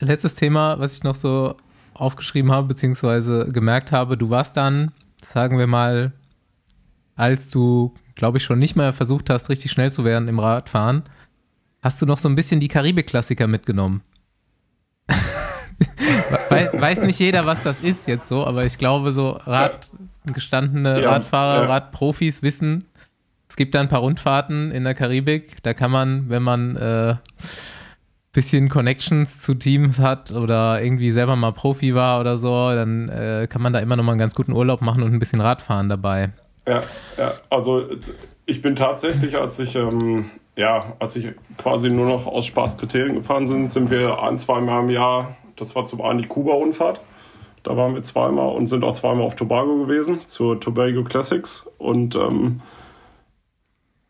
[0.00, 1.54] letztes Thema, was ich noch so
[1.94, 6.12] aufgeschrieben habe, beziehungsweise gemerkt habe, du warst dann, sagen wir mal,
[7.16, 11.02] als du, glaube ich, schon nicht mehr versucht hast, richtig schnell zu werden im Radfahren,
[11.82, 14.02] hast du noch so ein bisschen die Karibik-Klassiker mitgenommen.
[16.50, 19.90] We weiß nicht jeder, was das ist jetzt so, aber ich glaube, so Rad,
[20.26, 21.68] gestandene Ja, Radfahrer, ja.
[21.68, 22.84] Radprofis wissen,
[23.48, 27.14] es gibt da ein paar Rundfahrten in der Karibik, da kann man, wenn man äh,
[28.32, 33.46] bisschen Connections zu Teams hat oder irgendwie selber mal Profi war oder so, dann äh,
[33.48, 35.88] kann man da immer noch mal einen ganz guten Urlaub machen und ein bisschen Radfahren
[35.88, 36.30] dabei.
[36.66, 36.80] Ja,
[37.16, 37.84] ja, also
[38.46, 43.46] ich bin tatsächlich, als ich, ähm, ja, als ich quasi nur noch aus Spaßkriterien gefahren
[43.46, 47.00] sind, sind wir ein, zweimal im Jahr, das war zum einen die Kuba-Rundfahrt,
[47.62, 52.14] da waren wir zweimal und sind auch zweimal auf Tobago gewesen, zur Tobago Classics und
[52.16, 52.60] ähm,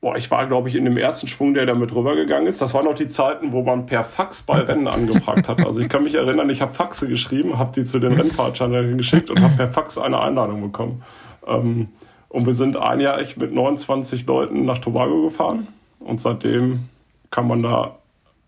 [0.00, 2.62] Boah, ich war, glaube ich, in dem ersten Schwung, der da mit rübergegangen ist.
[2.62, 5.66] Das waren noch die Zeiten, wo man per Fax bei Rennen angefragt hat.
[5.66, 9.28] Also ich kann mich erinnern, ich habe Faxe geschrieben, habe die zu den Rennfahrtschaneln geschickt
[9.28, 11.02] und habe per Fax eine Einladung bekommen.
[11.48, 11.88] Ähm,
[12.28, 15.66] und wir sind ein Jahr echt mit 29 Leuten nach Tobago gefahren.
[15.98, 16.88] Und seitdem
[17.32, 17.96] kann man da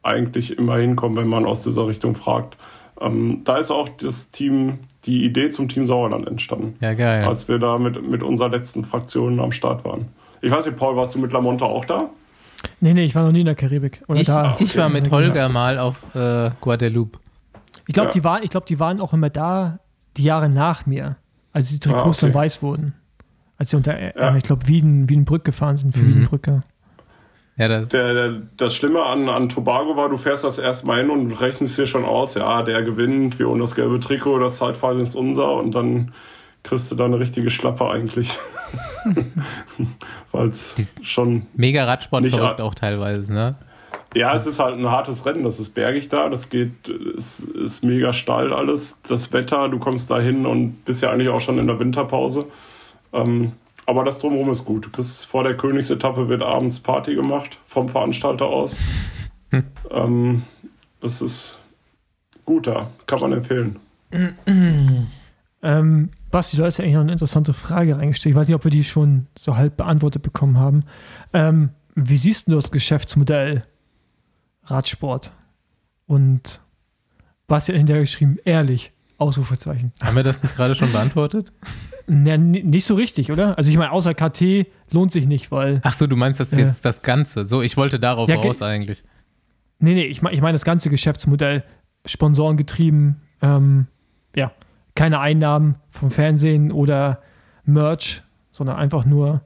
[0.05, 2.57] eigentlich immer hinkommen, wenn man aus dieser Richtung fragt.
[3.01, 7.25] Ähm, da ist auch das Team, die Idee zum Team Sauerland entstanden Ja, geil.
[7.25, 10.09] als wir da mit, mit unserer letzten Fraktion am Start waren.
[10.43, 12.11] Ich weiß nicht, Paul, warst du mit Lamonta auch da?
[12.81, 14.03] Nee, nee, ich war noch nie in der Karibik.
[14.09, 14.57] Oder ich, da.
[14.59, 17.19] ich war mit Holger mal auf äh, Guadeloupe.
[17.87, 18.13] Ich glaube, Ja.
[18.13, 19.79] die, waren- ich glaub, die waren auch immer da,
[20.19, 21.17] die Jahre nach mir,
[21.53, 22.33] als die Trikots Ah, okay.
[22.33, 22.95] dann weiß wurden.
[23.57, 24.37] Als sie unter, äh, Ja.
[24.37, 26.09] ich glaube, Wieden, Wiedenbrück gefahren sind für Mhm.
[26.09, 26.63] Wiedenbrücker.
[27.61, 31.11] Ja, das, Der, der, das Schlimme an, an Tobago war, du fährst das erstmal hin
[31.11, 34.99] und rechnest dir schon aus, ja, der gewinnt, wir holen das gelbe Trikot, das Zeitfahren
[35.01, 36.15] ist unser und dann
[36.63, 38.31] kriegst du da eine richtige Schlappe eigentlich.
[40.33, 43.57] Weil es schon mega Radsport verrückt auch teilweise, ne?
[44.15, 45.45] Ja, es ist halt ein hartes Rennen.
[45.45, 46.31] Das ist bergig da.
[46.31, 48.99] Das geht, es ist mega steil alles.
[49.07, 52.47] Das Wetter, du kommst da hin und bist ja eigentlich auch schon in der Winterpause.
[53.13, 53.53] Ähm,
[53.91, 54.93] aber das drumherum ist gut.
[54.93, 58.77] Kriegst vor der Königsetappe wird abends Party gemacht vom Veranstalter aus.
[59.91, 60.45] ähm,
[61.01, 61.59] das ist
[62.45, 62.89] gut da.
[63.07, 63.81] Kann man empfehlen.
[65.63, 68.33] Ähm, Basti, du hast ja eigentlich noch eine interessante Frage reingestellt.
[68.33, 70.85] Ich weiß nicht, ob wir die schon so halb beantwortet bekommen haben.
[71.35, 73.65] Ähm, wie siehst du das Geschäftsmodell
[74.65, 75.33] Radsport?
[76.07, 76.63] Und
[77.47, 78.91] Basti hat hinterher geschrieben, ehrlich,
[79.21, 79.93] Ausrufezeichen.
[80.03, 81.53] Haben wir das nicht gerade schon beantwortet?
[82.07, 83.57] Na, nicht so richtig, oder?
[83.59, 85.81] Also ich meine, außer KT lohnt sich nicht, weil.
[85.85, 86.59] Ach so, du meinst das Ja.
[86.61, 87.47] jetzt das Ganze.
[87.47, 89.05] So, ich wollte darauf Ja, raus eigentlich.
[89.79, 91.65] Nee, nee, ich meine ich mein das ganze Geschäftsmodell,
[92.07, 93.87] Sponsoren getrieben, ähm,
[94.35, 94.53] ja,
[94.95, 97.21] keine Einnahmen vom Fernsehen oder
[97.65, 99.43] Merch, sondern einfach nur.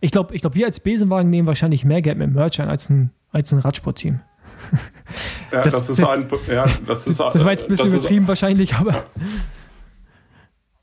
[0.00, 2.90] Ich glaube, ich glaub, wir als Besenwagen nehmen wahrscheinlich mehr Geld mit Merch ein als
[2.90, 4.20] ein, als ein Radsportteam.
[5.52, 8.00] Ja, Das- das, ist ein, ja, das ist Das war jetzt ein bisschen das ist-
[8.00, 9.04] übertrieben wahrscheinlich, aber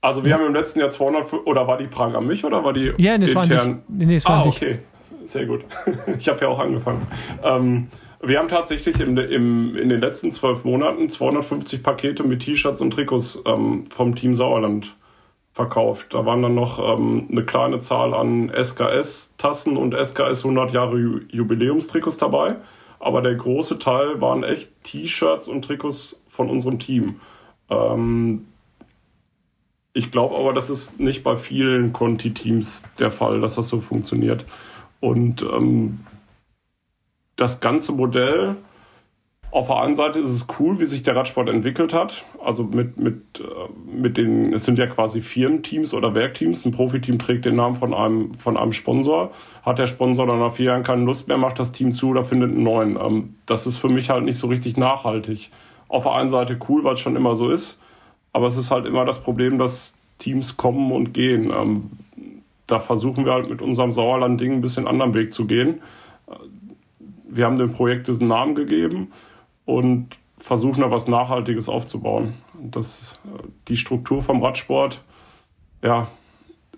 [0.01, 2.73] Also wir haben im letzten Jahr 200, oder war die Frage an mich oder war
[2.73, 3.83] die ja, nee, es war intern?
[3.87, 4.07] nicht.
[4.07, 4.79] Nee, es war ah, okay.
[5.25, 5.63] Sehr gut.
[6.19, 7.05] Ich habe ja auch angefangen.
[7.43, 7.87] Ähm,
[8.23, 12.91] wir haben tatsächlich im, im, in den letzten zwölf Monaten 250 Pakete mit T-Shirts und
[12.91, 14.95] Trikots ähm, vom Team Sauerland
[15.53, 16.13] verkauft.
[16.13, 21.19] Da waren dann noch ähm, eine kleine Zahl an SKS-Tassen und SKS 100 Jahre Ju
[21.29, 22.55] Jubiläumstrikots dabei.
[23.01, 27.19] Aber der große Teil waren echt T-Shirts und Trikots von unserem Team.
[27.69, 28.45] Ähm,
[29.93, 34.45] ich glaube aber, das ist nicht bei vielen Conti-Teams der Fall, dass das so funktioniert.
[34.99, 36.05] Und ähm,
[37.35, 38.55] das ganze Modell,
[39.51, 42.23] auf der einen Seite ist es cool, wie sich der Radsport entwickelt hat.
[42.43, 43.43] Also mit, mit, äh,
[43.91, 46.65] mit den, es sind ja quasi Firmenteams oder Werkteams.
[46.65, 49.31] Ein Profiteam trägt den Namen von einem, von einem Sponsor.
[49.63, 52.23] Hat der Sponsor dann nach vier Jahren keine Lust mehr, macht das Team zu oder
[52.23, 52.95] findet einen neuen.
[52.95, 55.49] Ähm, das ist für mich halt nicht so richtig nachhaltig.
[55.89, 57.77] Auf der einen Seite cool, weil es schon immer so ist.
[58.31, 61.51] Aber es ist halt immer das Problem, dass Teams kommen und gehen.
[61.51, 61.91] Ähm,
[62.67, 65.81] da versuchen wir halt mit unserem Sauerland-Ding ein bisschen anderen Weg zu gehen.
[66.27, 66.35] Äh,
[67.27, 69.11] Wir haben dem Projekt diesen Namen gegeben
[69.71, 70.07] und
[70.39, 72.33] versuchen da was Nachhaltiges aufzubauen.
[72.61, 75.01] Und Das, äh, die Struktur vom Radsport,
[75.83, 76.07] ja,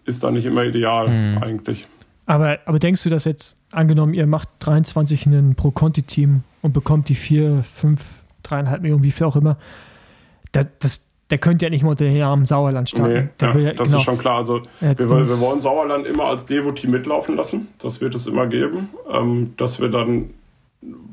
[0.05, 1.07] ist da nicht immer ideal
[1.41, 1.87] eigentlich.
[2.25, 7.09] Aber, aber denkst du, dass jetzt, angenommen, ihr macht 23 in ein Pro-Conti-Team und bekommt
[7.09, 8.01] die 4, 5,
[8.45, 9.57] 3,5 Millionen, wie viel auch immer,
[10.51, 13.13] da, das, der könnte ja nicht mal unter den Namen Sauerland starten.
[13.13, 13.99] Nee, Der ja, will ja- das genau.
[13.99, 14.37] ist schon klar.
[14.37, 15.09] Also wir, das-
[15.41, 17.67] wir wollen Sauerland immer als Devo-Team mitlaufen lassen.
[17.79, 18.89] Das wird es immer geben.
[19.11, 20.29] Ähm, dass wir dann,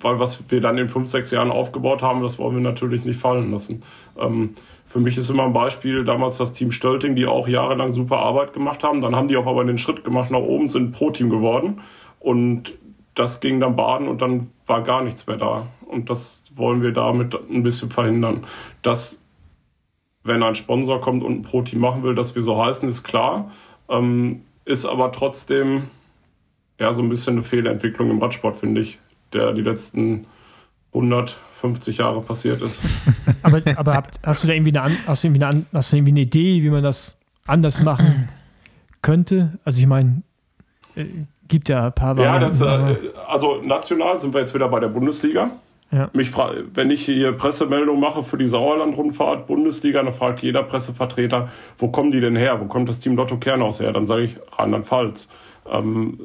[0.01, 3.21] weil was wir dann in fünf, sechs Jahren aufgebaut haben, das wollen wir natürlich nicht
[3.21, 3.83] fallen lassen.
[4.19, 4.55] Ähm,
[4.87, 8.53] für mich ist immer ein Beispiel damals das Team Stölting, die auch jahrelang super Arbeit
[8.53, 9.01] gemacht haben.
[9.01, 11.81] Dann haben die auch aber den Schritt gemacht nach oben, sind Pro-Team geworden.
[12.19, 12.73] Und
[13.15, 15.69] das ging dann baden und dann war gar nichts mehr da.
[15.87, 18.47] Und das wollen wir damit ein bisschen verhindern.
[18.83, 19.21] Dass
[20.25, 23.53] wenn ein Sponsor kommt und ein Pro-Team machen will, dass wir so heißen, ist klar.
[23.89, 25.85] Ähm, ist aber trotzdem
[26.81, 28.99] ja so ein bisschen eine Fehlentwicklung im Radsport, finde ich,
[29.33, 30.27] der die letzten
[30.93, 32.81] 150 Jahre passiert ist.
[33.43, 36.13] Aber, aber habt, hast du da irgendwie eine, hast du irgendwie eine, hast du irgendwie
[36.13, 38.29] eine Idee, wie man das anders machen
[39.03, 39.59] könnte?
[39.65, 40.23] Also ich meine,
[40.97, 41.05] äh,
[41.49, 42.97] gibt ja ein paar Ja, Varianten, das, aber- äh,
[43.29, 45.51] also national sind wir jetzt wieder bei der Bundesliga.
[45.93, 46.09] Ja.
[46.13, 46.33] Mich
[46.75, 51.49] wenn ich hier Pressemeldung mache für die Sauerland-Rundfahrt, Bundesliga, dann fragt jeder Pressevertreter,
[51.79, 52.61] wo kommen die denn her?
[52.61, 53.93] Wo kommt das Team Lotto Kernhaus her?
[53.93, 55.29] Dann sage ich Rheinland-Pfalz.
[55.69, 56.21] Ähm,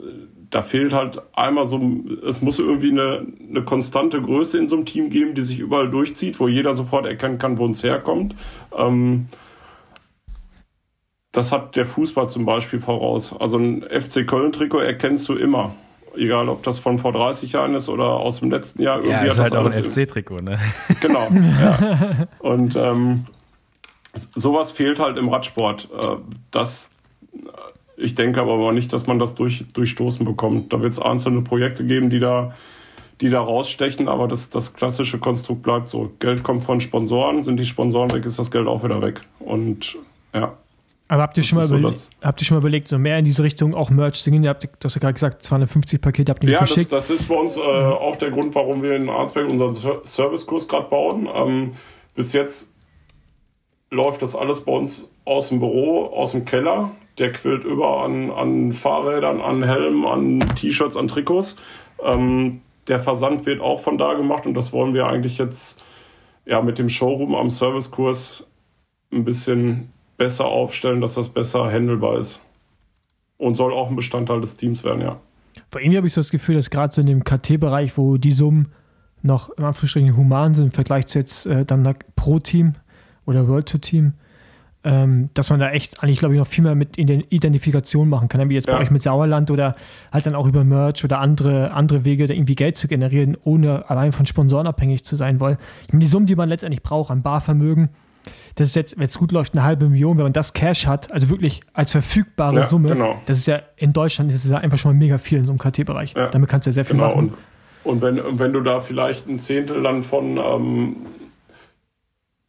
[0.49, 1.79] da fehlt halt einmal so,
[2.27, 5.89] es muss irgendwie eine, eine konstante Größe in so einem Team geben, die sich überall
[5.89, 8.35] durchzieht, wo jeder sofort erkennen kann, wo es herkommt.
[8.77, 9.27] Ähm,
[11.31, 13.35] das hat der Fußball zum Beispiel voraus.
[13.43, 15.75] Also ein FC Köln-Trikot erkennst du immer.
[16.15, 19.03] Egal, ob das von vor 30 Jahren ist oder aus dem letzten Jahr.
[19.03, 20.57] Ja, hat ist halt auch ein FC-Trikot, ne?
[21.01, 21.27] Genau.
[21.29, 22.27] ja.
[22.39, 23.25] Und ähm,
[24.33, 25.89] sowas fehlt halt im Radsport.
[25.91, 26.15] Äh,
[26.51, 26.89] das,
[27.97, 30.71] ich denke aber nicht, dass man das durch, durchstoßen bekommt.
[30.73, 32.53] Da wird es einzelne Projekte geben, die da,
[33.21, 36.11] die da rausstechen, aber das, das klassische Konstrukt bleibt so.
[36.19, 39.21] Geld kommt von Sponsoren, sind die Sponsoren weg, ist das Geld auch wieder weg.
[39.39, 39.95] Und
[40.33, 40.57] ja.
[41.07, 41.77] Aber habt ihr, schon mal so
[42.23, 44.43] habt ihr schon mal überlegt, so mehr in diese Richtung auch Merch zu gehen?
[44.43, 46.91] Ihr habt, du hast ja gerade gesagt, 250 Pakete habt ihr mir Ja, das, verschickt.
[46.91, 50.67] das ist bei uns äh, auch der Grund, warum wir in Arnsberg unseren Ser- Servicekurs
[50.67, 51.29] gerade bauen.
[51.33, 51.71] Ähm,
[52.15, 52.71] bis jetzt
[53.91, 56.91] läuft das alles bei uns aus dem Büro, aus dem Keller.
[57.17, 61.55] Der quillt über an, an Fahrrädern, an Helmen, an T-Shirts, an Trikots.
[62.03, 65.81] Ähm, der Versand wird auch von da gemacht und das wollen wir eigentlich jetzt
[66.45, 68.45] ja, mit dem Showroom am Servicekurs
[69.11, 72.39] ein bisschen besser aufstellen, dass das besser handelbar ist.
[73.37, 75.19] Und soll auch ein Bestandteil des Teams werden, ja.
[75.71, 78.31] Bei irgendwie habe ich so das Gefühl, dass gerade so in dem KT-Bereich, wo die
[78.31, 78.71] Summen
[79.21, 82.73] noch im Anführungsstrichen human sind im Vergleich zu jetzt äh, dann Pro-Team
[83.25, 84.13] oder World Tour Team,
[84.85, 88.47] ähm, dass man da echt eigentlich, glaube ich, noch viel mehr mit Identifikation machen kann,
[88.49, 88.75] wie jetzt ja.
[88.75, 89.75] bei euch mit Sauerland oder
[90.13, 93.89] halt dann auch über Merch oder andere, andere Wege, da irgendwie Geld zu generieren, ohne
[93.89, 95.57] allein von Sponsoren abhängig zu sein, weil
[95.87, 97.89] ich meine, die Summen, die man letztendlich braucht an Barvermögen,
[98.55, 101.11] das ist jetzt, wenn es gut läuft, eine halbe Million, wenn man das Cash hat,
[101.11, 103.19] also wirklich als verfügbare ja, Summe, genau.
[103.25, 105.51] das ist ja in Deutschland ist es ja einfach schon mal mega viel in so
[105.51, 106.13] einem KT-Bereich.
[106.13, 106.29] Ja.
[106.29, 107.09] Damit kannst du ja sehr viel genau.
[107.09, 107.33] machen.
[107.83, 110.95] Und, und wenn, wenn du da vielleicht ein Zehntel dann von ähm,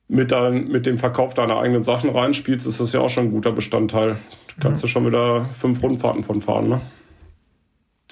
[0.09, 3.31] mit, dein, mit dem Verkauf deiner eigenen Sachen reinspielst, ist das ja auch schon ein
[3.33, 4.19] guter Bestandteil.
[4.47, 6.81] Da kannst du schon wieder fünf Rundfahrten von fahren, ne?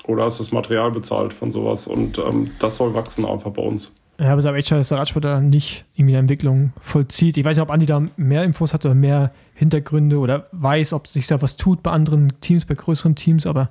[0.07, 3.91] Oder hast das Material bezahlt von sowas und ähm, das soll wachsen einfach bei uns.
[4.19, 6.73] Ja, aber es ist aber echt schade, dass der Radsport da nicht irgendwie eine Entwicklung
[6.79, 7.37] vollzieht.
[7.37, 11.09] Ich weiß nicht, ob Andi da mehr Infos hat oder mehr Hintergründe oder weiß, ob
[11.09, 13.71] sich da was tut bei anderen Teams, bei größeren Teams, aber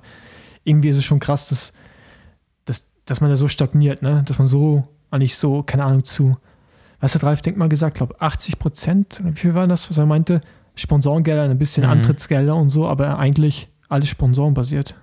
[0.64, 1.72] irgendwie ist es schon krass, dass,
[2.64, 4.22] dass, dass man da so stagniert, ne?
[4.26, 6.36] Dass man so eigentlich so, keine Ahnung, zu
[7.04, 7.96] was hat Ralf Denkmal gesagt?
[7.96, 10.40] Ich glaube 80 Prozent, wie viel war das, was er meinte?
[10.74, 11.90] Sponsorengelder, ein bisschen mhm.
[11.90, 14.96] Antrittsgelder und so, aber eigentlich alles sponsorenbasiert.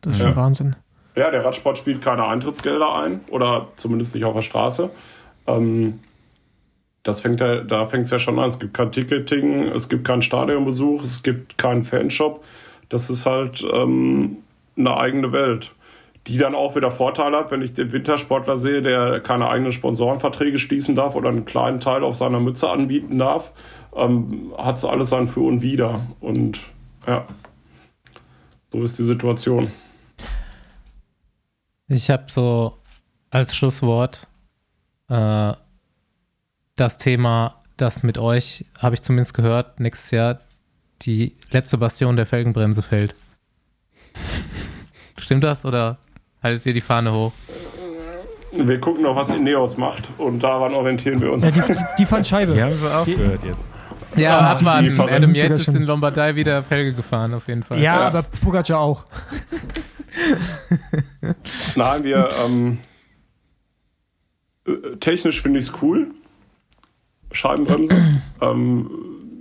[0.00, 0.28] Das ist ja.
[0.28, 0.76] schon Wahnsinn.
[1.16, 4.88] Ja, der Radsport spielt keine Eintrittsgelder ein oder zumindest nicht auf der Straße.
[5.48, 5.98] Ähm,
[7.02, 8.48] das fängt ja, da fängt es ja schon an.
[8.48, 12.44] Es gibt kein Ticketing, es gibt keinen Stadionbesuch, es gibt keinen Fanshop.
[12.88, 14.36] Das ist halt ähm,
[14.76, 15.72] eine eigene Welt
[16.28, 20.58] die dann auch wieder Vorteile hat, wenn ich den Wintersportler sehe, der keine eigenen Sponsorenverträge
[20.58, 23.52] schließen darf oder einen kleinen Teil auf seiner Mütze anbieten darf,
[23.96, 26.02] ähm, hat es alles sein Für und Wider.
[26.20, 26.60] Und
[27.06, 27.26] ja,
[28.70, 29.72] so ist die Situation.
[31.86, 32.74] Ich habe so
[33.30, 34.28] als Schlusswort
[35.08, 35.52] äh,
[36.76, 40.40] das Thema, das mit euch, habe ich zumindest gehört, nächstes Jahr
[41.00, 43.14] die letzte Bastion der Felgenbremse fällt.
[45.18, 45.96] Stimmt das oder
[46.48, 47.32] Haltet ihr die Fahne hoch.
[48.52, 51.44] Wir gucken noch, was Ineos macht und daran orientieren wir uns.
[51.44, 52.54] Ja, die, die, die Fahnenscheibe.
[52.54, 53.70] Die haben sie aufgehört jetzt.
[54.16, 54.84] Ja, abwarten.
[54.86, 57.80] Die, die Adam Yates ist in Lombardei wieder Felge gefahren, auf jeden Fall.
[57.80, 58.06] Ja, ja.
[58.06, 59.04] aber Pogacar auch.
[61.76, 62.78] Nein, wir ähm,
[64.66, 66.12] äh, technisch finde ich es cool.
[67.30, 67.94] Scheibenbremse.
[68.40, 68.90] ähm,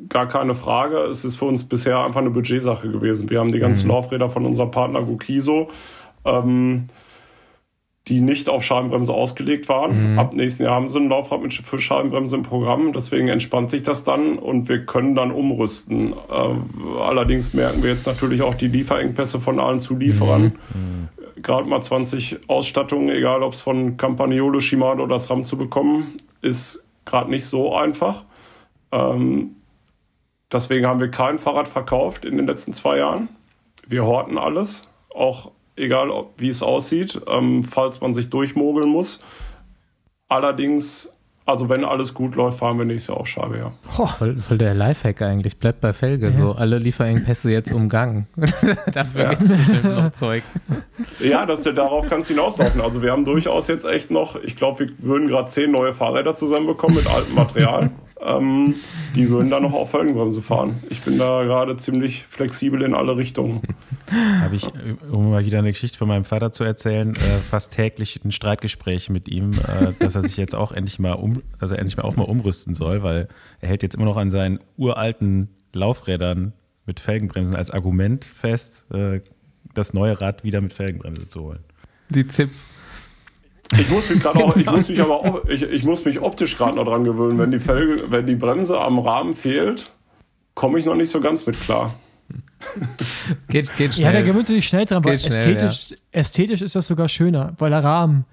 [0.09, 0.97] gar keine Frage.
[1.03, 3.29] Es ist für uns bisher einfach eine Budgetsache gewesen.
[3.29, 3.91] Wir haben die ganzen mhm.
[3.91, 5.69] Laufräder von unserem Partner Gukiso
[6.27, 6.89] ähm,
[8.07, 10.13] die nicht auf Scheibenbremse ausgelegt waren.
[10.13, 10.19] Mhm.
[10.19, 13.83] Ab nächsten Jahr haben sie ein Laufrad mit für Scheibenbremse im Programm, deswegen entspannt sich
[13.83, 16.13] das dann und wir können dann umrüsten.
[16.13, 20.53] Äh, allerdings merken wir jetzt natürlich auch die Lieferengpässe von allen Zulieferern.
[20.73, 20.81] Mhm.
[20.81, 21.07] mhm.
[21.43, 26.83] Gerade mal 20 Ausstattungen, egal ob es von Campagnolo, Shimano oder SRAM zu bekommen, ist
[27.05, 28.23] gerade nicht so einfach.
[28.91, 29.51] Ähm,
[30.51, 33.29] deswegen haben wir kein Fahrrad verkauft in den letzten zwei Jahren.
[33.87, 39.19] Wir horten alles, auch egal ob, wie es aussieht, ähm, falls man sich durchmogeln muss.
[40.27, 41.09] Allerdings,
[41.45, 43.71] also wenn alles gut läuft, fahren wir nächstes Jahr auch Scheibe, ja.
[43.97, 46.31] Oh, voll, voll, der Lifehack eigentlich, bleibt bei Felge, ja.
[46.33, 48.27] so alle Lieferengpässe jetzt umgangen.
[48.91, 49.29] Dafür ja.
[49.29, 50.43] gibt es bestimmt noch Zeug.
[51.19, 52.79] Ja, das, darauf kann es hinauslaufen.
[52.79, 56.35] Also wir haben durchaus jetzt echt noch, ich glaube, wir würden gerade zehn neue Fahrräder
[56.35, 57.89] zusammenbekommen mit altem Material
[58.21, 58.75] ähm,
[59.15, 60.81] die würden dann noch auf Felgenbremse fahren.
[60.89, 63.61] Ich bin da gerade ziemlich flexibel in alle Richtungen.
[64.41, 64.67] Habe ich,
[65.11, 69.09] um mal wieder eine Geschichte von meinem Vater zu erzählen, äh, fast täglich ein Streitgespräch
[69.09, 72.03] mit ihm, äh, dass er sich jetzt auch endlich mal um, dass er endlich mal
[72.03, 73.27] auch mal umrüsten soll, weil
[73.61, 76.53] er hält jetzt immer noch an seinen uralten Laufrädern
[76.85, 79.21] mit Felgenbremsen als Argument fest, äh,
[79.73, 81.59] das neue Rad wieder mit Felgenbremse zu holen.
[82.09, 82.65] Die Zips.
[83.73, 86.75] Ich muss mich gerade auch, ich muss mich aber ich, ich muss mich optisch gerade
[86.75, 87.37] noch dran gewöhnen.
[87.37, 89.91] Wenn die Felge, wenn die Bremse am Rahmen fehlt,
[90.53, 91.93] komme ich noch nicht so ganz mit klar.
[93.49, 94.13] geht, geht schnell.
[94.13, 95.97] Ja, da gewöhnst du dich schnell dran, weil schnell, ästhetisch, ja.
[96.11, 98.25] ästhetisch ist das sogar schöner, weil der Rahmen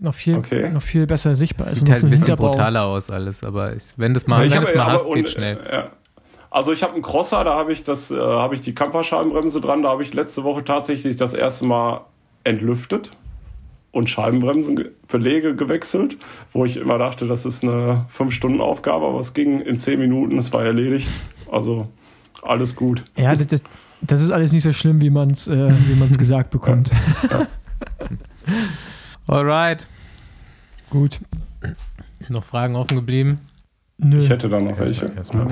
[0.00, 0.70] noch viel, okay.
[0.70, 1.76] noch viel besser sichtbar ist.
[1.76, 4.86] Sieht halt ein bisschen brutaler aus alles, aber ich, wenn du es mal, wenn mal
[4.86, 5.58] hast, geht schnell.
[5.70, 5.90] Ja.
[6.50, 9.82] Also ich habe einen Crosser, da habe ich das, äh, habe ich die Camperscheibenbremse dran,
[9.82, 12.00] da habe ich letzte Woche tatsächlich das erste Mal
[12.44, 13.10] entlüftet
[13.96, 16.18] und Scheibenbremsenbeläge gewechselt,
[16.52, 20.52] wo ich immer dachte, das ist eine 5-Stunden-Aufgabe, aber es ging in 10 Minuten, es
[20.52, 21.08] war erledigt.
[21.50, 21.88] Also
[22.42, 23.02] alles gut.
[23.16, 23.62] Ja, das,
[24.02, 25.72] das ist alles nicht so schlimm, wie man es äh,
[26.18, 26.92] gesagt bekommt.
[27.30, 27.46] Ja.
[29.28, 29.88] Alright.
[30.88, 31.20] Gut.
[32.28, 33.40] Noch Fragen offen geblieben?
[33.98, 34.22] Nö.
[34.22, 35.06] Ich hätte da noch welche.
[35.16, 35.46] Erstmal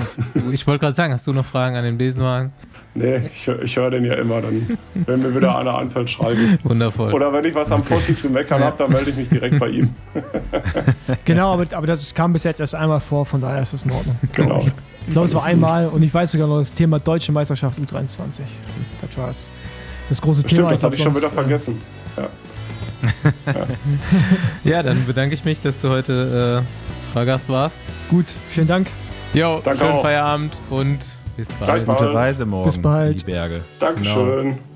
[0.51, 2.53] Ich wollte gerade sagen, hast du noch Fragen an den Besenwagen?
[2.93, 4.39] Nee, ich, ich höre den ja immer.
[4.39, 6.63] Dann, wenn mir wieder einer einfällt, schreibe ich.
[6.63, 7.11] Wundervoll.
[7.11, 9.69] Oder wenn ich was am Fossi zu meckern habe, dann melde ich mich direkt bei
[9.69, 9.89] ihm.
[11.25, 13.91] Genau, aber, aber das kam bis jetzt erst einmal vor, von daher ist das in
[13.91, 14.15] Ordnung.
[14.33, 14.65] Genau.
[15.07, 18.41] Ich glaube, es war einmal und ich weiß sogar noch das Thema Deutsche Meisterschaft U23.
[19.01, 19.49] Das war das,
[20.09, 20.71] das große Stimmt, Thema.
[20.71, 21.77] das hatte ich schon wieder äh, vergessen.
[22.17, 22.27] Ja.
[24.63, 27.77] Ja, dann bedanke ich mich, dass du heute äh, Fahrgast warst.
[28.09, 28.87] Gut, vielen Dank.
[29.33, 30.01] Jo, Danke schönen auch.
[30.01, 30.99] Feierabend und
[31.37, 31.85] bis bald.
[31.85, 33.11] Gute Reise morgen Bis bald.
[33.13, 33.61] in die Berge.
[33.79, 34.74] Dankeschön.